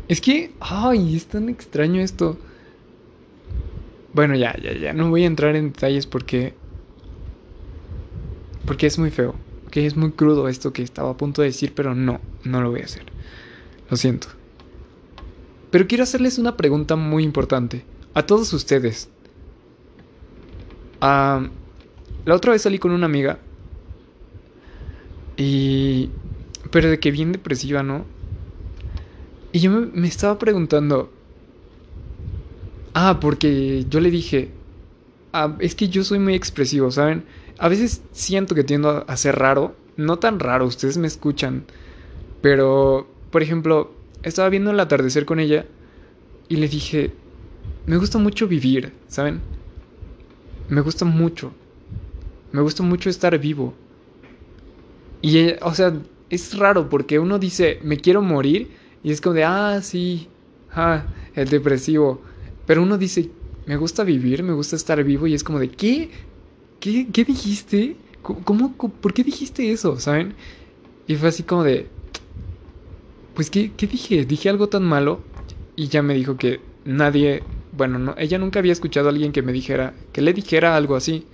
Es 0.07 0.21
que, 0.21 0.51
ay, 0.59 1.15
es 1.15 1.27
tan 1.27 1.49
extraño 1.49 2.01
esto. 2.01 2.37
Bueno, 4.13 4.35
ya, 4.35 4.55
ya, 4.61 4.73
ya, 4.73 4.93
no 4.93 5.09
voy 5.09 5.23
a 5.23 5.27
entrar 5.27 5.55
en 5.55 5.73
detalles 5.73 6.07
porque 6.07 6.53
porque 8.67 8.85
es 8.85 8.99
muy 8.99 9.09
feo. 9.09 9.33
Que 9.71 9.85
es 9.85 9.95
muy 9.95 10.11
crudo 10.11 10.47
esto 10.47 10.73
que 10.73 10.83
estaba 10.83 11.11
a 11.11 11.17
punto 11.17 11.41
de 11.41 11.47
decir, 11.47 11.73
pero 11.73 11.95
no, 11.95 12.19
no 12.43 12.61
lo 12.61 12.69
voy 12.69 12.81
a 12.81 12.85
hacer. 12.85 13.03
Lo 13.89 13.97
siento. 13.97 14.27
Pero 15.71 15.87
quiero 15.87 16.03
hacerles 16.03 16.37
una 16.37 16.57
pregunta 16.57 16.95
muy 16.95 17.23
importante. 17.23 17.83
A 18.13 18.25
todos 18.25 18.51
ustedes. 18.53 19.09
la 20.99 21.49
otra 22.27 22.51
vez 22.51 22.61
salí 22.61 22.77
con 22.77 22.91
una 22.91 23.05
amiga. 23.05 23.39
Y... 25.37 26.09
Pero 26.71 26.89
de 26.89 26.99
que 26.99 27.11
bien 27.11 27.31
depresiva, 27.31 27.83
¿no? 27.83 28.05
Y 29.51 29.59
yo 29.59 29.71
me, 29.71 30.07
estaba 30.07 30.37
preguntando... 30.37 31.11
Ah, 32.93 33.19
porque 33.19 33.85
yo 33.89 33.99
le 33.99 34.11
dije... 34.11 34.51
Ah, 35.33 35.55
es 35.59 35.75
que 35.75 35.89
yo 35.89 36.03
soy 36.03 36.19
muy 36.19 36.35
expresivo, 36.35 36.91
¿saben? 36.91 37.23
A 37.59 37.69
veces 37.69 38.01
siento 38.11 38.55
que 38.55 38.63
tiendo 38.63 39.05
a 39.07 39.17
ser 39.17 39.37
raro. 39.37 39.75
No 39.95 40.19
tan 40.19 40.39
raro, 40.39 40.65
ustedes 40.65 40.97
me 40.97 41.07
escuchan. 41.07 41.65
Pero, 42.41 43.07
por 43.31 43.41
ejemplo, 43.41 43.91
estaba 44.23 44.49
viendo 44.49 44.71
el 44.71 44.79
atardecer 44.79 45.25
con 45.25 45.39
ella 45.39 45.65
y 46.49 46.57
le 46.57 46.67
dije, 46.67 47.11
me 47.85 47.97
gusta 47.97 48.17
mucho 48.17 48.47
vivir, 48.47 48.93
¿saben? 49.07 49.41
Me 50.69 50.81
gusta 50.81 51.05
mucho. 51.05 51.53
Me 52.51 52.61
gusta 52.61 52.83
mucho 52.83 53.09
estar 53.09 53.37
vivo. 53.39 53.73
Y, 55.21 55.53
o 55.61 55.73
sea, 55.73 55.93
es 56.29 56.57
raro 56.57 56.89
porque 56.89 57.19
uno 57.19 57.39
dice, 57.39 57.79
me 57.83 57.97
quiero 57.97 58.21
morir 58.21 58.71
y 59.03 59.11
es 59.11 59.21
como 59.21 59.35
de, 59.35 59.43
ah, 59.43 59.79
sí, 59.81 60.27
ah, 60.73 61.05
el 61.35 61.49
depresivo. 61.49 62.21
Pero 62.65 62.83
uno 62.83 62.97
dice, 62.97 63.29
me 63.65 63.77
gusta 63.77 64.03
vivir, 64.03 64.43
me 64.43 64.53
gusta 64.53 64.75
estar 64.75 65.03
vivo 65.03 65.27
y 65.27 65.33
es 65.33 65.43
como 65.43 65.59
de, 65.59 65.69
¿qué? 65.69 66.09
¿qué, 66.79 67.07
qué 67.11 67.25
dijiste? 67.25 67.97
¿Cómo, 68.21 68.73
por 68.73 69.13
qué 69.13 69.23
dijiste 69.23 69.71
eso? 69.71 69.99
¿Saben? 69.99 70.33
Y 71.07 71.15
fue 71.15 71.29
así 71.29 71.43
como 71.43 71.63
de, 71.63 71.87
pues, 73.35 73.49
¿qué, 73.49 73.71
¿qué 73.75 73.87
dije? 73.87 74.25
Dije 74.25 74.49
algo 74.49 74.67
tan 74.67 74.83
malo 74.83 75.21
y 75.75 75.87
ya 75.87 76.01
me 76.01 76.13
dijo 76.13 76.37
que 76.37 76.59
nadie, 76.83 77.43
bueno, 77.71 77.99
no, 77.99 78.15
ella 78.17 78.37
nunca 78.37 78.59
había 78.59 78.73
escuchado 78.73 79.07
a 79.07 79.11
alguien 79.11 79.31
que 79.31 79.41
me 79.41 79.53
dijera, 79.53 79.93
que 80.11 80.21
le 80.21 80.33
dijera 80.33 80.75
algo 80.75 80.95
así. 80.95 81.25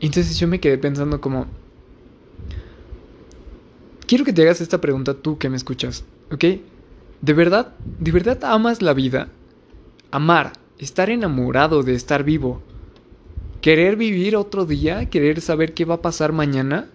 Entonces 0.00 0.38
yo 0.38 0.46
me 0.46 0.60
quedé 0.60 0.78
pensando 0.78 1.20
como, 1.20 1.46
quiero 4.06 4.24
que 4.24 4.32
te 4.32 4.42
hagas 4.42 4.60
esta 4.60 4.80
pregunta 4.80 5.14
tú 5.14 5.38
que 5.38 5.48
me 5.48 5.56
escuchas, 5.56 6.04
¿ok? 6.30 6.44
¿De 7.20 7.32
verdad, 7.32 7.74
de 7.98 8.12
verdad 8.12 8.38
amas 8.44 8.82
la 8.82 8.94
vida? 8.94 9.28
Amar, 10.10 10.52
estar 10.78 11.10
enamorado 11.10 11.82
de 11.82 11.94
estar 11.94 12.24
vivo, 12.24 12.62
querer 13.60 13.96
vivir 13.96 14.36
otro 14.36 14.66
día, 14.66 15.06
querer 15.06 15.40
saber 15.40 15.74
qué 15.74 15.84
va 15.84 15.96
a 15.96 16.02
pasar 16.02 16.32
mañana, 16.32 16.86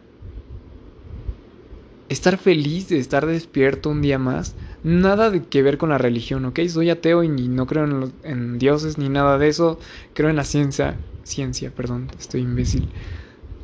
estar 2.09 2.37
feliz 2.37 2.89
de 2.89 2.99
estar 2.99 3.25
despierto 3.25 3.89
un 3.89 4.01
día 4.01 4.19
más, 4.19 4.55
nada 4.83 5.29
de 5.29 5.43
que 5.43 5.61
ver 5.61 5.77
con 5.77 5.89
la 5.89 5.97
religión, 5.97 6.45
¿ok? 6.45 6.59
Soy 6.67 6.89
ateo 6.89 7.23
y 7.23 7.29
no 7.29 7.65
creo 7.65 8.11
en, 8.23 8.59
dioses 8.59 8.97
ni 8.97 9.09
nada 9.09 9.37
de 9.37 9.47
eso, 9.47 9.79
creo 10.13 10.29
en 10.29 10.35
la 10.35 10.43
ciencia, 10.43 10.99
ciencia, 11.23 11.71
perdón, 11.71 12.11
estoy 12.19 12.41
imbécil. 12.41 12.89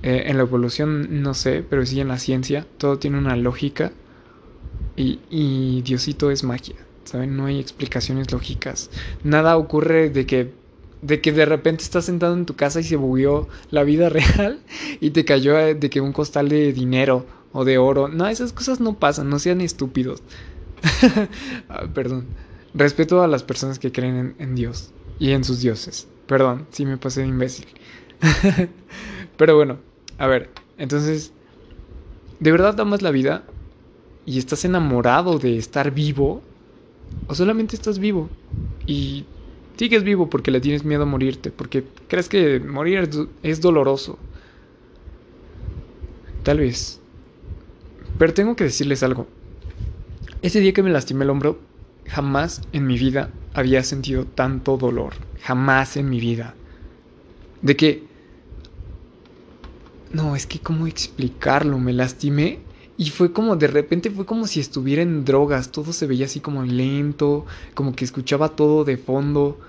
Eh, 0.04 0.26
en 0.28 0.38
la 0.38 0.44
evolución 0.44 1.22
no 1.24 1.34
sé, 1.34 1.64
pero 1.68 1.86
sí 1.86 2.00
en 2.00 2.10
la 2.10 2.20
ciencia, 2.20 2.68
todo 2.78 3.00
tiene 3.00 3.18
una 3.18 3.36
lógica 3.36 3.92
y, 4.96 5.82
Diosito 5.82 6.32
es 6.32 6.44
magia, 6.44 6.76
¿saben? 7.04 7.36
No 7.36 7.46
hay 7.46 7.60
explicaciones 7.60 8.32
lógicas. 8.32 8.90
Nada 9.24 9.58
ocurre 9.58 10.10
de 10.10 10.26
que 10.26 10.54
de 11.02 11.22
que 11.22 11.32
de 11.32 11.46
repente 11.46 11.84
estás 11.84 12.06
sentado 12.06 12.34
en 12.34 12.48
tu 12.48 12.56
casa 12.56 12.80
y 12.80 12.84
se 12.84 12.96
bugueó 12.96 13.48
la 13.70 13.84
vida 13.84 14.10
real 14.10 14.60
y 15.00 15.12
te 15.12 15.24
cayó 15.24 15.60
eh, 15.60 15.76
de 15.76 15.90
que 15.90 16.02
un 16.02 16.14
costal 16.14 16.50
de 16.50 16.74
dinero 16.74 17.28
o 17.52 17.64
de 17.64 17.78
oro. 17.78 18.08
No, 18.08 18.28
esas 18.28 18.54
cosas 18.54 18.80
no 18.80 18.98
pasan, 18.98 19.30
no 19.30 19.40
sean 19.40 19.62
estúpidos. 19.62 20.24
Ah, 21.70 21.88
perdón. 21.94 22.28
Respeto 22.74 23.24
a 23.24 23.28
las 23.28 23.44
personas 23.44 23.80
que 23.80 23.92
creen 23.92 24.36
en, 24.38 24.56
Dios 24.56 24.92
y 25.18 25.32
en 25.32 25.44
sus 25.44 25.62
dioses. 25.62 26.08
Perdón, 26.28 26.68
si 26.72 26.86
me 26.86 26.98
pasé 26.98 27.22
de 27.22 27.28
imbécil. 27.28 27.68
Pero 29.38 29.56
bueno, 29.56 29.80
a 30.18 30.28
ver, 30.28 30.50
entonces, 30.78 31.32
¿de 32.40 32.52
verdad 32.52 32.80
amas 32.80 33.02
la 33.02 33.12
vida? 33.12 33.46
¿Y 34.26 34.40
estás 34.40 34.66
enamorado 34.66 35.40
de 35.40 35.58
estar 35.58 35.92
vivo? 35.92 36.42
¿O 37.28 37.36
solamente 37.36 37.76
estás 37.76 38.00
vivo? 38.00 38.30
Y 38.88 39.26
Sigues 39.78 40.04
vivo 40.04 40.30
porque 40.30 40.52
le 40.52 40.62
tienes 40.62 40.86
miedo 40.86 41.04
a 41.04 41.06
morirte, 41.06 41.52
porque 41.52 41.84
crees 42.08 42.30
que 42.30 42.60
morir 42.60 43.10
es 43.44 43.62
doloroso. 43.62 44.18
Tal 46.44 46.60
vez. 46.60 47.02
Pero 48.18 48.34
tengo 48.34 48.56
que 48.56 48.64
decirles 48.64 49.04
algo. 49.04 49.28
Ese 50.42 50.62
día 50.62 50.72
que 50.72 50.84
me 50.84 50.92
lastimé 50.92 51.26
el 51.26 51.32
hombro, 51.32 51.60
jamás 52.06 52.62
en 52.72 52.88
mi 52.88 52.98
vida 52.98 53.32
había 53.54 53.84
sentido 53.84 54.26
tanto 54.26 54.78
dolor. 54.78 55.14
Jamás 55.42 55.98
en 55.98 56.10
mi 56.10 56.22
vida. 56.22 56.56
De 57.62 57.76
que... 57.76 58.04
No, 60.14 60.38
es 60.38 60.46
que 60.46 60.60
cómo 60.60 60.88
explicarlo. 60.88 61.80
Me 61.80 61.92
lastimé 61.92 62.60
y 62.98 63.10
fue 63.10 63.34
como, 63.34 63.58
de 63.58 63.68
repente 63.68 64.10
fue 64.10 64.26
como 64.26 64.48
si 64.48 64.62
estuviera 64.62 65.02
en 65.02 65.26
drogas, 65.26 65.72
todo 65.72 65.92
se 65.92 66.08
veía 66.08 66.26
así 66.26 66.40
como 66.40 66.64
lento, 66.64 67.46
como 67.74 67.94
que 67.94 68.06
escuchaba 68.06 68.50
todo 68.50 68.86
de 68.86 68.98
fondo. 68.98 69.60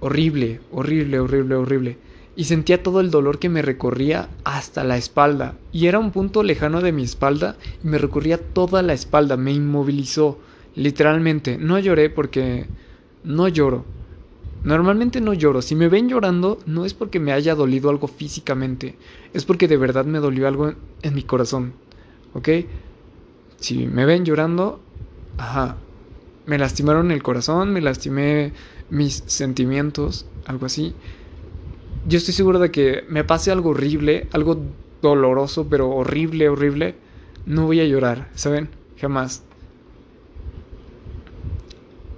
Horrible, 0.00 0.60
horrible, 0.72 1.20
horrible, 1.20 1.54
horrible. 1.54 1.98
Y 2.34 2.44
sentía 2.44 2.82
todo 2.82 3.00
el 3.00 3.10
dolor 3.10 3.38
que 3.38 3.48
me 3.48 3.62
recorría 3.62 4.28
hasta 4.44 4.82
la 4.82 4.96
espalda. 4.96 5.54
Y 5.72 5.86
era 5.86 6.00
un 6.00 6.10
punto 6.10 6.42
lejano 6.42 6.80
de 6.80 6.90
mi 6.90 7.04
espalda 7.04 7.56
y 7.84 7.86
me 7.86 7.98
recorría 7.98 8.38
toda 8.38 8.82
la 8.82 8.94
espalda, 8.94 9.36
me 9.36 9.52
inmovilizó, 9.52 10.38
literalmente. 10.74 11.56
No 11.56 11.78
lloré 11.78 12.10
porque 12.10 12.66
no 13.22 13.46
lloro. 13.46 13.84
Normalmente 14.64 15.20
no 15.20 15.34
lloro. 15.34 15.62
Si 15.62 15.76
me 15.76 15.88
ven 15.88 16.08
llorando, 16.08 16.58
no 16.66 16.84
es 16.84 16.94
porque 16.94 17.20
me 17.20 17.32
haya 17.32 17.54
dolido 17.54 17.90
algo 17.90 18.08
físicamente, 18.08 18.96
es 19.34 19.44
porque 19.44 19.68
de 19.68 19.76
verdad 19.76 20.04
me 20.04 20.18
dolió 20.18 20.48
algo 20.48 20.74
en 21.02 21.14
mi 21.14 21.22
corazón. 21.22 21.74
¿Ok? 22.32 22.48
Si 23.56 23.86
me 23.86 24.04
ven 24.06 24.24
llorando, 24.24 24.80
ajá, 25.36 25.82
me 26.46 26.58
lastimaron 26.58 27.10
el 27.10 27.22
corazón, 27.22 27.72
me 27.72 27.80
lastimé 27.80 28.54
mis 28.88 29.24
sentimientos, 29.26 30.26
algo 30.44 30.66
así. 30.66 30.96
Yo 32.04 32.18
estoy 32.18 32.34
seguro 32.34 32.58
de 32.58 32.70
que 32.70 33.04
me 33.08 33.24
pase 33.24 33.50
algo 33.50 33.70
horrible, 33.70 34.28
algo 34.32 34.76
doloroso, 35.02 35.68
pero 35.68 35.90
horrible, 35.90 36.48
horrible, 36.48 36.96
no 37.44 37.66
voy 37.66 37.80
a 37.80 37.84
llorar, 37.84 38.30
¿saben? 38.34 38.70
Jamás. 38.96 39.44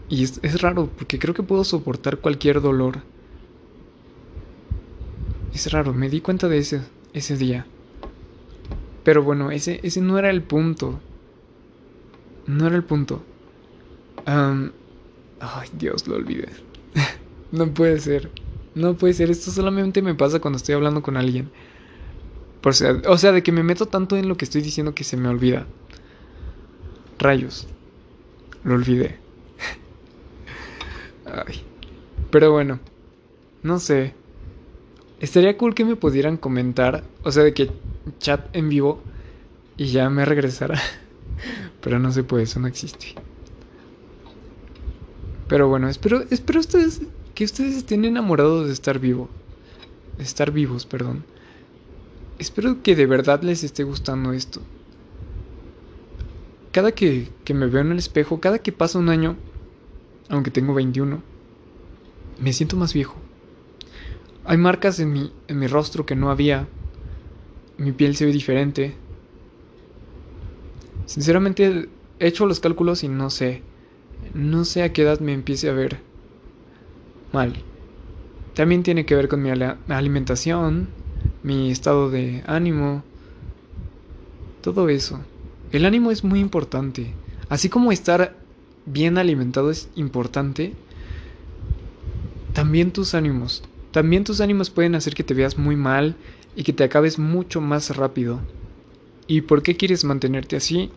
Y 0.08 0.22
es, 0.22 0.38
es 0.44 0.60
raro, 0.60 0.94
porque 0.94 1.18
creo 1.18 1.34
que 1.34 1.42
puedo 1.42 1.64
soportar 1.64 2.20
cualquier 2.20 2.60
dolor. 2.60 3.02
Es 5.52 5.70
raro, 5.72 5.92
me 5.94 6.08
di 6.08 6.20
cuenta 6.20 6.48
de 6.48 6.58
ese, 6.58 6.82
ese 7.12 7.36
día. 7.36 7.71
Pero 9.04 9.22
bueno, 9.22 9.50
ese, 9.50 9.80
ese 9.82 10.00
no 10.00 10.18
era 10.18 10.30
el 10.30 10.42
punto. 10.42 11.00
No 12.46 12.66
era 12.66 12.76
el 12.76 12.84
punto. 12.84 13.22
ay, 14.26 15.68
Dios, 15.72 16.06
lo 16.06 16.16
olvidé. 16.16 16.48
no 17.52 17.72
puede 17.72 17.98
ser. 17.98 18.30
No 18.74 18.94
puede 18.94 19.14
ser. 19.14 19.30
Esto 19.30 19.50
solamente 19.50 20.02
me 20.02 20.14
pasa 20.14 20.40
cuando 20.40 20.56
estoy 20.56 20.74
hablando 20.74 21.02
con 21.02 21.16
alguien. 21.16 21.50
Por 22.60 22.74
sea, 22.74 23.00
o 23.08 23.18
sea, 23.18 23.32
de 23.32 23.42
que 23.42 23.50
me 23.52 23.64
meto 23.64 23.86
tanto 23.86 24.16
en 24.16 24.28
lo 24.28 24.36
que 24.36 24.44
estoy 24.44 24.62
diciendo 24.62 24.94
que 24.94 25.04
se 25.04 25.16
me 25.16 25.28
olvida. 25.28 25.66
Rayos. 27.18 27.66
Lo 28.64 28.74
olvidé. 28.74 29.18
Ay. 31.24 31.62
Pero 32.30 32.52
bueno. 32.52 32.78
No 33.62 33.78
sé. 33.80 34.14
Estaría 35.22 35.56
cool 35.56 35.72
que 35.76 35.84
me 35.84 35.94
pudieran 35.94 36.36
comentar. 36.36 37.04
O 37.22 37.30
sea, 37.30 37.44
de 37.44 37.54
que 37.54 37.70
chat 38.18 38.54
en 38.56 38.68
vivo. 38.68 39.00
Y 39.76 39.86
ya 39.86 40.10
me 40.10 40.24
regresara. 40.24 40.78
Pero 41.80 42.00
no 42.00 42.10
se 42.10 42.24
puede, 42.24 42.42
eso 42.42 42.58
no 42.58 42.66
existe. 42.66 43.14
Pero 45.46 45.68
bueno, 45.68 45.88
espero, 45.88 46.24
espero 46.30 46.58
ustedes 46.58 47.02
que 47.34 47.44
ustedes 47.44 47.76
estén 47.76 48.04
enamorados 48.04 48.66
de 48.66 48.72
estar 48.72 48.98
vivo. 48.98 49.28
De 50.18 50.24
estar 50.24 50.50
vivos, 50.50 50.86
perdón. 50.86 51.24
Espero 52.40 52.82
que 52.82 52.96
de 52.96 53.06
verdad 53.06 53.42
les 53.42 53.62
esté 53.62 53.84
gustando 53.84 54.32
esto. 54.32 54.60
Cada 56.72 56.92
que, 56.92 57.28
que 57.44 57.54
me 57.54 57.68
veo 57.68 57.82
en 57.82 57.92
el 57.92 57.98
espejo, 57.98 58.40
cada 58.40 58.58
que 58.58 58.72
pasa 58.72 58.98
un 58.98 59.08
año, 59.08 59.36
aunque 60.28 60.50
tengo 60.50 60.74
21, 60.74 61.22
me 62.40 62.52
siento 62.52 62.76
más 62.76 62.92
viejo. 62.92 63.16
Hay 64.44 64.56
marcas 64.56 64.98
en 65.00 65.12
mi, 65.12 65.32
en 65.48 65.58
mi 65.58 65.66
rostro 65.66 66.04
que 66.06 66.16
no 66.16 66.30
había. 66.30 66.68
Mi 67.76 67.92
piel 67.92 68.16
se 68.16 68.26
ve 68.26 68.32
diferente. 68.32 68.94
Sinceramente, 71.06 71.88
he 72.18 72.26
hecho 72.26 72.46
los 72.46 72.60
cálculos 72.60 73.04
y 73.04 73.08
no 73.08 73.30
sé. 73.30 73.62
No 74.34 74.64
sé 74.64 74.82
a 74.82 74.92
qué 74.92 75.02
edad 75.02 75.20
me 75.20 75.32
empiece 75.32 75.68
a 75.68 75.72
ver 75.72 75.98
mal. 77.32 77.64
También 78.54 78.82
tiene 78.82 79.06
que 79.06 79.14
ver 79.14 79.28
con 79.28 79.42
mi 79.42 79.50
alimentación, 79.88 80.88
mi 81.42 81.70
estado 81.70 82.10
de 82.10 82.42
ánimo, 82.46 83.02
todo 84.60 84.88
eso. 84.88 85.20
El 85.70 85.86
ánimo 85.86 86.10
es 86.10 86.22
muy 86.22 86.40
importante. 86.40 87.14
Así 87.48 87.68
como 87.68 87.92
estar 87.92 88.36
bien 88.84 89.18
alimentado 89.18 89.70
es 89.70 89.88
importante, 89.94 90.74
también 92.52 92.92
tus 92.92 93.14
ánimos. 93.14 93.62
También 93.92 94.24
tus 94.24 94.40
ánimos 94.40 94.70
pueden 94.70 94.94
hacer 94.94 95.14
que 95.14 95.24
te 95.24 95.34
veas 95.34 95.58
muy 95.58 95.76
mal 95.76 96.16
y 96.56 96.64
que 96.64 96.72
te 96.72 96.84
acabes 96.84 97.18
mucho 97.18 97.60
más 97.60 97.96
rápido. 97.96 98.40
¿Y 99.26 99.42
por 99.42 99.62
qué 99.62 99.76
quieres 99.76 100.04
mantenerte 100.04 100.56
así? 100.56 100.90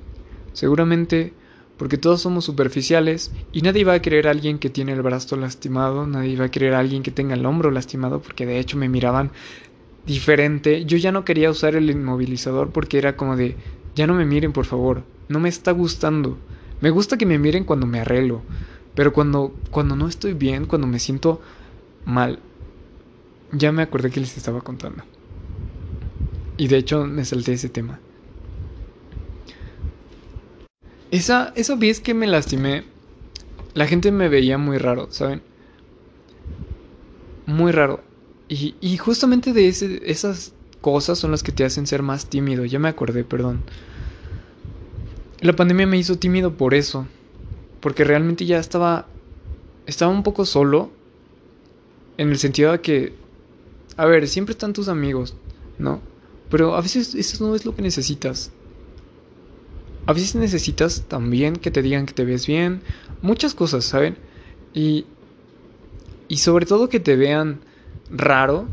Seguramente 0.53 1.34
porque 1.77 1.97
todos 1.97 2.21
somos 2.21 2.45
superficiales 2.45 3.31
y 3.51 3.62
nadie 3.62 3.84
va 3.84 3.93
a 3.93 4.01
querer 4.01 4.27
a 4.27 4.31
alguien 4.31 4.60
que 4.60 4.69
tiene 4.69 4.93
el 4.93 5.01
brazo 5.01 5.36
lastimado, 5.36 6.08
nadie 6.08 6.38
va 6.38 6.45
a 6.45 6.51
querer 6.51 6.73
a 6.73 6.79
alguien 6.79 7.03
que 7.03 7.12
tenga 7.12 7.34
el 7.34 7.45
hombro 7.45 7.69
lastimado, 7.69 8.21
porque 8.21 8.45
de 8.45 8.60
hecho 8.60 8.77
me 8.77 8.88
miraban 8.88 9.31
diferente. 10.05 10.86
Yo 10.86 10.97
ya 10.97 11.12
no 11.12 11.25
quería 11.25 11.49
usar 11.49 11.75
el 11.75 11.89
inmovilizador 11.89 12.71
porque 12.71 12.97
era 12.97 13.17
como 13.17 13.36
de, 13.36 13.58
ya 13.93 14.08
no 14.08 14.13
me 14.13 14.25
miren 14.25 14.53
por 14.53 14.65
favor, 14.65 15.03
no 15.27 15.39
me 15.39 15.49
está 15.49 15.71
gustando. 15.71 16.38
Me 16.79 16.91
gusta 16.91 17.17
que 17.17 17.25
me 17.25 17.39
miren 17.39 17.65
cuando 17.65 17.86
me 17.86 17.99
arreglo, 17.99 18.41
pero 18.95 19.12
cuando, 19.12 19.53
cuando 19.69 19.95
no 19.97 20.08
estoy 20.08 20.34
bien, 20.34 20.65
cuando 20.65 20.88
me 20.88 20.99
siento 20.99 21.41
mal, 22.05 22.39
ya 23.51 23.71
me 23.71 23.84
acordé 23.84 24.12
que 24.12 24.19
les 24.19 24.38
estaba 24.38 24.62
contando. 24.62 25.03
Y 26.58 26.67
de 26.67 26.77
hecho 26.77 27.05
me 27.05 27.25
salté 27.25 27.53
ese 27.53 27.69
tema. 27.69 27.99
Esa, 31.12 31.53
esa 31.55 31.75
vez 31.75 31.99
que 31.99 32.13
me 32.13 32.27
lastimé, 32.27 32.86
la 33.73 33.88
gente 33.88 34.12
me 34.12 34.29
veía 34.29 34.58
muy 34.58 34.77
raro, 34.77 35.08
¿saben? 35.12 35.41
Muy 37.45 37.71
raro. 37.71 38.03
Y, 38.47 38.97
justamente 38.97 39.53
de 39.53 39.67
esas 39.67 40.53
cosas 40.81 41.17
son 41.17 41.31
las 41.31 41.41
que 41.41 41.51
te 41.51 41.65
hacen 41.65 41.88
ser 41.88 42.03
más 42.03 42.29
tímido. 42.29 42.65
Ya 42.65 42.79
me 42.79 42.89
acordé, 42.89 43.23
perdón. 43.23 43.63
La 45.39 45.55
pandemia 45.55 45.88
me 45.88 45.97
hizo 45.97 46.17
tímido 46.17 46.58
por 46.58 46.73
eso. 46.73 47.08
Porque 47.79 48.03
realmente 48.03 48.45
ya 48.45 48.60
estaba. 48.60 49.08
Estaba 49.86 50.12
un 50.12 50.23
poco 50.23 50.45
solo. 50.45 50.91
En 52.17 52.29
el 52.29 52.38
sentido 52.38 52.71
de 52.71 52.81
que. 52.81 53.24
A 53.97 54.05
ver, 54.05 54.27
siempre 54.27 54.53
están 54.53 54.73
tus 54.73 54.88
amigos, 54.88 55.36
¿no? 55.77 56.01
Pero 56.49 56.75
a 56.75 56.81
veces 56.81 57.15
eso 57.15 57.45
no 57.45 57.55
es 57.55 57.65
lo 57.65 57.75
que 57.75 57.81
necesitas. 57.81 58.51
A 60.05 60.13
veces 60.13 60.36
necesitas 60.36 61.03
también 61.08 61.55
que 61.55 61.71
te 61.71 61.81
digan 61.81 62.05
que 62.05 62.13
te 62.13 62.25
ves 62.25 62.45
bien. 62.45 62.81
Muchas 63.21 63.53
cosas, 63.53 63.86
¿saben? 63.86 64.17
Y. 64.73 65.05
Y 66.27 66.38
sobre 66.38 66.65
todo 66.65 66.89
que 66.89 66.99
te 66.99 67.15
vean 67.15 67.60
raro 68.10 68.67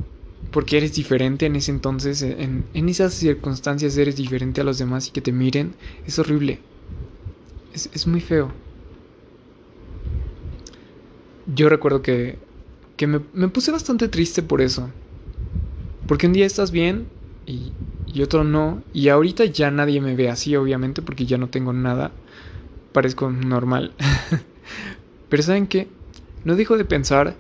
porque 0.53 0.77
eres 0.77 0.95
diferente 0.95 1.47
en 1.47 1.57
ese 1.57 1.71
entonces, 1.71 2.23
en, 2.23 2.69
esas 2.75 3.15
circunstancias 3.15 3.97
eres 3.97 4.17
diferente 4.17 4.61
a 4.61 4.65
los 4.65 4.79
demás 4.79 5.09
y 5.09 5.11
que 5.11 5.23
te 5.23 5.33
miren, 5.33 5.75
es 6.07 6.19
horrible. 6.19 6.61
Es, 7.73 8.07
muy 8.07 8.21
feo. 8.21 8.53
Yo 11.47 11.71
recuerdo 11.71 12.03
que, 12.03 12.39
que 12.97 13.07
me, 13.07 13.21
me, 13.33 13.49
puse 13.49 13.73
bastante 13.73 14.09
triste 14.09 14.43
por 14.43 14.61
eso. 14.61 14.91
Porque 16.07 16.27
un 16.27 16.33
día 16.33 16.47
estás 16.47 16.71
bien 16.71 17.07
y, 17.47 17.73
otro 18.23 18.45
no. 18.45 18.83
Y 18.93 19.09
ahorita 19.09 19.45
ya 19.47 19.71
nadie 19.71 20.01
me 20.01 20.15
ve 20.15 20.29
así, 20.29 20.55
obviamente, 20.57 21.03
porque 21.03 21.27
ya 21.27 21.39
no 21.39 21.49
tengo 21.49 21.73
nada. 21.73 22.13
Parezco 22.93 23.31
normal. 23.31 23.93
Pero 25.29 25.43
¿saben 25.43 25.67
qué? 25.67 25.89
No 26.45 26.57
dejo 26.57 26.77
de 26.77 26.85
pensar 26.85 27.37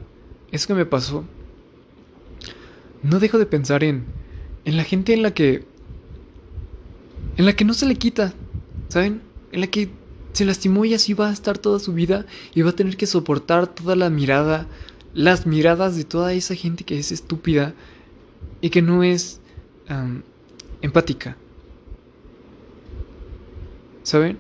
eso 0.51 0.66
que 0.66 0.75
me 0.75 0.87
pasó 0.87 1.25
no 3.03 3.18
dejo 3.18 3.38
de 3.38 3.46
pensar 3.46 3.85
en, 3.85 4.05
en 4.64 4.77
la 4.77 4.85
gente 4.85 5.12
en 5.12 5.22
la 5.22 5.33
que, 5.33 5.64
en 7.37 7.44
la 7.44 7.55
que 7.55 7.64
no 7.64 7.75
se 7.75 7.87
le 7.87 7.96
quita, 7.96 8.33
¿saben? 8.88 9.20
En 9.51 9.61
la 9.61 9.66
que 9.66 9.90
se 10.33 10.44
lastimó 10.44 10.85
y 10.85 10.94
así 10.94 11.12
va 11.12 11.29
a 11.29 11.33
estar 11.33 11.59
toda 11.59 11.79
su 11.79 11.92
vida 11.92 12.27
y 12.55 12.62
va 12.62 12.70
a 12.70 12.77
tener 12.77 12.96
que 12.96 13.07
soportar 13.07 13.66
toda 13.66 13.96
la 13.96 14.09
mirada, 14.09 14.66
las 15.14 15.46
miradas 15.46 15.96
de 15.96 16.05
toda 16.05 16.33
esa 16.33 16.55
gente 16.55 16.85
que 16.85 16.98
es 16.98 17.12
estúpida 17.12 17.75
y 18.61 18.70
que 18.70 18.83
no 18.83 19.02
es 19.02 19.40
empática. 20.81 21.37
¿Saben? 24.02 24.38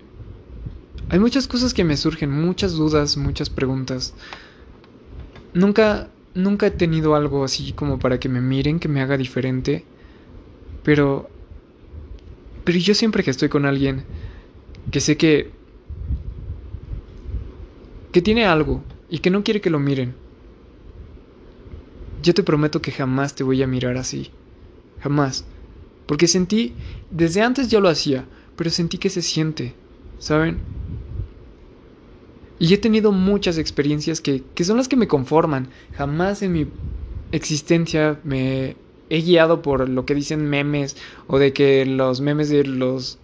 Hay 1.08 1.18
muchas 1.18 1.46
cosas 1.46 1.74
que 1.74 1.84
me 1.84 1.96
surgen, 1.96 2.30
muchas 2.30 2.72
dudas, 2.72 3.16
muchas 3.16 3.50
preguntas. 3.50 4.14
Nunca 5.54 6.08
nunca 6.34 6.66
he 6.66 6.70
tenido 6.70 7.14
algo 7.14 7.44
así 7.44 7.72
como 7.72 7.98
para 7.98 8.18
que 8.18 8.28
me 8.28 8.40
miren, 8.40 8.78
que 8.78 8.88
me 8.88 9.00
haga 9.00 9.16
diferente. 9.16 9.84
Pero... 10.82 11.28
Pero 12.64 12.78
yo 12.78 12.94
siempre 12.94 13.24
que 13.24 13.30
estoy 13.30 13.48
con 13.48 13.66
alguien 13.66 14.04
que 14.90 15.00
sé 15.00 15.16
que... 15.16 15.50
que 18.12 18.22
tiene 18.22 18.44
algo 18.44 18.82
y 19.10 19.18
que 19.18 19.30
no 19.30 19.42
quiere 19.42 19.60
que 19.60 19.70
lo 19.70 19.78
miren. 19.78 20.14
Yo 22.22 22.34
te 22.34 22.44
prometo 22.44 22.80
que 22.80 22.92
jamás 22.92 23.34
te 23.34 23.42
voy 23.42 23.62
a 23.62 23.66
mirar 23.66 23.96
así. 23.96 24.30
Jamás. 25.00 25.44
Porque 26.06 26.28
sentí, 26.28 26.74
desde 27.10 27.42
antes 27.42 27.68
ya 27.68 27.80
lo 27.80 27.88
hacía, 27.88 28.26
pero 28.56 28.70
sentí 28.70 28.98
que 28.98 29.10
se 29.10 29.22
siente, 29.22 29.74
¿saben? 30.18 30.58
Y 32.60 32.72
he 32.74 32.78
tenido 32.78 33.10
muchas 33.10 33.58
experiencias 33.58 34.20
que, 34.20 34.44
son 34.62 34.76
las 34.76 34.86
que 34.86 34.96
me 34.96 35.08
conforman. 35.08 35.68
Jamás 35.94 36.42
en 36.42 36.52
mi 36.52 36.68
existencia 37.32 38.20
me 38.22 38.76
he 39.10 39.20
guiado 39.20 39.62
por 39.62 39.88
lo 39.88 40.06
que 40.06 40.14
dicen 40.14 40.48
memes 40.48 40.96
o 41.26 41.38
de 41.38 41.52
que 41.52 41.84
los 41.86 42.20
memes 42.20 42.50
de 42.50 42.64
los 42.64 43.18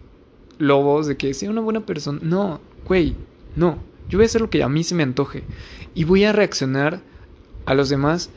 lobos, 0.59 1.07
de 1.07 1.17
que 1.17 1.35
sea 1.35 1.51
una 1.51 1.61
buena 1.61 1.87
persona. 1.87 2.19
No, 2.21 2.61
güey, 2.85 3.15
no. 3.55 3.79
Yo 4.09 4.19
voy 4.19 4.25
a 4.25 4.27
hacer 4.27 4.41
lo 4.41 4.51
que 4.51 4.63
a 4.65 4.69
mí 4.69 4.83
se 4.83 4.97
me 4.97 5.05
antoje. 5.05 5.45
Y 5.95 6.03
voy 6.03 6.25
a 6.25 6.33
reaccionar 6.33 7.01
a 7.65 7.75
los 7.75 7.91
demás 7.91 8.31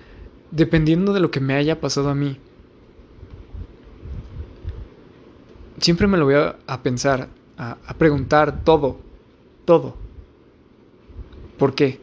dependiendo 0.52 1.14
de 1.14 1.20
lo 1.20 1.32
que 1.32 1.40
me 1.40 1.56
haya 1.56 1.82
pasado 1.82 2.10
a 2.10 2.16
mí. 2.16 2.38
Siempre 5.80 6.08
me 6.08 6.18
lo 6.18 6.26
voy 6.26 6.36
a, 6.36 6.84
pensar, 6.84 7.28
a, 7.58 7.78
a 7.86 7.94
preguntar 7.96 8.64
todo, 8.64 8.98
todo. 9.66 9.96
¿Por 11.58 11.74
qué? 11.74 12.00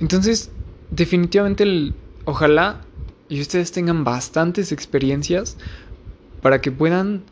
Entonces, 0.00 0.50
definitivamente, 0.90 1.64
el, 1.64 1.94
ojalá 2.24 2.80
y 3.28 3.40
ustedes 3.40 3.72
tengan 3.72 4.04
bastantes 4.04 4.72
experiencias 4.72 5.56
para 6.42 6.60
que 6.60 6.70
puedan 6.70 7.22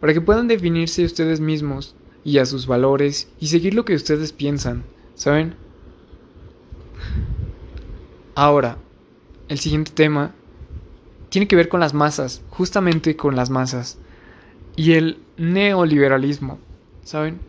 para 0.00 0.12
que 0.12 0.20
puedan 0.20 0.48
definirse 0.48 1.04
ustedes 1.04 1.40
mismos 1.40 1.96
y 2.24 2.38
a 2.38 2.46
sus 2.46 2.66
valores 2.66 3.28
y 3.40 3.48
seguir 3.48 3.74
lo 3.74 3.84
que 3.84 3.94
ustedes 3.94 4.32
piensan, 4.32 4.84
¿saben? 5.14 5.54
Ahora, 8.38 8.78
el 9.48 9.58
siguiente 9.58 9.90
tema 9.90 10.32
tiene 11.28 11.48
que 11.48 11.56
ver 11.56 11.68
con 11.68 11.80
las 11.80 11.92
masas, 11.92 12.40
justamente 12.50 13.16
con 13.16 13.34
las 13.34 13.50
masas. 13.50 13.98
Y 14.76 14.92
el 14.92 15.18
neoliberalismo, 15.38 16.60
¿saben? 17.02 17.40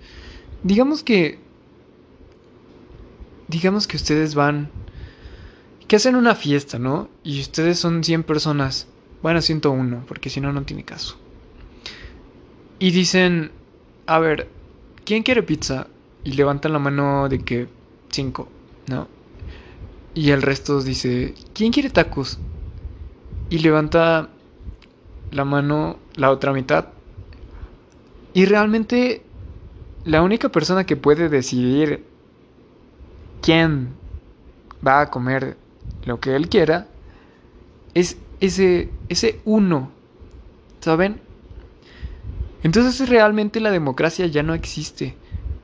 Digamos 0.64 1.04
que... 1.04 1.38
Digamos 3.48 3.86
que 3.86 3.98
ustedes 3.98 4.34
van... 4.34 4.72
Que 5.88 5.98
hacen 5.98 6.16
una 6.16 6.34
fiesta, 6.34 6.80
¿no? 6.80 7.08
Y 7.24 7.40
ustedes 7.40 7.78
son 7.78 8.04
100 8.04 8.24
personas. 8.24 8.88
Bueno, 9.22 9.44
101, 9.44 10.06
porque 10.08 10.32
si 10.32 10.42
no, 10.42 10.52
no 10.54 10.64
tiene 10.64 10.86
caso. 10.86 11.18
Y 12.80 12.90
dicen, 12.90 13.52
a 14.08 14.18
ver, 14.18 14.50
¿quién 15.06 15.22
quiere 15.22 15.44
pizza? 15.44 15.86
Y 16.24 16.32
levantan 16.32 16.74
la 16.74 16.80
mano 16.80 17.30
de 17.30 17.44
que 17.44 17.68
5, 18.10 18.50
¿no? 18.88 19.19
Y 20.20 20.32
el 20.32 20.42
resto 20.42 20.82
dice, 20.82 21.34
¿quién 21.54 21.72
quiere 21.72 21.90
tacos? 21.90 22.40
Y 23.50 23.60
levanta 23.60 24.28
la 25.32 25.46
mano 25.46 25.96
la 26.16 26.30
otra 26.30 26.52
mitad. 26.52 26.90
Y 28.34 28.44
realmente 28.44 29.22
la 30.04 30.22
única 30.22 30.50
persona 30.50 30.86
que 30.86 30.98
puede 30.98 31.30
decidir 31.30 32.04
quién 33.42 33.94
va 34.86 35.00
a 35.00 35.10
comer 35.10 35.56
lo 36.04 36.20
que 36.20 36.36
él 36.36 36.50
quiera 36.50 36.90
es 37.94 38.18
ese, 38.42 38.90
ese 39.08 39.40
uno. 39.46 39.90
¿Saben? 40.82 41.22
Entonces 42.62 43.08
realmente 43.08 43.62
la 43.62 43.72
democracia 43.72 44.26
ya 44.28 44.44
no 44.44 44.54
existe. 44.54 45.16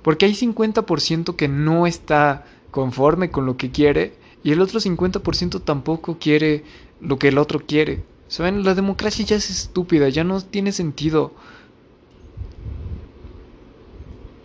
Porque 0.01 0.27
hay 0.27 0.33
50% 0.33 1.35
que 1.35 1.49
no 1.49 1.85
está 1.85 2.45
conforme 2.71 3.31
con 3.31 3.45
lo 3.45 3.57
que 3.57 3.71
quiere 3.71 4.23
y 4.45 4.51
el 4.51 4.61
otro 4.61 4.79
50% 4.79 5.63
tampoco 5.63 6.19
quiere 6.19 6.63
lo 7.01 7.17
que 7.17 7.29
el 7.29 7.39
otro 7.39 7.65
quiere. 7.65 8.03
¿Saben? 8.27 8.63
La 8.63 8.75
democracia 8.75 9.25
ya 9.25 9.37
es 9.37 9.49
estúpida, 9.49 10.07
ya 10.09 10.23
no 10.23 10.39
tiene 10.39 10.71
sentido. 10.71 11.33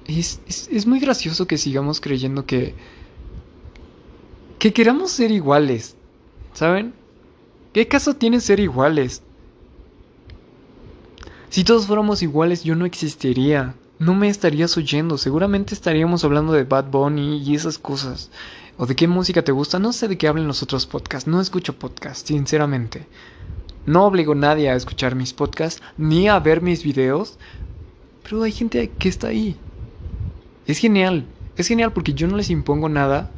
Es, 0.07 0.41
es, 0.49 0.87
muy 0.87 1.01
gracioso 1.01 1.47
que 1.47 1.59
sigamos 1.59 2.01
creyendo 2.01 2.47
que... 2.47 2.75
Que 4.59 4.73
queramos 4.73 5.11
ser 5.11 5.33
iguales. 5.33 5.97
¿Saben? 6.55 6.95
¿Qué 7.75 7.87
caso 7.87 8.17
tiene 8.17 8.41
ser 8.41 8.59
iguales? 8.59 9.21
Si 11.51 11.63
todos 11.63 11.87
fuéramos 11.87 12.23
iguales 12.23 12.65
yo 12.65 12.75
no 12.75 12.87
existiría. 12.87 13.75
No 13.99 14.15
me 14.15 14.31
estarías 14.31 14.79
oyendo. 14.79 15.19
Seguramente 15.19 15.75
estaríamos 15.75 16.25
hablando 16.25 16.55
de 16.55 16.65
Bad 16.65 16.91
Bunny 16.91 17.43
y 17.43 17.55
esas 17.55 17.79
cosas. 17.79 18.31
¿O 18.83 18.87
de 18.87 18.97
qué 18.97 19.07
música 19.07 19.45
te 19.45 19.53
gusta? 19.53 19.79
No 19.79 19.93
sé 19.93 20.09
de 20.09 20.17
qué 20.17 20.27
hablan 20.27 20.49
los 20.49 20.63
otros 20.63 20.87
podcasts. 20.87 21.29
No 21.29 21.39
escucho 21.43 21.79
podcasts, 21.79 22.29
sinceramente. 22.29 23.07
No 23.85 24.07
obligo 24.07 24.33
a 24.33 24.37
nadie 24.37 24.71
a 24.71 24.75
escuchar 24.75 25.15
mis 25.15 25.35
podcasts 25.35 25.83
ni 25.99 26.29
a 26.29 26.39
ver 26.39 26.63
mis 26.63 26.83
videos. 26.83 27.39
Pero 28.23 28.43
hay 28.43 28.53
gente 28.53 28.91
que 28.99 29.11
está 29.11 29.29
ahí. 29.29 29.55
Es 30.67 30.79
genial. 30.79 31.27
Es 31.59 31.69
genial 31.69 31.93
porque 31.93 32.15
yo 32.15 32.27
no 32.27 32.39
les 32.39 32.49
impongo 32.49 32.89
nada. 32.89 33.31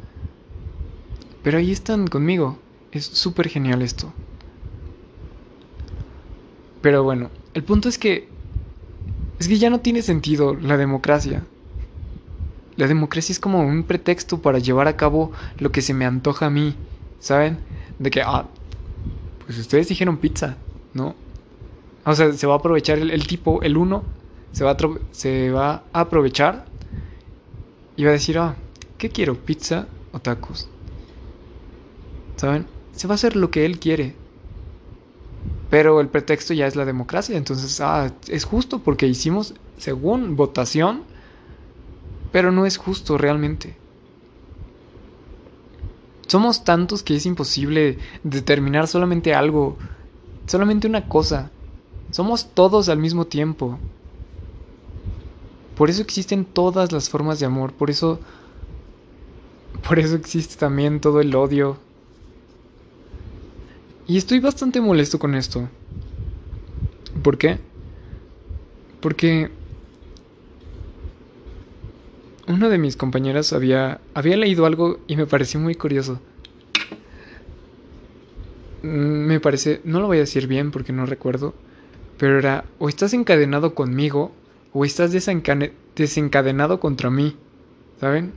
Pero 1.43 1.57
ahí 1.57 1.73
están 1.73 2.07
conmigo. 2.07 2.57
Es 2.93 3.03
súper 3.03 3.49
genial 3.49 3.81
esto. 3.81 4.13
Pero 6.81 7.03
bueno, 7.03 7.31
el 7.53 7.65
punto 7.65 7.89
es 7.89 7.97
que... 7.97 8.29
Es 9.39 9.49
que 9.49 9.57
ya 9.57 9.69
no 9.69 9.81
tiene 9.81 10.03
sentido 10.03 10.55
la 10.55 10.77
democracia. 10.77 11.43
La 12.75 12.87
democracia 12.87 13.33
es 13.33 13.39
como 13.39 13.61
un 13.61 13.83
pretexto 13.83 14.41
para 14.41 14.59
llevar 14.59 14.87
a 14.87 14.97
cabo 14.97 15.31
lo 15.59 15.71
que 15.71 15.81
se 15.81 15.93
me 15.93 16.05
antoja 16.05 16.47
a 16.47 16.49
mí, 16.49 16.75
¿saben? 17.19 17.59
De 17.99 18.09
que, 18.09 18.21
ah, 18.21 18.45
pues 19.45 19.59
ustedes 19.59 19.87
dijeron 19.87 20.17
pizza, 20.17 20.57
¿no? 20.93 21.15
O 22.05 22.15
sea, 22.15 22.33
se 22.33 22.47
va 22.47 22.55
a 22.55 22.57
aprovechar 22.57 22.97
el, 22.97 23.27
tipo, 23.27 23.61
el 23.61 23.77
uno, 23.77 24.03
se 24.51 24.63
va, 24.63 24.71
a 24.71 24.77
se 25.11 25.51
va 25.51 25.83
a 25.93 26.01
aprovechar 26.01 26.65
y 27.95 28.03
va 28.03 28.09
a 28.09 28.13
decir, 28.13 28.37
ah, 28.37 28.55
¿qué 28.97 29.09
quiero? 29.09 29.35
¿Pizza 29.35 29.87
o 30.11 30.19
tacos? 30.19 30.67
¿Saben? 32.35 32.65
Se 32.91 33.07
va 33.07 33.13
a 33.13 33.15
hacer 33.15 33.35
lo 33.35 33.51
que 33.51 33.65
él 33.65 33.79
quiere. 33.79 34.15
Pero 35.69 36.01
el 36.01 36.07
pretexto 36.07 36.53
ya 36.53 36.67
es 36.67 36.75
la 36.75 36.85
democracia, 36.85 37.37
entonces, 37.37 37.79
ah, 37.81 38.11
es 38.27 38.43
justo 38.43 38.79
porque 38.79 39.07
hicimos, 39.07 39.53
según 39.77 40.35
votación, 40.35 41.03
pero 42.33 42.51
no 42.51 42.65
es 42.65 42.77
justo 42.77 43.17
realmente. 43.17 43.75
Somos 46.27 46.63
tantos 46.63 47.03
que 47.03 47.15
es 47.15 47.27
imposible 47.27 47.99
determinar 48.23 48.87
solamente 48.87 49.35
algo, 49.35 49.77
solamente 50.47 50.87
una 50.87 51.07
cosa. 51.07 51.51
Somos 52.09 52.49
todos 52.55 52.89
al 52.89 52.97
mismo 52.97 53.25
tiempo. 53.25 53.77
Por 55.77 55.91
eso 55.91 56.01
existen 56.01 56.43
todas 56.43 56.91
las 56.91 57.07
formas 57.07 57.39
de 57.39 57.45
amor, 57.45 57.71
por 57.71 57.91
eso 57.91 58.19
por 59.87 59.99
eso 59.99 60.15
existe 60.15 60.55
también 60.55 61.01
todo 61.01 61.21
el 61.21 61.35
odio. 61.35 61.77
Y 64.07 64.17
estoy 64.17 64.39
bastante 64.39 64.81
molesto 64.81 65.19
con 65.19 65.35
esto. 65.35 65.69
¿Por 67.21 67.37
qué? 67.37 67.59
Porque 69.01 69.51
una 72.47 72.69
de 72.69 72.77
mis 72.77 72.97
compañeras 72.97 73.53
había, 73.53 74.01
había 74.13 74.37
leído 74.37 74.65
algo 74.65 74.99
y 75.07 75.15
me 75.15 75.25
pareció 75.25 75.59
muy 75.59 75.75
curioso. 75.75 76.19
Mm, 78.83 79.25
me 79.25 79.39
parece, 79.39 79.81
no 79.83 80.01
lo 80.01 80.07
voy 80.07 80.17
a 80.17 80.21
decir 80.21 80.47
bien 80.47 80.71
porque 80.71 80.93
no 80.93 81.05
recuerdo, 81.05 81.53
pero 82.17 82.37
era 82.37 82.65
o 82.79 82.89
estás 82.89 83.13
encadenado 83.13 83.75
conmigo 83.75 84.31
o 84.73 84.85
estás 84.85 85.11
desencadenado 85.11 86.79
contra 86.79 87.09
mí, 87.09 87.35
¿saben? 87.99 88.33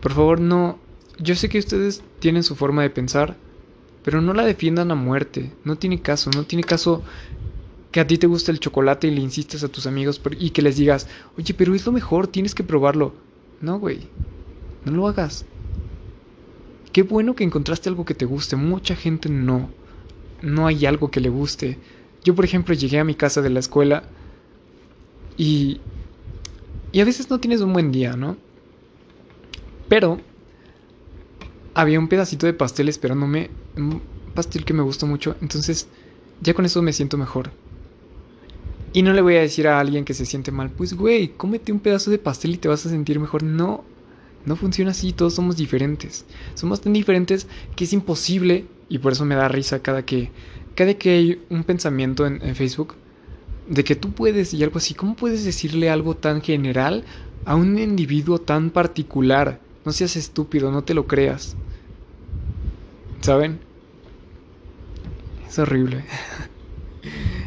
Por 0.00 0.12
favor, 0.12 0.40
no, 0.40 0.78
yo 1.18 1.34
sé 1.34 1.48
que 1.48 1.58
ustedes 1.58 2.02
tienen 2.20 2.42
su 2.42 2.54
forma 2.54 2.82
de 2.82 2.90
pensar, 2.90 3.36
pero 4.04 4.22
no 4.22 4.32
la 4.32 4.44
defiendan 4.44 4.90
a 4.90 4.94
muerte, 4.94 5.52
no 5.64 5.76
tiene 5.76 6.00
caso, 6.00 6.30
no 6.34 6.44
tiene 6.44 6.62
caso 6.62 7.02
que 7.90 8.00
a 8.00 8.06
ti 8.06 8.18
te 8.18 8.26
gusta 8.26 8.52
el 8.52 8.60
chocolate 8.60 9.08
y 9.08 9.10
le 9.10 9.20
insistes 9.20 9.64
a 9.64 9.68
tus 9.68 9.86
amigos 9.86 10.20
y 10.38 10.50
que 10.50 10.62
les 10.62 10.76
digas, 10.76 11.08
oye, 11.36 11.54
pero 11.54 11.74
es 11.74 11.86
lo 11.86 11.92
mejor, 11.92 12.26
tienes 12.26 12.54
que 12.54 12.64
probarlo. 12.64 13.14
No, 13.60 13.78
güey, 13.78 14.00
no 14.84 14.92
lo 14.92 15.08
hagas. 15.08 15.46
Qué 16.92 17.02
bueno 17.02 17.34
que 17.34 17.44
encontraste 17.44 17.88
algo 17.88 18.04
que 18.04 18.14
te 18.14 18.24
guste, 18.24 18.56
mucha 18.56 18.94
gente 18.94 19.28
no. 19.28 19.70
No 20.42 20.66
hay 20.66 20.86
algo 20.86 21.10
que 21.10 21.20
le 21.20 21.28
guste. 21.28 21.78
Yo, 22.24 22.34
por 22.34 22.44
ejemplo, 22.44 22.74
llegué 22.74 22.98
a 22.98 23.04
mi 23.04 23.14
casa 23.14 23.42
de 23.42 23.50
la 23.50 23.60
escuela 23.60 24.04
y... 25.36 25.80
Y 26.90 27.00
a 27.00 27.04
veces 27.04 27.28
no 27.28 27.38
tienes 27.38 27.60
un 27.60 27.74
buen 27.74 27.92
día, 27.92 28.16
¿no? 28.16 28.38
Pero 29.88 30.20
había 31.74 31.98
un 31.98 32.08
pedacito 32.08 32.46
de 32.46 32.54
pastel 32.54 32.88
esperándome, 32.88 33.50
un 33.76 34.02
pastel 34.34 34.64
que 34.64 34.72
me 34.72 34.82
gustó 34.82 35.06
mucho, 35.06 35.36
entonces 35.40 35.88
ya 36.40 36.54
con 36.54 36.64
eso 36.64 36.82
me 36.82 36.92
siento 36.92 37.18
mejor. 37.18 37.50
Y 38.98 39.02
no 39.02 39.12
le 39.12 39.22
voy 39.22 39.36
a 39.36 39.42
decir 39.42 39.68
a 39.68 39.78
alguien 39.78 40.04
que 40.04 40.12
se 40.12 40.26
siente 40.26 40.50
mal, 40.50 40.70
pues 40.70 40.94
güey, 40.94 41.28
cómete 41.28 41.70
un 41.70 41.78
pedazo 41.78 42.10
de 42.10 42.18
pastel 42.18 42.54
y 42.54 42.56
te 42.56 42.66
vas 42.66 42.84
a 42.84 42.88
sentir 42.88 43.20
mejor. 43.20 43.44
No, 43.44 43.84
no 44.44 44.56
funciona 44.56 44.90
así, 44.90 45.12
todos 45.12 45.34
somos 45.34 45.56
diferentes. 45.56 46.24
Somos 46.54 46.80
tan 46.80 46.94
diferentes 46.94 47.46
que 47.76 47.84
es 47.84 47.92
imposible, 47.92 48.66
y 48.88 48.98
por 48.98 49.12
eso 49.12 49.24
me 49.24 49.36
da 49.36 49.46
risa 49.46 49.82
cada 49.82 50.04
que, 50.04 50.32
cada 50.74 50.94
que 50.94 51.10
hay 51.10 51.40
un 51.48 51.62
pensamiento 51.62 52.26
en, 52.26 52.42
en 52.42 52.56
Facebook 52.56 52.96
de 53.68 53.84
que 53.84 53.94
tú 53.94 54.10
puedes 54.10 54.52
y 54.52 54.64
algo 54.64 54.78
así. 54.78 54.94
¿Cómo 54.94 55.14
puedes 55.14 55.44
decirle 55.44 55.90
algo 55.90 56.16
tan 56.16 56.42
general 56.42 57.04
a 57.44 57.54
un 57.54 57.78
individuo 57.78 58.40
tan 58.40 58.70
particular? 58.70 59.60
No 59.84 59.92
seas 59.92 60.16
estúpido, 60.16 60.72
no 60.72 60.82
te 60.82 60.94
lo 60.94 61.06
creas. 61.06 61.56
¿Saben? 63.20 63.60
Es 65.48 65.56
horrible. 65.60 66.04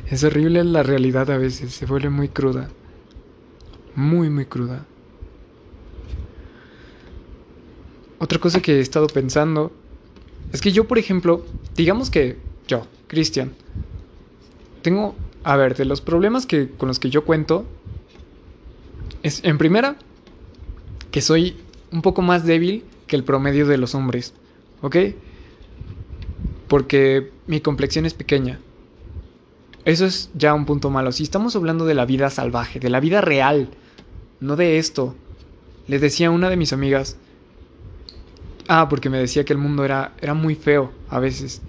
Es 0.09 0.23
horrible 0.23 0.63
la 0.63 0.83
realidad 0.83 1.29
a 1.31 1.37
veces, 1.37 1.73
se 1.73 1.85
vuelve 1.85 2.09
muy 2.09 2.27
cruda. 2.27 2.69
Muy, 3.95 4.29
muy 4.29 4.45
cruda. 4.45 4.85
Otra 8.19 8.39
cosa 8.39 8.61
que 8.61 8.77
he 8.77 8.79
estado 8.79 9.07
pensando 9.07 9.71
es 10.53 10.61
que 10.61 10.71
yo, 10.71 10.87
por 10.87 10.97
ejemplo, 10.97 11.45
digamos 11.75 12.09
que 12.09 12.37
yo, 12.67 12.85
Cristian, 13.07 13.53
tengo, 14.81 15.15
a 15.43 15.55
ver, 15.55 15.75
de 15.75 15.85
los 15.85 16.01
problemas 16.01 16.45
que, 16.45 16.69
con 16.69 16.87
los 16.87 16.99
que 16.99 17.09
yo 17.09 17.25
cuento, 17.25 17.65
es 19.23 19.43
en 19.43 19.57
primera, 19.57 19.97
que 21.11 21.21
soy 21.21 21.57
un 21.91 22.01
poco 22.01 22.21
más 22.21 22.45
débil 22.45 22.83
que 23.07 23.15
el 23.15 23.23
promedio 23.23 23.65
de 23.67 23.77
los 23.77 23.95
hombres, 23.95 24.33
¿ok? 24.81 24.95
Porque 26.67 27.31
mi 27.47 27.59
complexión 27.59 28.05
es 28.05 28.13
pequeña. 28.13 28.59
Eso 29.91 30.05
es 30.05 30.29
ya 30.33 30.53
un 30.53 30.65
punto 30.65 30.89
malo. 30.89 31.11
Si 31.11 31.23
estamos 31.23 31.55
hablando 31.55 31.85
de 31.85 31.93
la 31.93 32.05
vida 32.05 32.29
salvaje, 32.29 32.79
de 32.79 32.89
la 32.89 32.99
vida 32.99 33.19
real, 33.21 33.69
no 34.39 34.55
de 34.55 34.77
esto. 34.77 35.15
Le 35.87 35.99
decía 35.99 36.27
a 36.27 36.31
una 36.31 36.49
de 36.49 36.55
mis 36.55 36.71
amigas 36.71 37.17
Ah, 38.73 38.87
porque 38.87 39.09
me 39.09 39.17
decía 39.17 39.43
que 39.43 39.51
el 39.51 39.59
mundo 39.59 39.83
era, 39.83 40.13
era 40.21 40.33
muy 40.33 40.55
feo 40.55 40.93
a 41.09 41.19
veces. 41.19 41.61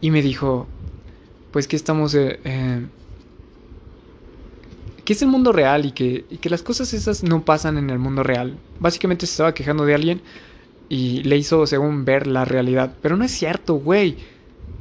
Y 0.00 0.12
me 0.12 0.22
dijo, 0.22 0.68
pues 1.50 1.66
que 1.66 1.74
estamos... 1.74 2.14
Eh, 2.14 2.38
eh, 2.44 2.86
que 5.04 5.14
es 5.14 5.22
el 5.22 5.28
mundo 5.28 5.50
real 5.50 5.84
y 5.84 5.90
que, 5.90 6.24
y 6.30 6.36
que 6.36 6.50
las 6.50 6.62
cosas 6.62 6.94
esas 6.94 7.24
no 7.24 7.44
pasan 7.44 7.78
en 7.78 7.90
el 7.90 7.98
mundo 7.98 8.22
real. 8.22 8.56
Básicamente 8.78 9.26
se 9.26 9.32
estaba 9.32 9.54
quejando 9.54 9.84
de 9.84 9.96
alguien 9.96 10.20
y 10.88 11.24
le 11.24 11.36
hizo 11.36 11.66
según 11.66 12.04
ver 12.04 12.28
la 12.28 12.44
realidad. 12.44 12.94
Pero 13.02 13.16
no 13.16 13.24
es 13.24 13.32
cierto, 13.32 13.74
güey. 13.74 14.18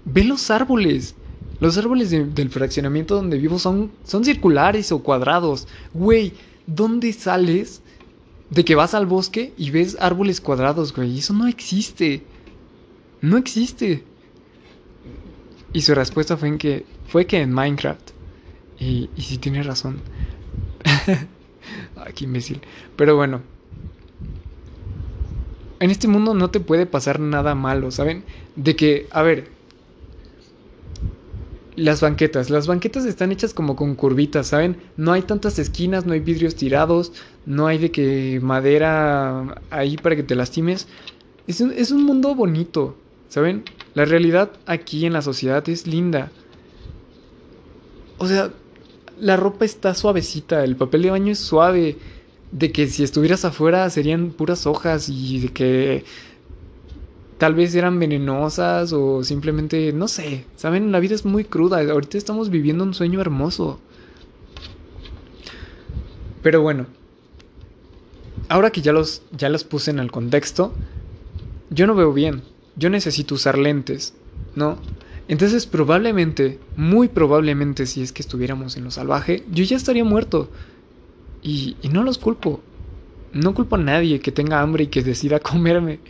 Ve 0.05 0.23
los 0.23 0.51
árboles. 0.51 1.15
Los 1.61 1.77
árboles 1.77 2.09
del 2.09 2.49
fraccionamiento 2.49 3.13
donde 3.13 3.37
vivo 3.37 3.59
son, 3.59 3.91
circulares 4.03 4.91
o 4.91 5.03
cuadrados. 5.03 5.67
Güey, 5.93 6.33
¿dónde 6.65 7.13
sales 7.13 7.83
de 8.49 8.65
que 8.65 8.73
vas 8.73 8.95
al 8.95 9.05
bosque 9.05 9.53
y 9.57 9.69
ves 9.69 9.95
árboles 9.99 10.41
cuadrados, 10.41 10.91
güey? 10.91 11.19
Eso 11.19 11.35
no 11.35 11.47
existe. 11.47 12.23
No 13.21 13.37
existe. 13.37 14.03
Y 15.71 15.83
su 15.83 15.93
respuesta 15.93 16.35
fue 16.35 16.57
que 16.57 16.83
fue 17.07 17.27
que 17.27 17.39
en 17.39 17.53
Minecraft. 17.53 18.09
Y, 18.79 19.11
y 19.15 19.21
sí 19.21 19.37
tiene 19.37 19.61
razón. 19.61 20.01
Ay, 21.95 22.13
qué 22.15 22.23
imbécil. 22.23 22.59
Pero 22.95 23.15
bueno. 23.15 23.43
En 25.79 25.91
este 25.91 26.07
mundo 26.07 26.33
no 26.33 26.49
te 26.49 26.59
puede 26.59 26.87
pasar 26.87 27.19
nada 27.19 27.53
malo, 27.53 27.91
¿saben? 27.91 28.23
De 28.55 28.75
que, 28.75 29.07
a 29.11 29.21
ver, 29.21 29.60
las 31.75 32.01
banquetas. 32.01 32.49
Las 32.49 32.67
banquetas 32.67 33.05
están 33.05 33.31
hechas 33.31 33.53
como 33.53 33.75
con 33.75 33.95
curvitas, 33.95 34.47
¿saben? 34.47 34.77
No 34.97 35.13
hay 35.13 35.21
tantas 35.21 35.59
esquinas, 35.59 36.05
no 36.05 36.13
hay 36.13 36.19
vidrios 36.19 36.55
tirados, 36.55 37.13
no 37.45 37.67
hay 37.67 37.77
de 37.77 37.91
que 37.91 38.39
madera 38.41 39.61
ahí 39.69 39.97
para 39.97 40.15
que 40.15 40.23
te 40.23 40.35
lastimes. 40.35 40.87
Es 41.47 41.61
un, 41.61 41.71
es 41.71 41.91
un 41.91 42.03
mundo 42.03 42.35
bonito, 42.35 42.95
¿saben? 43.29 43.63
La 43.93 44.05
realidad 44.05 44.51
aquí 44.65 45.05
en 45.05 45.13
la 45.13 45.21
sociedad 45.21 45.67
es 45.69 45.87
linda. 45.87 46.31
O 48.17 48.27
sea, 48.27 48.51
la 49.19 49.37
ropa 49.37 49.65
está 49.65 49.93
suavecita, 49.93 50.63
el 50.63 50.75
papel 50.75 51.03
de 51.03 51.11
baño 51.11 51.31
es 51.31 51.39
suave. 51.39 51.97
De 52.51 52.73
que 52.73 52.87
si 52.87 53.01
estuvieras 53.01 53.45
afuera 53.45 53.89
serían 53.89 54.31
puras 54.31 54.67
hojas 54.67 55.07
y 55.07 55.39
de 55.39 55.47
que 55.53 56.03
tal 57.41 57.55
vez 57.55 57.73
eran 57.73 57.97
venenosas 57.97 58.93
o 58.93 59.23
simplemente, 59.23 59.91
no 59.93 60.07
sé, 60.07 60.45
saben, 60.57 60.91
la 60.91 60.99
vida 60.99 61.15
es 61.15 61.25
muy 61.25 61.43
cruda, 61.43 61.79
ahorita 61.79 62.19
estamos 62.19 62.51
viviendo 62.51 62.83
un 62.83 62.93
sueño 62.93 63.19
hermoso. 63.19 63.79
Pero 66.43 66.61
bueno, 66.61 66.85
ahora 68.47 68.69
que 68.69 68.83
ya 68.83 68.93
los, 68.93 69.23
ya 69.31 69.49
los 69.49 69.63
puse 69.63 69.89
en 69.89 69.97
el 69.97 70.11
contexto, 70.11 70.71
yo 71.71 71.87
no 71.87 71.95
veo 71.95 72.13
bien, 72.13 72.43
yo 72.75 72.91
necesito 72.91 73.33
usar 73.33 73.57
lentes, 73.57 74.13
¿no? 74.53 74.77
Entonces 75.27 75.65
probablemente, 75.65 76.59
muy 76.75 77.07
probablemente 77.07 77.87
si 77.87 78.03
es 78.03 78.11
que 78.11 78.21
estuviéramos 78.21 78.77
en 78.77 78.83
lo 78.83 78.91
salvaje, 78.91 79.43
yo 79.51 79.63
ya 79.63 79.77
estaría 79.77 80.03
muerto. 80.03 80.51
Y, 81.41 81.75
y 81.81 81.89
no 81.89 82.03
los 82.03 82.19
culpo. 82.19 82.61
No 83.33 83.55
culpo 83.55 83.77
a 83.77 83.79
nadie 83.79 84.19
que 84.19 84.31
tenga 84.31 84.61
hambre 84.61 84.83
y 84.83 84.87
que 84.89 85.01
decida 85.01 85.39
comerme. 85.51 86.01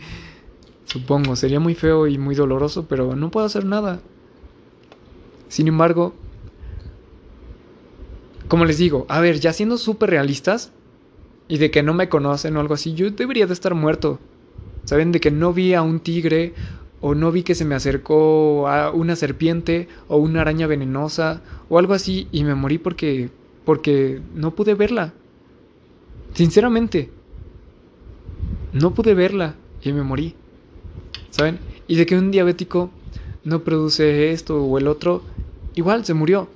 Supongo, 0.92 1.36
sería 1.36 1.58
muy 1.58 1.74
feo 1.74 2.06
y 2.06 2.18
muy 2.18 2.34
doloroso, 2.34 2.86
pero 2.86 3.16
no 3.16 3.30
puedo 3.30 3.46
hacer 3.46 3.64
nada. 3.64 4.02
Sin 5.48 5.66
embargo, 5.66 6.12
como 8.46 8.66
les 8.66 8.76
digo, 8.76 9.06
a 9.08 9.18
ver, 9.20 9.40
ya 9.40 9.54
siendo 9.54 9.78
súper 9.78 10.10
realistas 10.10 10.70
y 11.48 11.56
de 11.56 11.70
que 11.70 11.82
no 11.82 11.94
me 11.94 12.10
conocen 12.10 12.58
o 12.58 12.60
algo 12.60 12.74
así, 12.74 12.92
yo 12.92 13.10
debería 13.10 13.46
de 13.46 13.54
estar 13.54 13.74
muerto. 13.74 14.18
¿Saben? 14.84 15.12
De 15.12 15.20
que 15.20 15.30
no 15.30 15.54
vi 15.54 15.72
a 15.72 15.80
un 15.80 15.98
tigre 15.98 16.52
o 17.00 17.14
no 17.14 17.32
vi 17.32 17.42
que 17.42 17.54
se 17.54 17.64
me 17.64 17.74
acercó 17.74 18.68
a 18.68 18.90
una 18.90 19.16
serpiente 19.16 19.88
o 20.08 20.18
una 20.18 20.42
araña 20.42 20.66
venenosa 20.66 21.40
o 21.70 21.78
algo 21.78 21.94
así 21.94 22.28
y 22.32 22.44
me 22.44 22.54
morí 22.54 22.76
porque 22.76 23.30
porque 23.64 24.20
no 24.34 24.54
pude 24.54 24.74
verla. 24.74 25.14
Sinceramente, 26.34 27.10
no 28.74 28.92
pude 28.92 29.14
verla 29.14 29.54
y 29.82 29.94
me 29.94 30.02
morí. 30.02 30.34
¿Saben? 31.32 31.58
Y 31.88 31.96
de 31.96 32.06
que 32.06 32.16
un 32.16 32.30
diabético 32.30 32.92
no 33.42 33.64
produce 33.64 34.30
esto 34.30 34.62
o 34.62 34.78
el 34.78 34.86
otro, 34.86 35.24
igual 35.74 36.04
se 36.04 36.14
murió. 36.14 36.48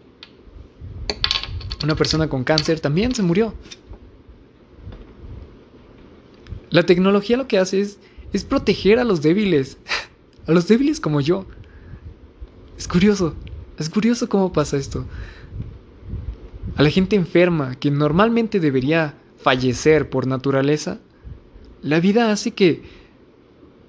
Una 1.82 1.96
persona 1.96 2.28
con 2.28 2.44
cáncer 2.44 2.78
también 2.80 3.14
se 3.14 3.22
murió. 3.22 3.54
La 6.70 6.84
tecnología 6.84 7.36
lo 7.36 7.48
que 7.48 7.58
hace 7.58 7.80
es, 7.80 7.98
es 8.32 8.44
proteger 8.44 8.98
a 8.98 9.04
los 9.04 9.22
débiles, 9.22 9.78
a 10.46 10.52
los 10.52 10.68
débiles 10.68 11.00
como 11.00 11.20
yo. 11.20 11.46
Es 12.78 12.86
curioso, 12.86 13.34
es 13.78 13.88
curioso 13.88 14.28
cómo 14.28 14.52
pasa 14.52 14.76
esto. 14.76 15.06
A 16.76 16.82
la 16.82 16.90
gente 16.90 17.16
enferma, 17.16 17.76
que 17.76 17.90
normalmente 17.90 18.60
debería 18.60 19.14
fallecer 19.38 20.10
por 20.10 20.26
naturaleza, 20.26 20.98
la 21.80 22.00
vida 22.00 22.30
hace 22.30 22.50
que 22.50 23.05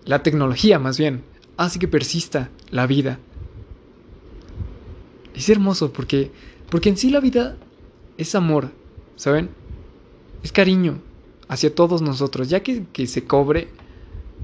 la 0.07 0.23
tecnología 0.23 0.79
más 0.79 0.97
bien, 0.97 1.21
hace 1.57 1.79
que 1.79 1.87
persista 1.87 2.49
la 2.71 2.87
vida. 2.87 3.19
Es 5.35 5.49
hermoso 5.49 5.91
porque, 5.91 6.31
porque 6.69 6.89
en 6.89 6.97
sí 6.97 7.11
la 7.11 7.19
vida 7.19 7.57
es 8.17 8.33
amor, 8.33 8.71
¿saben? 9.15 9.49
Es 10.43 10.51
cariño 10.51 10.99
hacia 11.47 11.75
todos 11.75 12.01
nosotros, 12.01 12.49
ya 12.49 12.63
que, 12.63 12.85
que 12.91 13.05
se 13.05 13.25
cobre, 13.25 13.67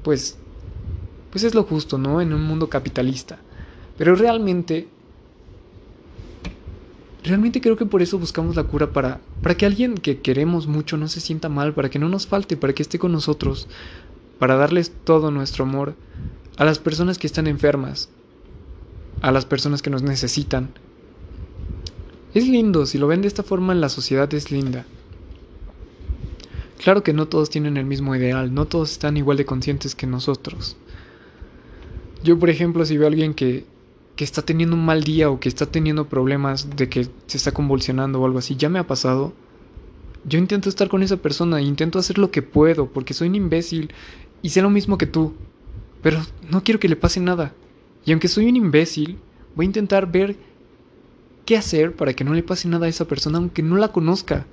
pues, 0.02 0.36
pues 1.30 1.44
es 1.44 1.54
lo 1.54 1.64
justo, 1.64 1.98
¿no? 1.98 2.20
En 2.20 2.32
un 2.32 2.42
mundo 2.42 2.68
capitalista. 2.68 3.38
Pero 3.96 4.14
realmente, 4.14 4.88
realmente 7.22 7.60
creo 7.60 7.76
que 7.76 7.86
por 7.86 8.02
eso 8.02 8.18
buscamos 8.18 8.56
la 8.56 8.64
cura 8.64 8.92
para, 8.92 9.20
para 9.42 9.56
que 9.56 9.66
alguien 9.66 9.94
que 9.94 10.20
queremos 10.20 10.66
mucho 10.66 10.96
no 10.96 11.08
se 11.08 11.20
sienta 11.20 11.48
mal, 11.48 11.74
para 11.74 11.90
que 11.90 11.98
no 11.98 12.08
nos 12.08 12.26
falte, 12.26 12.56
para 12.56 12.72
que 12.72 12.82
esté 12.82 12.98
con 12.98 13.12
nosotros, 13.12 13.68
para 14.38 14.56
darles 14.56 14.92
todo 15.04 15.30
nuestro 15.30 15.64
amor 15.64 15.94
a 16.56 16.64
las 16.64 16.78
personas 16.78 17.18
que 17.18 17.26
están 17.26 17.46
enfermas, 17.46 18.08
a 19.20 19.32
las 19.32 19.44
personas 19.44 19.82
que 19.82 19.90
nos 19.90 20.02
necesitan. 20.02 20.70
Es 22.34 22.46
lindo, 22.48 22.86
si 22.86 22.98
lo 22.98 23.06
ven 23.06 23.22
de 23.22 23.28
esta 23.28 23.42
forma, 23.42 23.74
la 23.74 23.88
sociedad 23.88 24.32
es 24.34 24.50
linda. 24.50 24.84
Claro 26.78 27.02
que 27.02 27.12
no 27.12 27.28
todos 27.28 27.48
tienen 27.48 27.76
el 27.76 27.86
mismo 27.86 28.14
ideal, 28.14 28.52
no 28.52 28.66
todos 28.66 28.92
están 28.92 29.16
igual 29.16 29.36
de 29.36 29.46
conscientes 29.46 29.94
que 29.94 30.06
nosotros. 30.06 30.76
Yo, 32.22 32.38
por 32.38 32.50
ejemplo, 32.50 32.84
si 32.84 32.96
veo 32.96 33.06
a 33.06 33.10
alguien 33.10 33.34
que, 33.34 33.64
que 34.16 34.24
está 34.24 34.42
teniendo 34.42 34.76
un 34.76 34.84
mal 34.84 35.04
día 35.04 35.30
o 35.30 35.40
que 35.40 35.48
está 35.48 35.66
teniendo 35.66 36.08
problemas 36.08 36.76
de 36.76 36.88
que 36.88 37.08
se 37.26 37.36
está 37.36 37.52
convulsionando 37.52 38.20
o 38.20 38.26
algo 38.26 38.38
así, 38.38 38.56
ya 38.56 38.68
me 38.68 38.78
ha 38.78 38.86
pasado, 38.86 39.32
yo 40.26 40.38
intento 40.38 40.68
estar 40.68 40.88
con 40.88 41.02
esa 41.02 41.18
persona, 41.18 41.60
intento 41.60 41.98
hacer 41.98 42.18
lo 42.18 42.30
que 42.30 42.42
puedo, 42.42 42.86
porque 42.86 43.14
soy 43.14 43.28
un 43.28 43.34
imbécil 43.34 43.92
y 44.42 44.50
sé 44.50 44.62
lo 44.62 44.70
mismo 44.70 44.98
que 44.98 45.06
tú, 45.06 45.34
pero 46.02 46.20
no 46.50 46.64
quiero 46.64 46.80
que 46.80 46.88
le 46.88 46.96
pase 46.96 47.20
nada. 47.20 47.54
Y 48.04 48.12
aunque 48.12 48.28
soy 48.28 48.48
un 48.48 48.56
imbécil, 48.56 49.18
voy 49.54 49.64
a 49.64 49.66
intentar 49.66 50.10
ver 50.10 50.36
qué 51.44 51.56
hacer 51.56 51.94
para 51.94 52.14
que 52.14 52.24
no 52.24 52.34
le 52.34 52.42
pase 52.42 52.68
nada 52.68 52.86
a 52.86 52.88
esa 52.88 53.06
persona 53.06 53.38
aunque 53.38 53.62
no 53.62 53.76
la 53.76 53.88
conozca. 53.88 54.46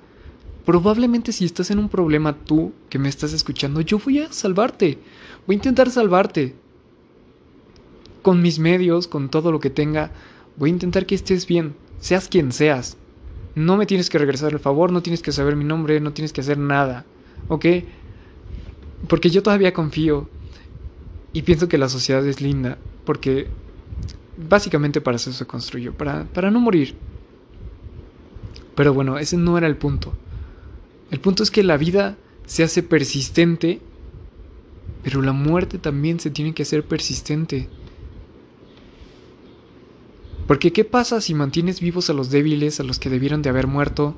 Probablemente 0.64 1.32
si 1.32 1.44
estás 1.44 1.70
en 1.70 1.78
un 1.78 1.88
problema 1.88 2.36
tú 2.44 2.72
que 2.88 2.98
me 2.98 3.08
estás 3.08 3.32
escuchando, 3.32 3.80
yo 3.80 3.98
voy 3.98 4.20
a 4.20 4.32
salvarte. 4.32 4.98
Voy 5.46 5.54
a 5.54 5.58
intentar 5.58 5.90
salvarte. 5.90 6.54
Con 8.22 8.40
mis 8.40 8.58
medios, 8.58 9.08
con 9.08 9.28
todo 9.28 9.50
lo 9.50 9.58
que 9.58 9.70
tenga, 9.70 10.12
voy 10.56 10.70
a 10.70 10.74
intentar 10.74 11.06
que 11.06 11.16
estés 11.16 11.46
bien, 11.46 11.74
seas 11.98 12.28
quien 12.28 12.52
seas. 12.52 12.96
No 13.54 13.76
me 13.76 13.86
tienes 13.86 14.08
que 14.10 14.18
regresar 14.18 14.52
el 14.52 14.58
favor, 14.60 14.92
no 14.92 15.02
tienes 15.02 15.22
que 15.22 15.32
saber 15.32 15.56
mi 15.56 15.64
nombre, 15.64 16.00
no 16.00 16.12
tienes 16.12 16.32
que 16.32 16.40
hacer 16.40 16.58
nada. 16.58 17.06
¿Ok? 17.48 17.66
Porque 19.08 19.30
yo 19.30 19.42
todavía 19.42 19.72
confío 19.72 20.30
y 21.32 21.42
pienso 21.42 21.68
que 21.68 21.78
la 21.78 21.88
sociedad 21.88 22.26
es 22.26 22.40
linda. 22.40 22.78
Porque 23.04 23.50
básicamente 24.36 25.00
para 25.00 25.16
eso 25.16 25.32
se 25.32 25.46
construyó, 25.46 25.92
para, 25.94 26.24
para 26.32 26.50
no 26.50 26.60
morir. 26.60 26.96
Pero 28.74 28.94
bueno, 28.94 29.18
ese 29.18 29.36
no 29.36 29.58
era 29.58 29.66
el 29.66 29.76
punto. 29.76 30.14
El 31.10 31.20
punto 31.20 31.42
es 31.42 31.50
que 31.50 31.62
la 31.62 31.76
vida 31.76 32.18
se 32.46 32.62
hace 32.64 32.82
persistente, 32.82 33.80
pero 35.02 35.20
la 35.22 35.32
muerte 35.32 35.78
también 35.78 36.20
se 36.20 36.30
tiene 36.30 36.54
que 36.54 36.62
hacer 36.62 36.86
persistente. 36.86 37.68
Porque 40.52 40.70
¿qué 40.70 40.84
pasa 40.84 41.22
si 41.22 41.32
mantienes 41.32 41.80
vivos 41.80 42.10
a 42.10 42.12
los 42.12 42.28
débiles, 42.28 42.78
a 42.78 42.82
los 42.82 42.98
que 42.98 43.08
debieron 43.08 43.40
de 43.40 43.48
haber 43.48 43.66
muerto, 43.66 44.14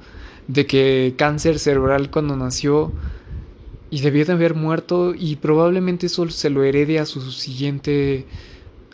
de 0.48 0.66
que 0.66 1.14
cáncer 1.16 1.60
cerebral 1.60 2.10
cuando 2.10 2.36
nació 2.36 2.90
y 3.88 4.00
debió 4.00 4.24
de 4.24 4.32
haber 4.32 4.56
muerto 4.56 5.14
y 5.16 5.36
probablemente 5.36 6.06
eso 6.06 6.28
se 6.30 6.50
lo 6.50 6.64
herede 6.64 6.98
a 6.98 7.06
su 7.06 7.30
siguiente, 7.30 8.26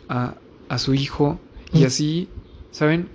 a, 0.07 0.35
a 0.69 0.77
su 0.77 0.93
hijo 0.93 1.39
y 1.73 1.79
mm. 1.79 1.85
así, 1.85 2.29
¿saben? 2.69 3.09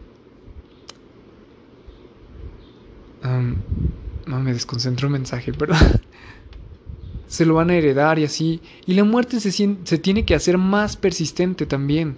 no, 3.23 4.41
me 4.41 4.53
desconcentró 4.53 5.07
un 5.07 5.13
mensaje, 5.13 5.53
perdón. 5.53 5.79
se 7.29 7.47
lo 7.47 7.55
van 7.55 7.71
a 7.71 7.77
heredar 7.77 8.19
y 8.19 8.25
así. 8.25 8.61
Y 8.87 8.95
la 8.95 9.05
muerte 9.05 9.39
se, 9.39 9.53
se 9.53 9.99
tiene 9.99 10.25
que 10.25 10.35
hacer 10.35 10.59
más 10.59 10.97
persistente 10.97 11.65
también. 11.65 12.17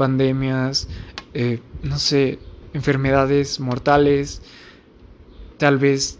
Pandemias, 0.00 0.88
eh, 1.34 1.60
no 1.82 1.98
sé, 1.98 2.38
enfermedades 2.72 3.60
mortales, 3.60 4.42
tal 5.58 5.78
vez 5.78 6.18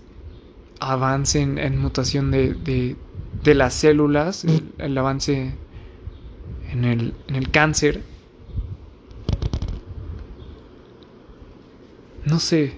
avance 0.81 1.41
en, 1.41 1.79
mutación 1.79 2.31
de, 2.31 2.97
de, 3.45 3.55
las 3.55 3.75
células, 3.75 4.45
el, 4.79 4.99
avance 4.99 5.55
en 6.73 6.85
el, 6.85 7.15
en 7.29 7.37
el 7.37 7.51
cáncer. 7.51 8.03
No 12.25 12.39
sé. 12.39 12.75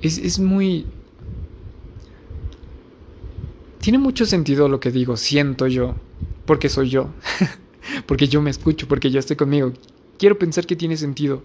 Es, 0.00 0.18
es 0.18 0.38
muy... 0.38 0.86
Tiene 3.80 3.98
mucho 3.98 4.26
sentido 4.26 4.68
lo 4.68 4.80
que 4.80 4.90
digo, 4.90 5.16
siento 5.16 5.66
yo, 5.66 5.94
porque 6.44 6.68
soy 6.68 6.90
yo, 6.90 7.08
porque 8.06 8.28
yo 8.28 8.42
me 8.42 8.50
escucho, 8.50 8.86
porque 8.88 9.10
yo 9.10 9.18
estoy 9.18 9.36
conmigo. 9.36 9.72
Quiero 10.18 10.38
pensar 10.38 10.66
que 10.66 10.76
tiene 10.76 10.96
sentido. 10.96 11.42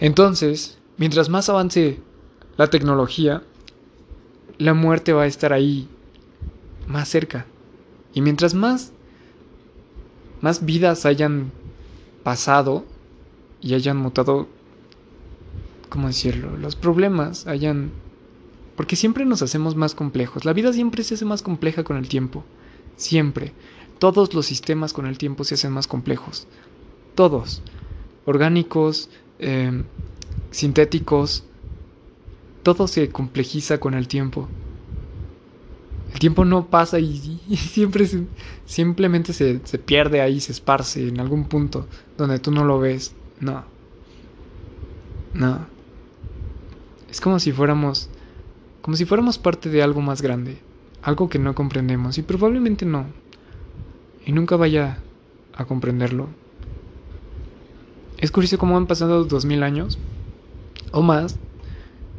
Entonces, 0.00 0.78
mientras 0.96 1.28
más 1.28 1.48
avance 1.48 2.00
la 2.56 2.68
tecnología, 2.68 3.42
la 4.58 4.74
muerte 4.74 5.12
va 5.12 5.22
a 5.22 5.26
estar 5.26 5.52
ahí, 5.52 5.88
más 6.86 7.08
cerca. 7.08 7.46
Y 8.12 8.20
mientras 8.20 8.54
más, 8.54 8.92
más 10.40 10.64
vidas 10.64 11.06
hayan 11.06 11.52
pasado 12.24 12.84
y 13.60 13.74
hayan 13.74 13.96
mutado, 13.96 14.48
¿cómo 15.88 16.08
decirlo? 16.08 16.56
Los 16.56 16.76
problemas 16.76 17.46
hayan... 17.46 17.92
Porque 18.76 18.96
siempre 18.96 19.24
nos 19.24 19.42
hacemos 19.42 19.74
más 19.74 19.94
complejos. 19.94 20.44
La 20.44 20.52
vida 20.52 20.72
siempre 20.72 21.02
se 21.02 21.14
hace 21.14 21.24
más 21.24 21.42
compleja 21.42 21.82
con 21.82 21.96
el 21.96 22.08
tiempo. 22.08 22.44
Siempre. 22.96 23.52
Todos 23.98 24.34
los 24.34 24.46
sistemas 24.46 24.92
con 24.92 25.06
el 25.06 25.18
tiempo 25.18 25.42
se 25.42 25.54
hacen 25.54 25.72
más 25.72 25.88
complejos. 25.88 26.46
Todos. 27.18 27.62
Orgánicos, 28.26 29.10
eh, 29.40 29.82
sintéticos, 30.52 31.42
todo 32.62 32.86
se 32.86 33.08
complejiza 33.08 33.80
con 33.80 33.94
el 33.94 34.06
tiempo. 34.06 34.46
El 36.12 36.20
tiempo 36.20 36.44
no 36.44 36.66
pasa 36.66 37.00
y, 37.00 37.40
siempre 37.56 38.06
simplemente 38.66 39.32
se, 39.32 39.60
se, 39.64 39.80
pierde 39.80 40.20
ahí, 40.20 40.38
se 40.38 40.52
esparce 40.52 41.08
en 41.08 41.18
algún 41.18 41.46
punto 41.46 41.88
donde 42.16 42.38
tú 42.38 42.52
no 42.52 42.64
lo 42.64 42.78
ves. 42.78 43.16
No. 43.40 43.64
No. 45.34 45.66
Es 47.10 47.20
como 47.20 47.40
si 47.40 47.50
fuéramos. 47.50 48.10
Como 48.80 48.96
si 48.96 49.06
fuéramos 49.06 49.38
parte 49.38 49.70
de 49.70 49.82
algo 49.82 50.02
más 50.02 50.22
grande. 50.22 50.58
Algo 51.02 51.28
que 51.28 51.40
no 51.40 51.56
comprendemos. 51.56 52.16
Y 52.16 52.22
probablemente 52.22 52.86
no. 52.86 53.06
Y 54.24 54.30
nunca 54.30 54.54
vaya 54.54 54.98
a 55.56 55.64
comprenderlo. 55.64 56.28
Es 58.18 58.32
curioso 58.32 58.58
cómo 58.58 58.76
han 58.76 58.86
pasado 58.86 59.24
dos 59.24 59.44
mil 59.44 59.62
años. 59.62 59.98
O 60.92 61.02
más. 61.02 61.38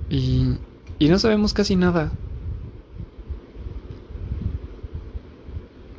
Y, 0.09 0.57
y 0.99 1.09
no 1.09 1.19
sabemos 1.19 1.53
casi 1.53 1.75
nada. 1.75 2.13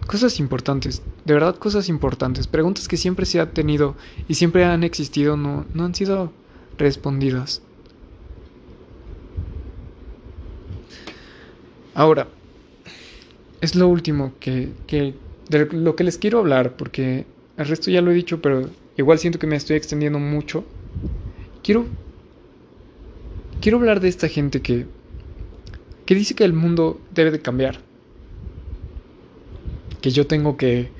Cosas 0.06 0.40
importantes, 0.40 1.02
de 1.24 1.34
verdad 1.34 1.56
cosas 1.56 1.88
importantes, 1.88 2.48
preguntas 2.48 2.88
que 2.88 2.96
siempre 2.96 3.26
se 3.26 3.38
ha 3.38 3.52
tenido 3.52 3.96
y 4.26 4.34
siempre 4.34 4.64
han 4.64 4.82
existido 4.82 5.36
no, 5.36 5.66
no 5.72 5.84
han 5.84 5.94
sido 5.94 6.32
respondidas. 6.76 7.62
Ahora, 11.94 12.28
es 13.60 13.74
lo 13.74 13.88
último 13.88 14.34
que, 14.40 14.74
que, 14.86 15.14
de 15.48 15.66
lo 15.66 15.96
que 15.96 16.04
les 16.04 16.18
quiero 16.18 16.38
hablar, 16.38 16.76
porque 16.76 17.26
el 17.56 17.66
resto 17.66 17.90
ya 17.90 18.00
lo 18.02 18.10
he 18.10 18.14
dicho, 18.14 18.40
pero 18.40 18.70
igual 19.00 19.18
siento 19.18 19.38
que 19.38 19.46
me 19.46 19.56
estoy 19.56 19.76
extendiendo 19.76 20.18
mucho. 20.18 20.64
Quiero 21.62 21.86
quiero 23.60 23.78
hablar 23.78 24.00
de 24.00 24.08
esta 24.08 24.28
gente 24.28 24.62
que, 24.62 24.86
que 26.06 26.14
dice 26.14 26.34
que 26.34 26.44
el 26.44 26.52
mundo 26.52 27.00
debe 27.12 27.30
de 27.30 27.40
cambiar. 27.40 27.78
Que 30.00 30.10
yo 30.10 30.26
tengo 30.26 30.56
que, 30.56 30.90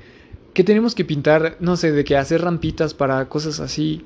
que 0.53 0.63
tenemos 0.63 0.95
que 0.95 1.05
pintar, 1.05 1.57
no 1.59 1.75
sé, 1.75 1.91
de 1.91 2.03
que 2.03 2.17
hacer 2.17 2.41
rampitas 2.41 2.93
para 2.93 3.27
cosas 3.27 3.59
así, 3.59 4.05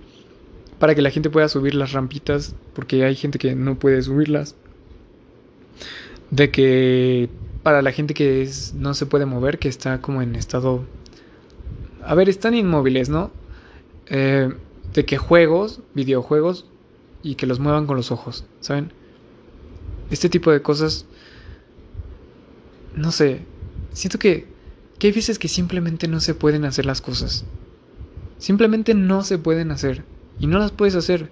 para 0.80 0.96
que 0.96 1.02
la 1.02 1.12
gente 1.12 1.30
pueda 1.30 1.50
subir 1.50 1.76
las 1.76 1.92
rampitas, 1.92 2.56
porque 2.74 3.04
hay 3.04 3.16
gente 3.16 3.38
que 3.38 3.56
no 3.56 3.78
puede 3.78 4.02
subirlas. 4.02 4.56
De 6.32 6.50
que 6.50 7.30
para 7.62 7.82
la 7.82 7.92
gente 7.92 8.14
que 8.14 8.50
no 8.74 8.94
se 8.94 9.06
puede 9.06 9.26
mover, 9.26 9.60
que 9.60 9.68
está 9.68 10.02
como 10.02 10.22
en 10.22 10.36
estado... 10.36 10.86
A 12.04 12.14
ver, 12.14 12.30
están 12.30 12.54
inmóviles, 12.54 13.10
¿no? 13.10 13.32
Eh, 14.08 14.54
de 14.94 15.06
que 15.06 15.18
juegos, 15.18 15.82
videojuegos, 15.94 16.66
y 17.26 17.36
que 17.36 17.48
los 17.48 17.60
muevan 17.60 17.88
con 17.88 17.98
los 17.98 18.12
ojos, 18.12 18.46
¿saben? 18.60 18.92
Este 20.12 20.30
tipo 20.30 20.52
de 20.52 20.62
cosas, 20.62 21.08
no 22.96 23.12
sé, 23.12 23.42
siento 23.94 24.20
que, 24.20 24.46
que 25.00 25.08
hay 25.08 25.14
veces 25.14 25.40
que 25.40 25.48
simplemente 25.48 26.08
no 26.08 26.20
se 26.20 26.36
pueden 26.36 26.66
hacer 26.66 26.86
las 26.86 27.02
cosas. 27.02 27.44
Simplemente 28.38 28.94
no 28.94 29.24
se 29.24 29.40
pueden 29.40 29.72
hacer 29.72 30.04
y 30.40 30.46
no 30.46 30.60
las 30.60 30.72
puedes 30.72 30.94
hacer. 30.94 31.32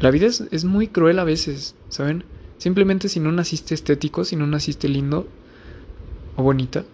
La 0.00 0.10
vida 0.10 0.26
es, 0.26 0.42
es, 0.50 0.64
muy 0.64 0.88
cruel 0.88 1.20
a 1.20 1.24
veces, 1.24 1.76
¿saben? 1.88 2.24
Simplemente 2.58 3.08
si 3.08 3.20
no 3.20 3.30
naciste 3.30 3.74
estético, 3.74 4.24
si 4.24 4.34
no 4.34 4.48
naciste 4.48 4.88
lindo 4.88 5.28
o 6.34 6.42
bonita, 6.42 6.84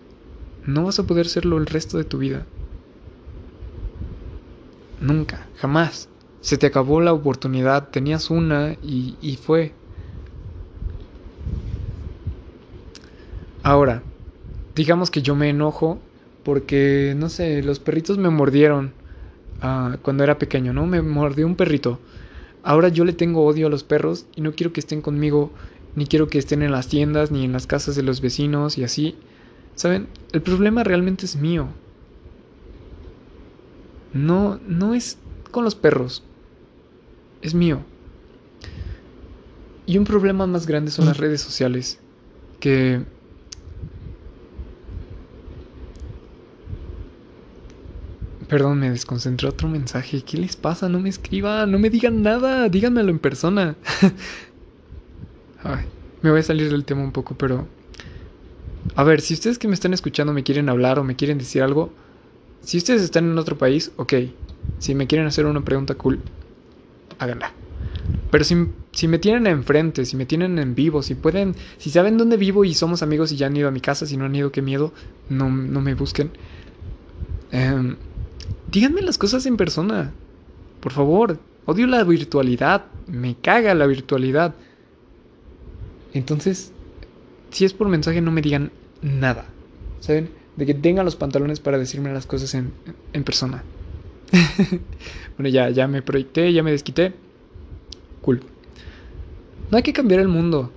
no 0.66 0.84
vas 0.84 0.98
a 0.98 1.06
poder 1.06 1.28
serlo 1.28 1.56
el 1.56 1.64
resto 1.64 1.96
de 1.96 2.04
tu 2.04 2.18
vida. 2.18 2.44
Nunca, 5.06 5.48
jamás. 5.54 6.08
Se 6.40 6.58
te 6.58 6.66
acabó 6.66 7.00
la 7.00 7.12
oportunidad, 7.12 7.90
tenías 7.90 8.30
una 8.30 8.76
y, 8.82 9.16
y 9.20 9.36
fue. 9.36 9.74
Ahora, 13.62 14.02
digamos 14.74 15.10
que 15.10 15.22
yo 15.22 15.34
me 15.34 15.50
enojo 15.50 15.98
porque, 16.44 17.14
no 17.16 17.28
sé, 17.28 17.62
los 17.62 17.80
perritos 17.80 18.18
me 18.18 18.30
mordieron 18.30 18.94
uh, 19.62 19.98
cuando 20.02 20.24
era 20.24 20.38
pequeño, 20.38 20.72
¿no? 20.72 20.86
Me 20.86 21.02
mordió 21.02 21.46
un 21.46 21.56
perrito. 21.56 22.00
Ahora 22.62 22.88
yo 22.88 23.04
le 23.04 23.12
tengo 23.12 23.44
odio 23.46 23.68
a 23.68 23.70
los 23.70 23.84
perros 23.84 24.26
y 24.36 24.40
no 24.42 24.52
quiero 24.54 24.72
que 24.72 24.80
estén 24.80 25.02
conmigo, 25.02 25.54
ni 25.94 26.06
quiero 26.06 26.28
que 26.28 26.38
estén 26.38 26.62
en 26.62 26.72
las 26.72 26.88
tiendas, 26.88 27.30
ni 27.30 27.44
en 27.44 27.52
las 27.52 27.66
casas 27.66 27.96
de 27.96 28.02
los 28.02 28.20
vecinos 28.20 28.78
y 28.78 28.84
así. 28.84 29.18
¿Saben? 29.74 30.08
El 30.32 30.42
problema 30.42 30.84
realmente 30.84 31.26
es 31.26 31.36
mío. 31.36 31.68
No, 34.12 34.60
no 34.66 34.94
es 34.94 35.18
con 35.50 35.64
los 35.64 35.74
perros 35.74 36.22
es 37.46 37.54
mío. 37.54 37.84
Y 39.86 39.98
un 39.98 40.04
problema 40.04 40.46
más 40.46 40.66
grande 40.66 40.90
son 40.90 41.06
las 41.06 41.16
redes 41.16 41.40
sociales, 41.40 41.98
que... 42.58 43.04
Perdón, 48.48 48.78
me 48.78 48.90
desconcentré 48.90 49.48
otro 49.48 49.68
mensaje. 49.68 50.22
¿Qué 50.22 50.36
les 50.36 50.54
pasa? 50.54 50.88
No 50.88 51.00
me 51.00 51.08
escriban, 51.08 51.70
no 51.70 51.78
me 51.80 51.90
digan 51.90 52.22
nada, 52.22 52.68
díganmelo 52.68 53.10
en 53.10 53.18
persona. 53.18 53.76
Ay, 55.64 55.84
me 56.22 56.30
voy 56.30 56.40
a 56.40 56.44
salir 56.44 56.70
del 56.70 56.84
tema 56.84 57.02
un 57.02 57.12
poco, 57.12 57.36
pero... 57.36 57.66
A 58.94 59.02
ver, 59.02 59.20
si 59.20 59.34
ustedes 59.34 59.58
que 59.58 59.66
me 59.66 59.74
están 59.74 59.94
escuchando 59.94 60.32
me 60.32 60.44
quieren 60.44 60.68
hablar 60.68 61.00
o 61.00 61.04
me 61.04 61.16
quieren 61.16 61.38
decir 61.38 61.62
algo, 61.62 61.92
si 62.66 62.78
ustedes 62.78 63.00
están 63.00 63.30
en 63.30 63.38
otro 63.38 63.56
país, 63.56 63.92
ok. 63.96 64.14
Si 64.80 64.96
me 64.96 65.06
quieren 65.06 65.28
hacer 65.28 65.46
una 65.46 65.64
pregunta 65.64 65.94
cool, 65.94 66.18
háganla. 67.20 67.52
Pero 68.32 68.42
si, 68.42 68.56
si, 68.90 69.06
me 69.06 69.20
tienen 69.20 69.46
enfrente, 69.46 70.04
si 70.04 70.16
me 70.16 70.26
tienen 70.26 70.58
en 70.58 70.74
vivo, 70.74 71.00
si 71.00 71.14
pueden, 71.14 71.54
si 71.78 71.90
saben 71.90 72.18
dónde 72.18 72.36
vivo 72.36 72.64
y 72.64 72.74
somos 72.74 73.04
amigos 73.04 73.30
y 73.30 73.36
ya 73.36 73.46
han 73.46 73.56
ido 73.56 73.68
a 73.68 73.70
mi 73.70 73.80
casa, 73.80 74.04
si 74.04 74.16
no 74.16 74.24
han 74.24 74.34
ido, 74.34 74.50
qué 74.50 74.62
miedo, 74.62 74.92
no, 75.28 75.48
no 75.48 75.80
me 75.80 75.94
busquen. 75.94 76.32
Em, 77.52 77.94
díganme 78.72 79.00
las 79.00 79.16
cosas 79.16 79.46
en 79.46 79.56
persona, 79.56 80.12
por 80.80 80.90
favor. 80.90 81.38
Odio 81.66 81.86
la 81.86 82.02
virtualidad, 82.02 82.86
me 83.06 83.36
caga 83.36 83.76
la 83.76 83.86
virtualidad. 83.86 84.56
Entonces, 86.14 86.72
si 87.50 87.64
es 87.64 87.72
por 87.72 87.88
mensaje, 87.88 88.20
no 88.20 88.32
me 88.32 88.42
digan 88.42 88.72
nada, 89.02 89.44
¿saben? 90.00 90.30
De 90.56 90.66
que 90.66 90.74
tengan 90.74 91.04
los 91.04 91.16
pantalones 91.16 91.60
para 91.60 91.78
decirme 91.78 92.12
las 92.12 92.26
cosas 92.26 92.54
en, 92.54 92.72
persona. 93.24 93.62
bueno, 95.36 95.48
ya, 95.50 95.70
ya 95.70 95.86
me 95.86 96.02
proyecté, 96.02 96.52
ya 96.52 96.62
me 96.62 96.70
desquité. 96.70 97.12
Cool. 98.22 98.40
No 99.70 99.76
hay 99.76 99.82
que 99.82 99.92
cambiar 99.92 100.20
el 100.20 100.28
mundo. 100.28 100.72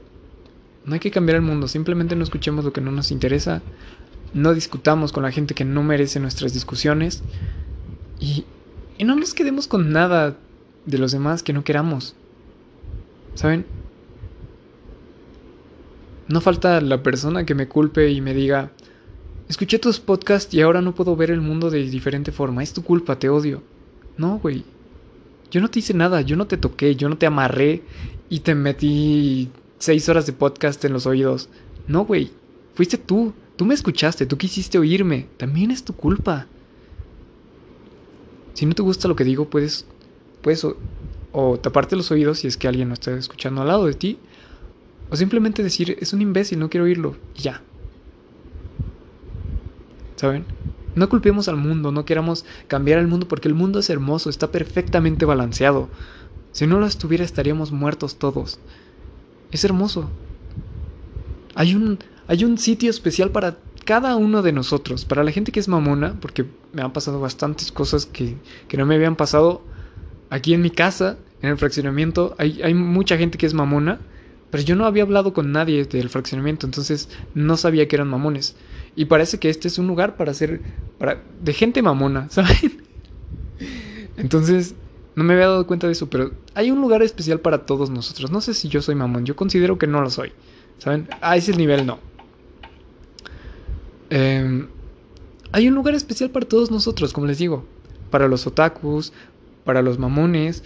No 0.85 0.93
hay 0.93 0.99
que 0.99 1.11
cambiar 1.11 1.37
el 1.37 1.43
mundo. 1.43 1.67
Simplemente 1.67 2.15
no 2.15 2.23
escuchemos 2.23 2.65
lo 2.65 2.73
que 2.73 2.81
no 2.81 2.91
nos 2.91 3.11
interesa. 3.11 3.61
No 4.33 4.53
discutamos 4.53 5.11
con 5.11 5.23
la 5.23 5.31
gente 5.31 5.53
que 5.53 5.65
no 5.65 5.81
merece 5.81 6.19
nuestras 6.19 6.53
discusiones. 6.53 7.23
Y, 8.19 8.45
y 8.97 9.05
no 9.05 9.15
nos 9.15 9.33
quedemos 9.33 9.67
con 9.67 9.91
nada 9.91 10.37
de 10.85 10.97
los 10.97 11.11
demás 11.11 11.41
que 11.41 11.53
no 11.53 11.63
queramos. 11.63 12.15
¿Saben? 13.35 13.65
No 16.27 16.41
falta 16.41 16.79
la 16.81 17.01
persona 17.01 17.45
que 17.45 17.55
me 17.55 17.67
culpe 17.67 18.11
y 18.11 18.21
me 18.21 18.33
diga, 18.33 18.71
escuché 19.49 19.79
tus 19.79 19.99
podcasts 19.99 20.53
y 20.53 20.61
ahora 20.61 20.81
no 20.81 20.95
puedo 20.95 21.15
ver 21.15 21.31
el 21.31 21.41
mundo 21.41 21.69
de 21.69 21.83
diferente 21.83 22.31
forma, 22.31 22.63
es 22.63 22.71
tu 22.71 22.83
culpa, 22.83 23.19
te 23.19 23.29
odio. 23.29 23.61
No, 24.15 24.39
güey. 24.39 24.63
Yo 25.51 25.59
no 25.59 25.69
te 25.69 25.79
hice 25.79 25.93
nada, 25.93 26.21
yo 26.21 26.35
no 26.35 26.45
te 26.45 26.57
toqué, 26.57 26.95
yo 26.95 27.09
no 27.09 27.17
te 27.17 27.25
amarré 27.25 27.81
y 28.29 28.41
te 28.41 28.53
metí 28.53 29.49
seis 29.79 30.07
horas 30.07 30.27
de 30.27 30.33
podcast 30.33 30.85
en 30.85 30.93
los 30.93 31.07
oídos. 31.07 31.49
No, 31.87 32.05
güey. 32.05 32.31
Fuiste 32.75 32.97
tú. 32.97 33.33
Tú 33.55 33.65
me 33.65 33.73
escuchaste, 33.73 34.25
tú 34.25 34.37
quisiste 34.37 34.77
oírme. 34.77 35.27
También 35.37 35.71
es 35.71 35.83
tu 35.83 35.93
culpa. 35.93 36.47
Si 38.53 38.65
no 38.65 38.75
te 38.75 38.83
gusta 38.83 39.07
lo 39.07 39.15
que 39.15 39.23
digo, 39.23 39.49
puedes, 39.49 39.85
puedes 40.41 40.65
o, 41.31 41.59
taparte 41.59 41.95
los 41.95 42.11
oídos 42.11 42.39
si 42.39 42.47
es 42.47 42.55
que 42.55 42.67
alguien 42.67 42.89
no 42.89 42.93
está 42.93 43.17
escuchando 43.17 43.61
al 43.61 43.67
lado 43.67 43.85
de 43.85 43.95
ti. 43.95 44.19
O 45.09 45.15
simplemente 45.15 45.63
decir, 45.63 45.97
es 45.99 46.13
un 46.13 46.21
imbécil, 46.21 46.59
no 46.59 46.69
quiero 46.69 46.85
oírlo. 46.85 47.17
Y 47.35 47.41
ya. 47.41 47.63
¿Saben? 50.19 50.45
No 50.95 51.07
culpemos 51.07 51.47
al 51.47 51.55
mundo, 51.55 51.93
no 51.93 52.03
queramos 52.03 52.43
cambiar 52.67 52.99
el 52.99 53.07
mundo 53.07 53.29
porque 53.29 53.47
el 53.47 53.53
mundo 53.53 53.79
es 53.79 53.89
hermoso, 53.89 54.29
está 54.29 54.51
perfectamente 54.51 55.23
balanceado. 55.23 55.87
Si 56.51 56.67
no 56.67 56.77
lo 56.77 56.85
estuviera 56.85 57.23
estaríamos 57.23 57.71
muertos 57.71 58.19
todos. 58.19 58.59
Es 59.49 59.63
hermoso. 59.63 60.11
Hay 61.55 61.73
un, 61.73 61.99
hay 62.27 62.43
un 62.43 62.57
sitio 62.57 62.89
especial 62.89 63.31
para 63.31 63.59
cada 63.85 64.17
uno 64.17 64.41
de 64.41 64.51
nosotros. 64.51 65.05
Para 65.05 65.23
la 65.23 65.31
gente 65.31 65.53
que 65.53 65.61
es 65.61 65.69
mamona, 65.69 66.19
porque 66.19 66.45
me 66.73 66.81
han 66.81 66.91
pasado 66.91 67.21
bastantes 67.21 67.71
cosas 67.71 68.05
que, 68.05 68.35
que 68.67 68.75
no 68.75 68.85
me 68.85 68.95
habían 68.95 69.15
pasado 69.15 69.61
aquí 70.29 70.53
en 70.53 70.61
mi 70.61 70.69
casa, 70.69 71.17
en 71.41 71.51
el 71.51 71.57
fraccionamiento. 71.57 72.35
Hay, 72.37 72.61
hay 72.61 72.73
mucha 72.73 73.17
gente 73.17 73.37
que 73.37 73.45
es 73.45 73.53
mamona, 73.53 74.01
pero 74.49 74.63
yo 74.63 74.75
no 74.75 74.85
había 74.85 75.03
hablado 75.03 75.31
con 75.33 75.53
nadie 75.53 75.85
del 75.85 76.09
fraccionamiento, 76.09 76.67
entonces 76.67 77.09
no 77.33 77.55
sabía 77.55 77.87
que 77.87 77.95
eran 77.95 78.09
mamones. 78.09 78.57
Y 78.95 79.05
parece 79.05 79.39
que 79.39 79.49
este 79.49 79.67
es 79.67 79.77
un 79.77 79.87
lugar 79.87 80.17
para 80.17 80.33
ser 80.33 80.61
para, 80.97 81.21
de 81.41 81.53
gente 81.53 81.81
mamona, 81.81 82.29
¿saben? 82.31 82.83
Entonces, 84.17 84.75
no 85.15 85.23
me 85.23 85.33
había 85.33 85.47
dado 85.47 85.67
cuenta 85.67 85.87
de 85.87 85.93
eso, 85.93 86.09
pero 86.09 86.31
hay 86.53 86.71
un 86.71 86.81
lugar 86.81 87.01
especial 87.01 87.39
para 87.39 87.65
todos 87.65 87.89
nosotros. 87.89 88.31
No 88.31 88.41
sé 88.41 88.53
si 88.53 88.67
yo 88.69 88.81
soy 88.81 88.95
mamón, 88.95 89.25
yo 89.25 89.35
considero 89.35 89.77
que 89.77 89.87
no 89.87 90.01
lo 90.01 90.09
soy. 90.09 90.31
¿Saben? 90.77 91.07
A 91.21 91.35
ese 91.35 91.53
nivel 91.53 91.85
no. 91.85 91.99
Em, 94.09 94.67
hay 95.51 95.67
un 95.67 95.75
lugar 95.75 95.93
especial 95.95 96.29
para 96.29 96.47
todos 96.47 96.71
nosotros, 96.71 97.13
como 97.13 97.27
les 97.27 97.37
digo. 97.37 97.65
Para 98.11 98.27
los 98.27 98.47
otakus, 98.47 99.11
para 99.65 99.81
los 99.81 99.99
mamones, 99.99 100.63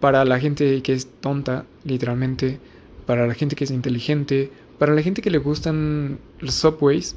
para 0.00 0.24
la 0.24 0.38
gente 0.38 0.82
que 0.82 0.92
es 0.92 1.08
tonta, 1.20 1.64
literalmente, 1.84 2.60
para 3.06 3.26
la 3.26 3.34
gente 3.34 3.56
que 3.56 3.64
es 3.64 3.70
inteligente, 3.70 4.52
para 4.78 4.94
la 4.94 5.02
gente 5.02 5.22
que 5.22 5.30
le 5.30 5.38
gustan 5.38 6.18
los 6.40 6.54
subways. 6.54 7.16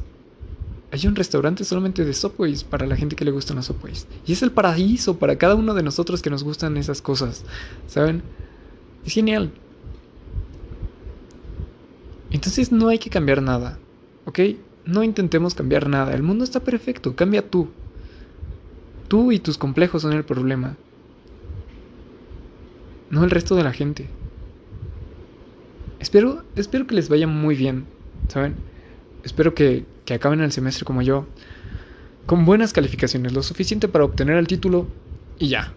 Hay 0.91 1.07
un 1.07 1.15
restaurante 1.15 1.63
solamente 1.63 2.03
de 2.05 2.13
subways 2.13 2.63
para 2.63 2.85
la 2.85 2.97
gente 2.97 3.15
que 3.15 3.25
le 3.25 3.31
gustan 3.31 3.57
los 3.57 3.67
subways. 3.67 4.07
Y 4.25 4.33
es 4.33 4.41
el 4.43 4.51
paraíso 4.51 5.19
para 5.19 5.37
cada 5.37 5.55
uno 5.55 5.73
de 5.73 5.83
nosotros 5.83 6.21
que 6.21 6.29
nos 6.29 6.43
gustan 6.43 6.77
esas 6.77 7.01
cosas. 7.01 7.45
¿Saben? 7.87 8.23
Es 9.03 9.13
genial. 9.13 9.53
Entonces 12.31 12.71
no 12.71 12.87
hay 12.87 12.99
que 12.99 13.09
cambiar 13.09 13.41
nada, 13.41 13.83
¿ok? 14.25 14.39
No 14.85 15.03
intentemos 15.03 15.53
cambiar 15.53 15.87
nada, 15.89 16.13
el 16.13 16.23
mundo 16.23 16.43
está 16.43 16.63
perfecto, 16.63 17.15
cambia 17.15 17.49
tú. 17.49 17.75
Tú 19.07 19.31
y 19.31 19.39
tus 19.39 19.57
complejos 19.57 20.01
son 20.03 20.13
el 20.13 20.25
problema, 20.25 20.77
no 23.09 23.23
el 23.23 23.31
resto 23.31 23.55
de 23.55 23.63
la 23.63 23.73
gente. 23.73 24.17
Espero, 25.99 26.45
espero 26.55 26.87
que 26.87 26.95
les 26.95 27.09
vaya 27.09 27.27
muy 27.27 27.55
bien, 27.55 27.93
¿saben? 28.27 28.63
Espero 29.23 29.53
que, 29.53 29.85
que 30.11 30.15
acaben 30.15 30.41
el 30.41 30.51
semestre 30.51 30.83
como 30.83 31.01
yo, 31.01 31.25
con 32.25 32.43
buenas 32.43 32.73
calificaciones, 32.73 33.31
lo 33.31 33.43
suficiente 33.43 33.87
para 33.87 34.03
obtener 34.03 34.35
el 34.35 34.45
título 34.45 34.87
y 35.39 35.47
ya. 35.47 35.73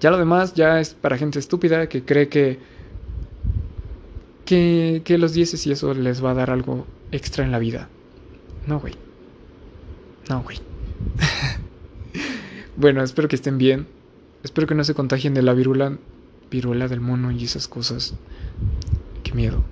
Ya 0.00 0.10
lo 0.10 0.18
demás 0.18 0.52
ya 0.52 0.80
es 0.80 0.92
para 0.92 1.16
gente 1.16 1.38
estúpida 1.38 1.88
que 1.88 2.04
cree 2.04 2.28
que 2.28 2.58
que, 4.44 5.00
que 5.02 5.16
los 5.16 5.32
dieces 5.32 5.66
y 5.66 5.72
eso 5.72 5.94
les 5.94 6.22
va 6.22 6.32
a 6.32 6.34
dar 6.34 6.50
algo 6.50 6.86
extra 7.10 7.42
en 7.42 7.52
la 7.52 7.58
vida. 7.58 7.88
No, 8.66 8.80
güey. 8.80 8.92
No, 10.28 10.42
güey. 10.42 10.58
bueno, 12.76 13.02
espero 13.02 13.28
que 13.28 13.36
estén 13.36 13.56
bien. 13.56 13.86
Espero 14.42 14.66
que 14.66 14.74
no 14.74 14.84
se 14.84 14.92
contagien 14.92 15.32
de 15.32 15.40
la 15.40 15.54
virula, 15.54 15.96
viruela 16.50 16.86
del 16.86 17.00
mono 17.00 17.32
y 17.32 17.44
esas 17.44 17.66
cosas. 17.66 18.12
Qué 19.22 19.32
miedo. 19.32 19.64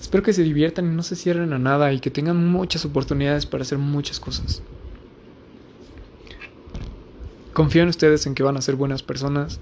Espero 0.00 0.22
que 0.22 0.32
se 0.32 0.42
diviertan 0.42 0.86
y 0.86 0.94
no 0.94 1.02
se 1.02 1.16
cierren 1.16 1.52
a 1.52 1.58
nada 1.58 1.92
y 1.92 2.00
que 2.00 2.10
tengan 2.10 2.46
muchas 2.46 2.84
oportunidades 2.84 3.46
para 3.46 3.62
hacer 3.62 3.78
muchas 3.78 4.20
cosas. 4.20 4.62
Confío 7.52 7.82
en 7.82 7.88
ustedes 7.88 8.26
en 8.26 8.34
que 8.34 8.44
van 8.44 8.56
a 8.56 8.62
ser 8.62 8.76
buenas 8.76 9.02
personas 9.02 9.60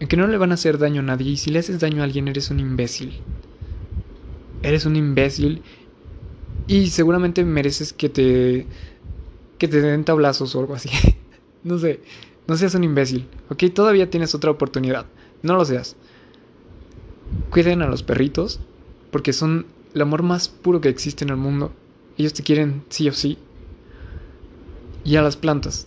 en 0.00 0.08
que 0.08 0.16
no 0.16 0.26
le 0.26 0.38
van 0.38 0.50
a 0.50 0.54
hacer 0.54 0.78
daño 0.78 1.00
a 1.00 1.04
nadie 1.04 1.32
y 1.32 1.36
si 1.36 1.50
le 1.50 1.58
haces 1.58 1.80
daño 1.80 2.00
a 2.00 2.04
alguien 2.04 2.28
eres 2.28 2.50
un 2.50 2.60
imbécil. 2.60 3.22
Eres 4.62 4.86
un 4.86 4.96
imbécil 4.96 5.62
y 6.66 6.88
seguramente 6.88 7.44
mereces 7.44 7.92
que 7.92 8.08
te 8.08 8.66
que 9.58 9.68
te 9.68 9.80
den 9.80 10.04
tablazos 10.04 10.54
o 10.54 10.60
algo 10.60 10.74
así. 10.74 10.90
no 11.62 11.78
sé, 11.78 12.02
no 12.46 12.56
seas 12.56 12.74
un 12.74 12.84
imbécil, 12.84 13.28
¿ok? 13.48 13.64
Todavía 13.74 14.10
tienes 14.10 14.34
otra 14.34 14.50
oportunidad, 14.50 15.06
no 15.42 15.54
lo 15.56 15.64
seas. 15.64 15.96
Cuiden 17.50 17.82
a 17.82 17.86
los 17.86 18.02
perritos 18.02 18.60
porque 19.10 19.32
son 19.32 19.73
el 19.94 20.02
amor 20.02 20.22
más 20.22 20.48
puro 20.48 20.80
que 20.80 20.88
existe 20.90 21.24
en 21.24 21.30
el 21.30 21.36
mundo. 21.36 21.72
Ellos 22.16 22.34
te 22.34 22.42
quieren 22.42 22.84
sí 22.90 23.08
o 23.08 23.12
sí. 23.12 23.38
Y 25.04 25.14
a 25.14 25.22
las 25.22 25.36
plantas. 25.36 25.86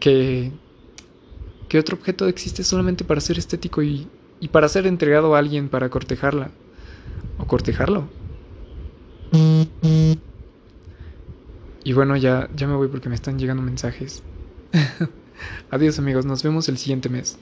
Que 0.00 0.52
¿Qué 1.68 1.78
otro 1.78 1.96
objeto 1.96 2.26
existe 2.28 2.64
solamente 2.64 3.04
para 3.04 3.20
ser 3.20 3.38
estético 3.38 3.82
y, 3.82 4.10
y 4.40 4.48
para 4.48 4.68
ser 4.68 4.86
entregado 4.86 5.34
a 5.34 5.38
alguien 5.38 5.68
para 5.68 5.88
cortejarla? 5.90 6.50
¿O 7.36 7.46
cortejarlo? 7.46 8.10
Y 11.82 11.92
bueno, 11.92 12.16
ya, 12.16 12.48
ya 12.52 12.66
me 12.68 12.76
voy 12.76 12.86
porque 12.88 13.08
me 13.08 13.14
están 13.16 13.38
llegando 13.38 13.62
mensajes. 13.62 14.24
Adiós 15.70 15.98
amigos, 15.98 16.26
nos 16.26 16.42
vemos 16.42 16.68
el 16.68 16.78
siguiente 16.78 17.08
mes. 17.08 17.40